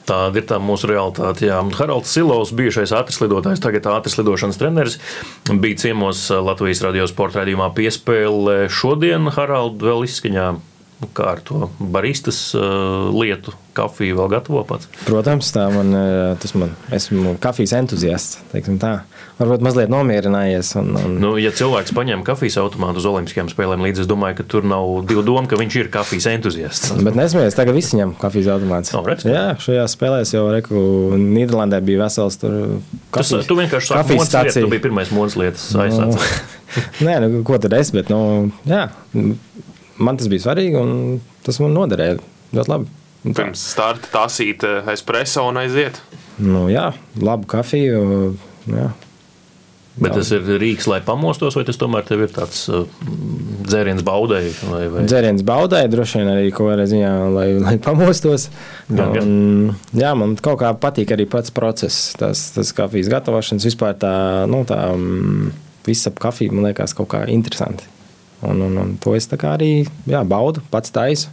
Tāda 0.05 0.37
ir 0.37 0.45
tā 0.45 0.59
mūsu 0.61 0.89
realitāte. 0.91 1.47
Jā. 1.47 1.57
Haralds 1.79 2.11
Silovs, 2.13 2.51
bijušais 2.55 2.93
ātrislietotājs, 2.93 3.61
tagad 3.63 3.87
ātrislidošanas 3.89 4.59
treneris, 4.61 4.99
bija 5.49 5.79
ciemos 5.81 6.27
Latvijas 6.29 6.83
radio 6.85 7.07
sporta 7.09 7.41
raidījumā 7.41 7.71
piespēle. 7.77 8.57
Šodien 8.69 9.31
Haralds 9.33 9.81
vēl 9.81 10.05
izskaņā 10.05 10.51
kā 11.15 11.33
ar 11.35 11.41
to 11.43 11.69
baristas 11.79 12.37
uh, 12.55 13.11
lietu, 13.11 13.53
kafiju 13.75 14.15
vēl 14.21 14.29
gatavo 14.31 14.63
pats? 14.67 14.87
Protams, 15.03 15.49
tā 15.53 15.65
man, 15.73 15.91
uh, 15.91 16.31
tas 16.39 16.55
man, 16.57 16.71
esmu 16.95 17.35
kafijas 17.43 17.75
entuziasts. 17.81 18.39
Varbūt 19.35 19.63
mazliet 19.65 19.91
nomierinājies. 19.91 20.69
Un, 20.79 20.93
un... 20.95 21.17
Nu, 21.19 21.33
ja 21.41 21.51
cilvēks 21.55 21.91
paņem 21.95 22.23
kafijas 22.27 22.55
automātu 22.61 23.01
uz 23.01 23.07
Olimpiskajām 23.09 23.49
spēlēm, 23.51 23.83
līdz 23.83 24.05
es 24.05 24.09
domāju, 24.09 24.37
ka 24.39 24.47
tur 24.55 24.67
nav 24.67 24.87
divu 25.09 25.25
domu, 25.27 25.43
ka 25.51 25.59
viņš 25.59 25.77
ir 25.81 25.91
kafijas 25.91 26.29
entuziasts. 26.31 26.93
Bet 27.03 27.19
nesmējies, 27.19 27.57
tagad 27.59 27.75
visi 27.75 27.99
ņem 27.99 28.15
kafijas 28.21 28.53
automātus. 28.55 28.95
No, 28.95 29.03
redz, 29.07 29.27
Jā, 29.27 29.45
šajās 29.59 29.97
spēlēs 29.97 30.31
jau 30.37 30.45
reku 30.53 30.79
Nīderlandē 31.19 31.81
bija 31.83 32.05
vesels 32.05 32.39
tur 32.39 32.55
kafijas. 33.11 33.35
Tas, 33.35 33.51
tu 33.51 33.59
vienkārši 33.59 33.91
sāki 33.91 34.01
kafijas 34.05 34.31
stācija. 34.31 34.63
Tu 34.63 34.71
biji 34.71 34.85
pirmais 34.87 35.11
mūnas 35.11 35.35
lietas 35.41 35.67
aizsācis. 35.83 36.31
Nu, 37.01 37.07
nē, 37.09 37.19
nu, 37.25 37.43
ko 37.47 37.59
tad 37.59 37.75
es, 37.75 37.91
bet, 37.95 38.11
nu, 38.13 38.53
jā 38.71 38.87
man 39.97 40.19
tas 40.19 40.29
bija 40.31 40.47
svarīgi, 40.47 40.77
un 40.79 41.21
tas 41.45 41.59
man 41.63 41.75
noderēja 41.75 42.19
ļoti 42.55 42.71
labi. 42.71 42.91
Pirms 43.25 43.63
starta 43.71 44.11
tasīt 44.13 44.65
espreso 44.93 45.47
un 45.49 45.57
aiziet. 45.63 45.97
Nu, 46.37 46.67
jā, 46.69 46.91
labu 47.21 47.47
kafiju. 47.49 48.35
Jā. 48.69 48.91
Bet 49.95 50.11
tas 50.11 50.27
ir 50.35 50.43
rīks, 50.59 50.89
lai 50.91 50.97
pamostos, 51.05 51.55
vai 51.55 51.63
tas 51.67 51.77
tomēr 51.79 52.09
ir 52.17 52.31
tāds 52.35 52.65
uh, 52.67 52.83
dzēriens 53.63 54.03
baudēji? 54.03 54.51
Vai, 54.67 54.81
vai? 54.91 55.03
Dzēriens 55.07 55.45
baudēji, 55.47 55.91
droši 55.93 56.19
vien 56.19 56.31
arī 56.33 56.49
kaut 56.51 56.73
kādā 56.73 56.87
ziņā, 56.91 57.11
lai, 57.31 57.47
lai 57.63 57.75
pamostos. 57.83 58.49
Gan, 58.89 59.15
gan. 59.15 59.23
Un, 59.23 59.71
jā, 59.95 60.11
man 60.19 60.35
kaut 60.35 60.59
kā 60.65 60.73
patīk 60.83 61.15
arī 61.15 61.29
pats 61.31 61.55
process, 61.55 62.11
tas, 62.19 62.49
tas 62.57 62.75
kafijas 62.75 63.09
gatavošanas, 63.13 63.69
vispār 63.71 63.95
tā, 64.01 64.15
nu, 64.51 64.65
tā 64.67 64.81
um, 64.91 65.53
visa 65.87 66.11
kafija 66.11 66.51
man 66.51 66.67
liekas 66.67 66.97
kaut 66.97 67.13
kā 67.15 67.23
interesanti. 67.31 67.87
Un, 68.43 68.59
un, 68.67 68.75
un 68.81 68.97
to 69.01 69.15
es 69.15 69.29
arī 69.31 69.85
jā, 70.09 70.21
baudu, 70.27 70.63
pats 70.71 70.91
taisu. 70.91 71.31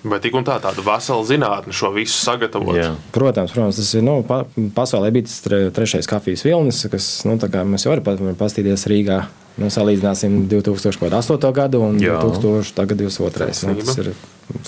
Bet 0.00 0.22
tik 0.24 0.36
un 0.38 0.46
tā, 0.46 0.54
tāda 0.62 0.80
vesela 0.80 1.24
zinātne 1.28 1.74
šo 1.76 1.90
visu 1.92 2.16
sagatavot. 2.22 2.76
Jā. 2.78 2.94
Protams, 3.12 3.52
protams, 3.52 3.76
tas 3.76 3.90
ir. 3.92 4.04
Nu, 4.06 4.20
pa, 4.24 4.46
pasaulē 4.76 5.10
bija 5.12 5.28
tas 5.28 5.42
tre, 5.44 5.58
trešais 5.76 6.08
kafijas 6.08 6.44
vilnis, 6.46 6.80
kas, 6.88 7.08
nu, 7.28 7.36
mēs 7.36 7.84
jau 7.84 7.92
varam 7.92 8.32
paskatīties 8.40 8.86
Rīgā. 8.88 9.18
Nu, 9.58 9.70
salīdzināsim 9.72 10.44
2008. 10.50 11.52
gadu 11.56 11.82
un 11.88 11.98
Jā. 12.02 12.20
2022. 12.22 13.50
Nu, 13.66 13.80
tas 13.82 13.98
ir 14.00 14.12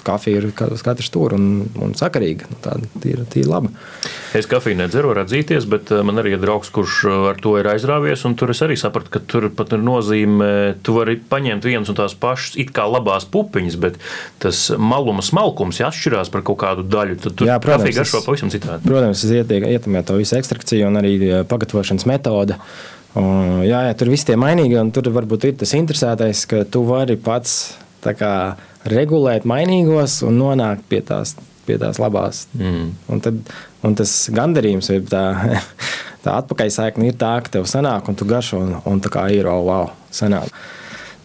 kafija 0.04 0.40
ir 0.40 0.48
uz 0.50 0.82
katru 0.84 1.04
stūri 1.06 1.36
un, 1.36 1.46
un 1.82 1.94
sakarīga. 1.98 2.48
Nu, 2.50 2.58
tā 2.62 2.76
ir 3.08 3.22
tīri 3.32 3.48
laba. 3.50 3.72
Es 4.36 4.48
kafiju 4.50 4.78
nedzeru, 4.78 5.12
redzīties, 5.16 5.66
bet 5.70 5.90
eh, 5.92 6.02
man 6.06 6.20
arī 6.22 6.34
ir 6.36 6.42
draugs, 6.42 6.70
kurš 6.74 6.98
eh, 7.08 7.16
ar 7.32 7.40
to 7.42 7.56
ir 7.60 7.68
aizrāvies. 7.72 8.24
Tur 8.38 8.54
es 8.54 8.62
arī 8.64 8.78
sapratu, 8.80 9.12
ka 9.14 9.22
tur 9.26 9.48
pat 9.54 9.74
ir 9.76 9.82
nozīme, 9.84 10.50
tu 10.86 10.96
vari 10.96 11.18
paņemt 11.18 11.66
vienas 11.68 11.92
un 11.92 11.98
tās 11.98 12.16
pašas 12.18 12.56
it 12.62 12.72
kā 12.74 12.86
labās 12.88 13.26
pupiņas, 13.32 13.78
bet 13.82 13.98
tas 14.42 14.64
maluma 14.78 15.24
smalkums 15.24 15.82
ja 15.82 15.90
atšķirās 15.90 16.32
par 16.32 16.46
kaut 16.46 16.62
kādu 16.62 16.86
daļu. 16.86 17.18
Tad 17.26 17.38
tur 17.38 17.50
jā, 17.50 17.58
protams, 17.62 17.86
kafija 17.86 18.02
garšo 18.02 18.24
pavisam 18.26 18.54
citādi. 18.54 18.88
Protams, 18.88 19.22
tas 19.24 19.36
ietekmē 19.42 20.06
to 20.06 20.18
visu 20.20 20.38
ekstrakciju 20.38 20.88
un 20.88 21.02
arī 21.02 21.16
eh, 21.28 21.46
pagatavošanas 21.48 22.08
metodi. 22.10 22.58
Un, 23.18 23.60
jā, 23.66 23.82
jā, 23.88 23.94
tur 23.98 24.08
viss 24.12 24.24
tie 24.24 24.38
mainīgi, 24.40 24.78
un 24.80 24.90
tur 24.94 25.10
varbūt 25.12 25.48
ir 25.48 25.56
tas 25.60 25.74
interesētais, 25.76 26.46
ka 26.48 26.62
tu 26.64 26.84
vari 26.88 27.18
pats 27.20 27.74
kā, 28.02 28.32
regulēt 28.88 29.44
mainīgos 29.48 30.22
un 30.26 30.38
nonākt 30.40 30.86
pie 30.90 31.02
tās, 31.06 31.36
pie 31.66 31.76
tās 31.82 32.00
labās. 32.02 32.46
Mm. 32.56 32.88
Un, 33.12 33.22
tad, 33.24 33.52
un 33.84 33.96
tas 33.98 34.14
gandarījums, 34.32 34.90
tā, 35.12 35.24
tā 36.24 36.38
atpakaļsaikne 36.40 37.10
ir 37.10 37.18
tā, 37.20 37.34
ka 37.44 37.58
tev 37.58 37.68
sanāk, 37.70 38.08
un 38.08 38.18
tu 38.18 38.28
garšo, 38.28 38.62
un, 38.64 38.78
un 38.88 39.04
tā 39.04 39.12
kā 39.12 39.28
ir, 39.34 39.50
oh, 39.50 39.60
wow, 39.68 39.92
sanāk. 40.14 40.48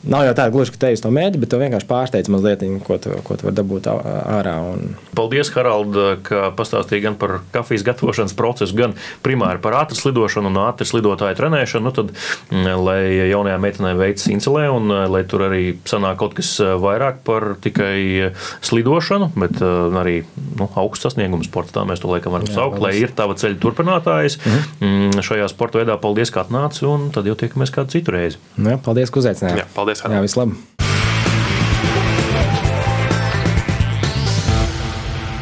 Nav 0.06 0.28
jau 0.28 0.34
tā 0.38 0.46
gluži, 0.54 0.72
ka 0.76 0.82
te 0.86 0.92
uz 0.94 1.02
to 1.02 1.10
mēģi, 1.14 1.40
bet 1.42 1.50
tu 1.52 1.60
vienkārši 1.60 1.88
pārsteidz 1.90 2.30
mazliet, 2.32 2.62
ko 2.86 3.00
tu, 3.02 3.12
ko 3.26 3.38
tu 3.40 3.48
vari 3.48 3.58
dabūt 3.58 3.90
ārā. 3.90 4.54
Un... 4.70 4.94
Paldies, 5.18 5.50
Harald, 5.56 5.98
ka 6.28 6.52
pastāstīji 6.58 7.04
gan 7.08 7.18
par 7.20 7.40
kafijas 7.56 7.86
gatavošanas 7.88 8.36
procesu, 8.38 8.76
gan 8.78 8.94
primāri 9.26 9.62
par 9.64 9.76
ātras 9.82 10.04
lidošanu 10.06 10.52
un 10.52 10.60
ātras 10.68 10.94
lidotāju 10.96 11.40
trenēšanu. 11.40 11.88
Nu, 11.88 11.94
tad, 11.96 12.14
lai 12.52 13.00
jaunajā 13.32 13.58
meitenē 13.64 13.94
veicas 13.98 14.28
incelē 14.32 14.68
un 14.74 14.94
lai 15.12 15.24
tur 15.30 15.48
arī 15.48 15.64
sanāk 15.90 16.20
kaut 16.22 16.38
kas 16.38 16.54
vairāk 16.62 17.24
par 17.28 17.56
tikai 17.64 18.32
slidošanu, 18.66 19.32
bet 19.40 19.60
arī 19.62 20.20
nu, 20.60 20.70
augsts 20.80 21.08
sasniegums 21.08 21.50
sportā, 21.50 21.80
tā 21.80 21.86
mēs 21.90 22.02
to 22.04 22.12
laikam 22.12 22.36
varam 22.36 22.48
Jā, 22.50 22.58
saukt, 22.60 22.80
lai 22.84 22.94
ir 23.00 23.12
tava 23.18 23.36
ceļa 23.40 23.60
turpinātājs 23.64 24.40
mhm. 24.44 25.26
šajā 25.26 25.50
sporta 25.52 25.82
veidā. 25.82 25.98
Paldies, 26.02 26.32
ka 26.34 26.46
atnāci, 26.46 26.86
un 26.88 27.10
tad 27.16 27.28
jau 27.28 27.36
tiekamies 27.40 27.74
kādu 27.74 27.96
citu 27.96 28.14
reizi. 28.16 28.40
Jā, 28.56 28.78
paldies, 28.84 29.12
ka 29.12 29.24
uzaicinājāt. 29.24 29.66
Paldies! 29.88 30.04
Hanna. 30.04 30.18
Jā, 30.20 30.24
vislabāk! 30.26 30.58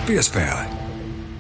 Piespēle! 0.06 0.68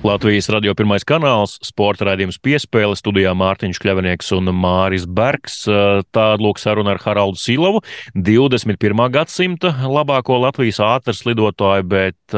Latvijas 0.05 0.47
radio 0.53 0.73
pirmais 0.77 1.05
kanāls, 1.05 1.55
sporta 1.65 2.05
raidījums 2.09 2.37
piespēle 2.41 2.97
studijā 2.97 3.33
Mārtiņš 3.37 3.79
Kļavinieks 3.81 4.31
un 4.37 4.49
Māris 4.57 5.05
Bergs. 5.05 5.63
Tāda 5.65 6.41
lūk 6.41 6.61
saruna 6.61 6.93
ar 6.93 7.01
Haraldu 7.01 7.41
Silovu, 7.41 7.81
21. 8.17 9.05
gadsimta 9.13 9.73
labāko 9.85 10.37
Latvijas 10.41 10.81
ātras 10.81 11.23
lidotāju, 11.29 11.85
bet 11.89 12.37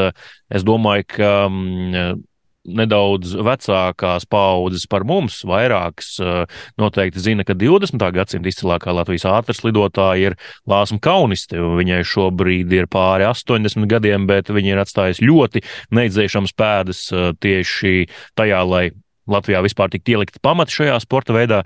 es 0.51 0.67
domāju, 0.67 1.08
ka 1.15 1.32
mm, 1.47 2.23
nedaudz 2.67 3.34
vecākās 3.47 4.27
paudzes 4.30 4.86
par 4.89 5.06
mums, 5.08 5.39
vairākas 5.47 6.12
eh, 6.21 6.60
noteikti 6.80 7.23
zina, 7.23 7.45
ka 7.47 7.56
20. 7.58 8.03
gadsimta 8.15 8.51
izcilākā 8.51 8.93
Latvijas 8.95 9.27
ātras 9.32 9.63
lidotāja 9.65 10.32
ir 10.32 10.38
Lāsma 10.69 10.99
Kauniste. 11.03 11.58
Viņai 11.58 12.03
šobrīd 12.08 12.73
ir 12.75 12.89
pāri 12.91 13.27
80 13.27 13.88
gadiem, 13.89 14.27
bet 14.30 14.51
viņa 14.53 14.75
ir 14.75 14.84
atstājusi 14.84 15.27
ļoti 15.27 15.63
neizdzēšams 15.95 16.56
pēdas 16.58 17.03
eh, 17.13 17.30
tieši 17.41 18.08
tajā, 18.38 18.63
lai 18.67 18.86
Latvijā 19.27 19.61
vispār 19.65 19.91
tik 19.91 20.07
ielikt 20.09 20.39
pamati 20.43 20.75
šajā 20.79 20.97
sporta 21.03 21.35
veidā. 21.35 21.61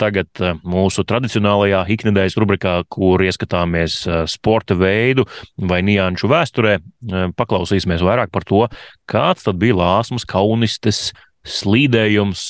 Tagad 0.00 0.42
eh, 0.42 0.58
mūsu 0.64 1.04
tradicionālajā 1.08 1.84
iknedēļas 1.96 2.38
rubrikā, 2.40 2.74
kur 2.92 3.22
ieskatāmies 3.24 4.00
eh, 4.08 4.22
sporta 4.30 4.76
veidu 4.78 5.26
vai 5.70 5.82
nianšu 5.86 6.30
vēsturē, 6.30 6.76
eh, 6.80 7.26
paklausīsimies 7.36 8.04
vairāk 8.06 8.32
par 8.34 8.46
to, 8.48 8.66
kāds 9.10 9.46
tad 9.46 9.60
bija 9.60 9.78
Lāsmas 9.80 10.26
kaunistes 10.28 11.10
slīdējums 11.40 12.40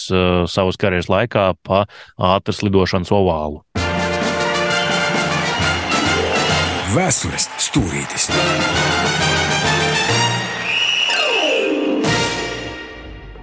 savas 0.51 0.79
karjeras 0.81 1.07
laikā 1.07 1.45
pa 1.63 1.85
ātras 2.19 2.59
lidošanas 2.67 3.13
ovālu. 3.15 3.63
Vēstures 6.91 7.47
stūrītis. 7.63 8.27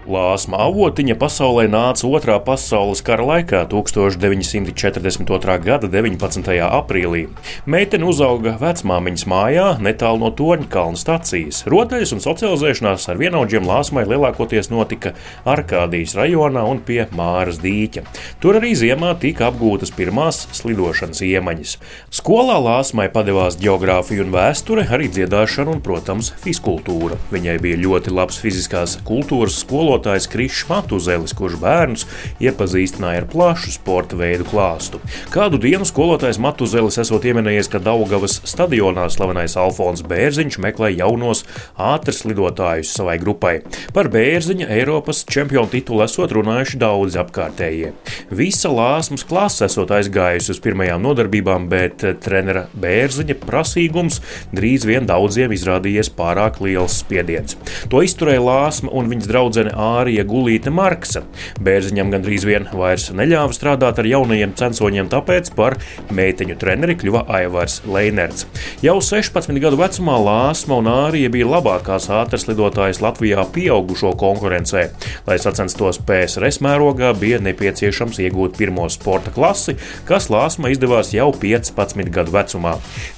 Lāsma 0.07 0.61
avotiņa 0.63 1.17
pasaulē 1.19 1.65
nāca 1.67 2.07
otrā 2.07 2.37
pasaules 2.39 3.01
kara 3.03 3.25
laikā, 3.27 3.65
1942. 3.67 5.55
gada 5.65 5.89
19. 5.91 6.47
aprīlī. 6.63 7.25
Meitene 7.67 8.07
uzauga 8.07 8.53
vecmāmiņas 8.61 9.25
mājā, 9.27 9.65
netālu 9.83 10.21
no 10.21 10.29
Torņkalna 10.31 10.95
stācijas. 11.01 11.65
Rotaļas 11.67 12.13
un 12.15 12.23
socializēšanās 12.23 13.09
ar 13.11 13.19
vienaudžiem 13.19 13.67
Lāsmai 13.67 14.05
lielākoties 14.07 14.71
notika 14.71 15.11
Arkādijas 15.43 16.15
rajonā 16.15 16.63
un 16.71 16.79
pie 16.87 17.01
Māras 17.11 17.59
dīķa. 17.59 18.05
Tur 18.39 18.61
arī 18.61 18.71
ziemā 18.79 19.11
tika 19.19 19.49
apgūtas 19.51 19.91
pirmās 19.91 20.45
slidošanas 20.55 21.19
iemaņas. 21.27 21.75
Skolā 22.15 22.55
Lāsmai 22.63 23.09
padevās 23.11 23.59
geogrāfija 23.59 24.23
un 24.23 24.31
vēsture, 24.37 24.87
arī 24.87 25.11
dziedāšana 25.11 25.75
un, 25.75 25.83
protams, 25.83 26.31
fiskultūra. 26.47 27.19
Viņai 27.35 27.59
bija 27.59 27.83
ļoti 27.83 28.15
labs 28.15 28.39
fiziskās 28.39 29.01
kultūras 29.03 29.59
skolotājs 29.65 29.96
skolotājs 29.97 30.27
Krišs 30.29 30.67
Matuzelis, 30.69 31.33
kurš 31.33 31.55
bērnus 31.57 32.03
iepazīstināja 32.43 33.23
ar 33.23 33.25
plašu 33.31 33.71
sporta 33.73 34.17
veidu 34.19 34.45
klāstu. 34.45 34.99
Kādu 35.33 35.57
dienu 35.57 35.87
skolotājs 35.89 36.37
Matuzelis 36.37 36.99
esot 37.01 37.25
ieminējies, 37.25 37.69
ka 37.71 37.81
Daugavas 37.81 38.37
stadionā 38.45 39.07
slavenais 39.09 39.55
Alfons 39.57 40.03
Bērziņš 40.05 40.59
meklē 40.61 40.91
jaunos 40.93 41.45
ātras 41.73 42.21
lidotājus 42.29 42.93
savai 42.93 43.17
grupai. 43.17 43.55
Par 43.95 44.11
Bērziņa 44.13 44.69
Eiropas 44.77 45.23
čempionu 45.25 45.71
titulu 45.71 46.05
esot 46.05 46.35
runājuši 46.37 46.77
daudzi 46.77 47.17
apkārtējie. 47.23 47.93
Visa 48.29 48.69
lāsmas 48.69 49.25
klase 49.25 49.65
esot 49.65 49.95
aizgājusi 49.97 50.53
uz 50.53 50.61
pirmajām 50.61 51.01
nodarbībām, 51.01 51.65
bet 51.73 52.05
trenera 52.21 52.67
Bērziņa 52.77 53.39
prasīgums 53.47 54.21
drīz 54.53 54.85
vien 54.85 55.09
daudziem 55.09 55.57
izrādījies 55.57 56.13
pārāk 56.13 56.61
liels 56.61 57.01
spiediens. 57.01 57.57
To 57.89 58.05
izturēja 58.05 58.45
lāsma 58.45 58.93
un 58.93 59.09
viņas 59.09 59.31
draudzene 59.31 59.73
Ārija 59.87 60.25
Gulīte 60.27 60.71
Marksa. 60.73 61.23
Bērziņam 61.63 62.11
gandrīz 62.13 62.45
vien 62.47 62.67
vairs 62.75 63.09
neļāva 63.15 63.55
strādāt 63.55 64.01
ar 64.01 64.09
jaunajiem 64.09 64.55
censoņiem, 64.59 65.09
tāpēc 65.11 65.51
par 65.57 65.77
meiteņu 66.13 66.57
treneri 66.59 66.97
kļuva 66.99 67.23
Aivars 67.39 67.79
Leinerts. 67.87 68.47
Jau 68.83 68.97
16 69.03 69.57
gadu 69.63 69.79
vecumā 69.79 70.17
Lāsma 70.21 70.79
un 70.81 70.89
Ārija 70.91 71.31
bija 71.33 71.47
labākās 71.49 72.09
ātras 72.13 72.47
lidotājas 72.49 73.01
Latvijā 73.03 73.45
pieaugušo 73.55 74.13
konkurencē. 74.19 74.87
Lai 75.27 75.37
sacenstos 75.41 75.99
PSRS 76.07 76.61
mērogā, 76.65 77.13
bija 77.17 77.39
nepieciešams 77.43 78.19
iegūt 78.25 78.57
pirmo 78.59 78.87
sporta 78.93 79.33
klasi, 79.33 79.77
kas 80.07 80.29
Lāsma 80.33 80.71
izdevās 80.73 81.13
jau 81.15 81.29
15 81.35 82.11
gadu 82.13 82.35
vecumā. 82.35 82.75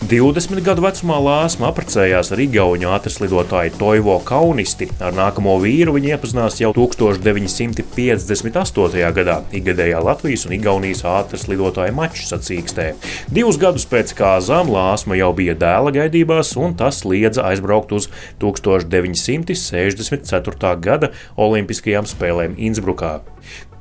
20 0.09 0.63
gadu 0.65 0.85
vecumā 0.85 1.19
Lāsma 1.23 1.69
apprecējās 1.71 2.33
ar 2.33 2.43
Igauņu 2.43 2.91
ātras 2.95 3.19
lidotāju 3.23 3.75
Toivo 3.79 4.19
Kaunisti. 4.25 4.89
Ar 5.03 5.15
nākamo 5.17 5.57
vīru 5.63 5.95
viņa 5.97 6.15
iepazinās 6.15 6.58
jau 6.61 6.73
1958. 6.75 9.13
gadā 9.15 9.37
ikgadējā 9.55 9.99
Latvijas 10.03 10.45
un 10.47 10.53
Igaunijas 10.57 11.03
ātras 11.07 11.47
lidotāja 11.49 11.93
mača 11.95 12.23
sacīkstē. 12.33 12.85
Divus 13.33 13.57
gadus 13.61 13.85
pēc 13.89 14.07
kāzām 14.17 14.65
Lāsma 14.73 15.13
jau 15.19 15.31
bija 15.37 15.55
dēla 15.59 15.91
gaidībās, 15.95 16.49
un 16.59 16.69
tas 16.79 16.97
liedza 17.07 17.41
aizbraukt 17.49 17.91
uz 17.95 18.05
1964. 18.43 20.75
gada 20.83 21.07
Olimpiskajām 21.37 22.05
spēlēm 22.09 22.51
Innsbrukā. 22.57 23.13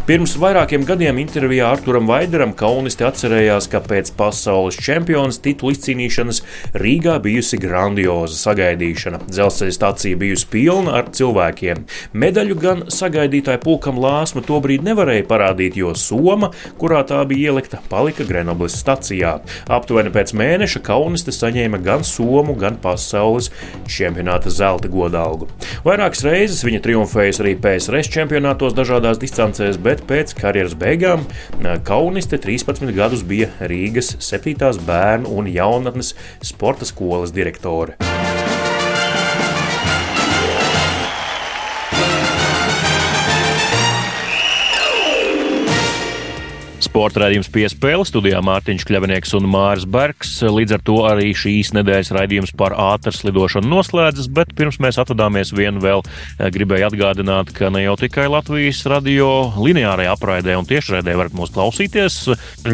Pirms 0.07 0.37
vairākiem 0.39 0.85
gadiem 0.87 1.17
intervijā 1.21 1.65
Arturam 1.71 2.07
Vaidaram 2.09 2.53
Kaunisti 2.57 3.03
atcerējās, 3.07 3.65
ka 3.71 3.79
pēc 3.83 4.07
pasaules 4.19 4.77
čempionas 4.79 5.39
titulu 5.43 5.71
izcīnīšanas 5.75 6.37
Rīgā 6.79 7.15
bijusi 7.23 7.57
grandioza 7.61 8.35
sagaidīšana. 8.39 9.17
Dzelzceļa 9.29 9.73
stācija 9.77 10.15
bijusi 10.19 10.47
pilna 10.51 10.91
ar 10.99 11.05
cilvēkiem. 11.15 11.77
Medaļu 12.17 12.55
gan 12.59 12.79
sagaidītāju 12.93 13.59
pulkam 13.63 13.97
lāsma 14.01 14.41
tobrīd 14.45 14.81
nevarēja 14.85 15.25
parādīt, 15.29 15.73
jo 15.79 15.93
Soma, 15.97 16.49
kurā 16.81 17.01
tā 17.07 17.21
bija 17.29 17.51
ielikta, 17.51 17.77
palika 17.89 18.23
Grenoblis 18.27 18.77
stacijā. 18.79 19.37
Aptuveni 19.71 20.11
pēc 20.13 20.33
mēneša 20.37 20.83
Kauniste 20.85 21.33
saņēma 21.35 21.79
gan 21.83 22.05
Somu, 22.07 22.55
gan 22.59 22.77
pasaules 22.83 23.49
čempionāta 23.89 24.51
zelta 24.53 24.91
godālu 24.91 25.32
algu. 25.33 25.49
Vairākas 25.85 26.23
reizes 26.27 26.63
viņa 26.65 26.83
triumfējas 26.85 27.41
arī 27.43 27.55
PSRS 27.59 28.11
čempionātos 28.13 28.77
dažādās 28.77 29.21
distancēs, 29.21 29.81
bet 29.81 30.05
pēc 30.09 30.35
karjeras 30.39 30.77
beigām 30.79 31.27
Kauniste 31.87 32.39
13 32.41 32.93
gadus 32.95 33.25
bija 33.27 33.51
Rīgas 33.61 34.15
7. 34.23 34.55
bērnu 34.87 35.33
un 35.33 35.49
jaunatnes 35.51 36.13
sporta 36.45 36.87
skolas 36.89 37.35
direktore. 37.35 37.97
Sporta 46.93 47.23
raidījums 47.23 47.47
piespēle 47.49 48.03
studijā 48.05 48.37
Mārtiņš 48.45 48.83
Kļavinieks 48.85 49.31
un 49.33 49.47
Māris 49.49 49.87
Bergs. 49.89 50.35
Līdz 50.45 50.75
ar 50.75 50.81
to 50.85 50.97
arī 51.09 51.31
šīs 51.33 51.71
nedēļas 51.73 52.11
raidījums 52.13 52.51
par 52.53 52.75
ātras 52.77 53.23
lidošanu 53.25 53.65
noslēdzas, 53.71 54.27
bet 54.29 54.51
pirms 54.53 54.77
mēs 54.77 54.99
atvadāmies 55.01 55.55
vien 55.57 55.79
vēl 55.81 56.03
eh, 56.05 56.51
gribēju 56.53 56.91
atgādināt, 56.91 57.49
ka 57.57 57.71
ne 57.73 57.81
jau 57.87 57.95
tikai 57.97 58.27
Latvijas 58.29 58.83
radio 58.93 59.29
lineārajā 59.57 60.11
apraidē 60.13 60.53
un 60.59 60.69
tiešraidē 60.69 61.15
varat 61.17 61.33
mūs 61.33 61.55
klausīties. 61.55 62.19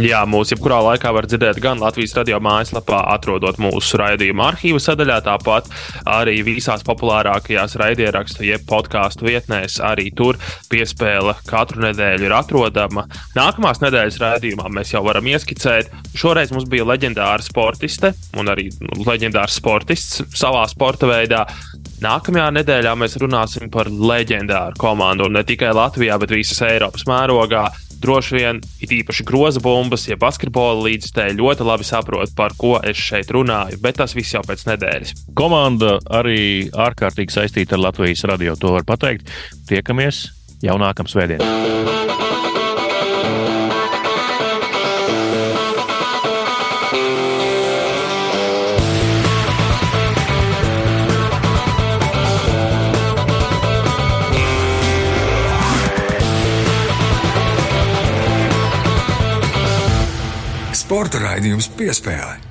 Jā, 0.03 0.25
mūs 0.27 0.51
jebkurā 0.51 0.81
laikā 0.89 1.15
var 1.15 1.29
dzirdēt 1.31 1.63
gan 1.63 1.79
Latvijas 1.79 2.17
radio 2.19 2.41
mājaslapā, 2.43 2.99
atrodot 3.15 3.55
mūsu 3.63 4.01
raidījuma 4.03 4.49
arhīvu 4.51 4.83
sadaļā, 4.83 5.21
tāpat 5.29 5.71
arī 6.03 6.41
visās 6.49 6.83
populārākajās 6.91 7.77
raidierakstu 7.79 8.49
jeb 8.49 8.67
podkāstu 8.67 9.31
vietnēs. 9.31 9.79
Arī 9.79 10.11
tur 10.11 10.35
piespēle 10.67 11.39
katru 11.47 11.87
nedēļu 11.87 12.27
ir 12.27 12.37
atrodama. 12.41 13.07
Nākamās 13.39 13.79
nedēļas 13.79 14.08
nedēļas 14.09 14.21
raidījumā 14.21 14.69
mēs 14.73 14.93
jau 14.93 15.03
varam 15.05 15.27
ieskicēt. 15.29 15.91
Šoreiz 16.17 16.51
mums 16.53 16.67
bija 16.69 16.87
leģendāra 16.87 17.43
sportiste 17.43 18.13
un 18.37 18.49
arī 18.49 18.69
nu, 18.81 19.03
leģendārs 19.05 19.59
sportists 19.59 20.23
savā 20.33 20.65
sporta 20.69 21.07
veidā. 21.09 21.45
Nākamajā 22.01 22.49
nedēļā 22.55 22.95
mēs 22.95 23.17
runāsim 23.19 23.69
par 23.69 23.89
leģendāru 23.89 24.79
komandu, 24.79 25.29
ne 25.29 25.43
tikai 25.43 25.73
Latvijā, 25.75 26.17
bet 26.19 26.33
visas 26.33 26.61
Eiropas 26.63 27.05
mērogā. 27.09 27.67
Droši 27.99 28.35
vien 28.37 28.61
it 28.79 28.93
īpaši 28.95 29.25
groza 29.27 29.59
bumbas, 29.59 30.05
ja 30.07 30.15
basketbola 30.15 30.85
līdzstēji 30.85 31.35
ļoti 31.35 31.67
labi 31.67 31.83
saprot, 31.83 32.31
par 32.37 32.55
ko 32.55 32.77
es 32.79 32.95
šeit 32.95 33.33
runāju, 33.35 33.81
bet 33.83 33.99
tas 33.99 34.15
viss 34.15 34.37
jau 34.37 34.43
pēc 34.47 34.63
nedēļas. 34.71 35.13
Komanda 35.35 35.97
arī 36.07 36.71
ārkārtīgi 36.71 37.35
saistīta 37.35 37.75
ar 37.75 37.89
Latvijas 37.89 38.23
radio, 38.31 38.55
to 38.55 38.71
var 38.77 38.87
pateikt. 38.87 39.27
Tiekamies 39.67 40.29
jau 40.63 40.79
nākamā 40.79 41.11
svētdienā. 41.11 42.28
Raidījums 61.23 61.69
piespēlē. 61.79 62.48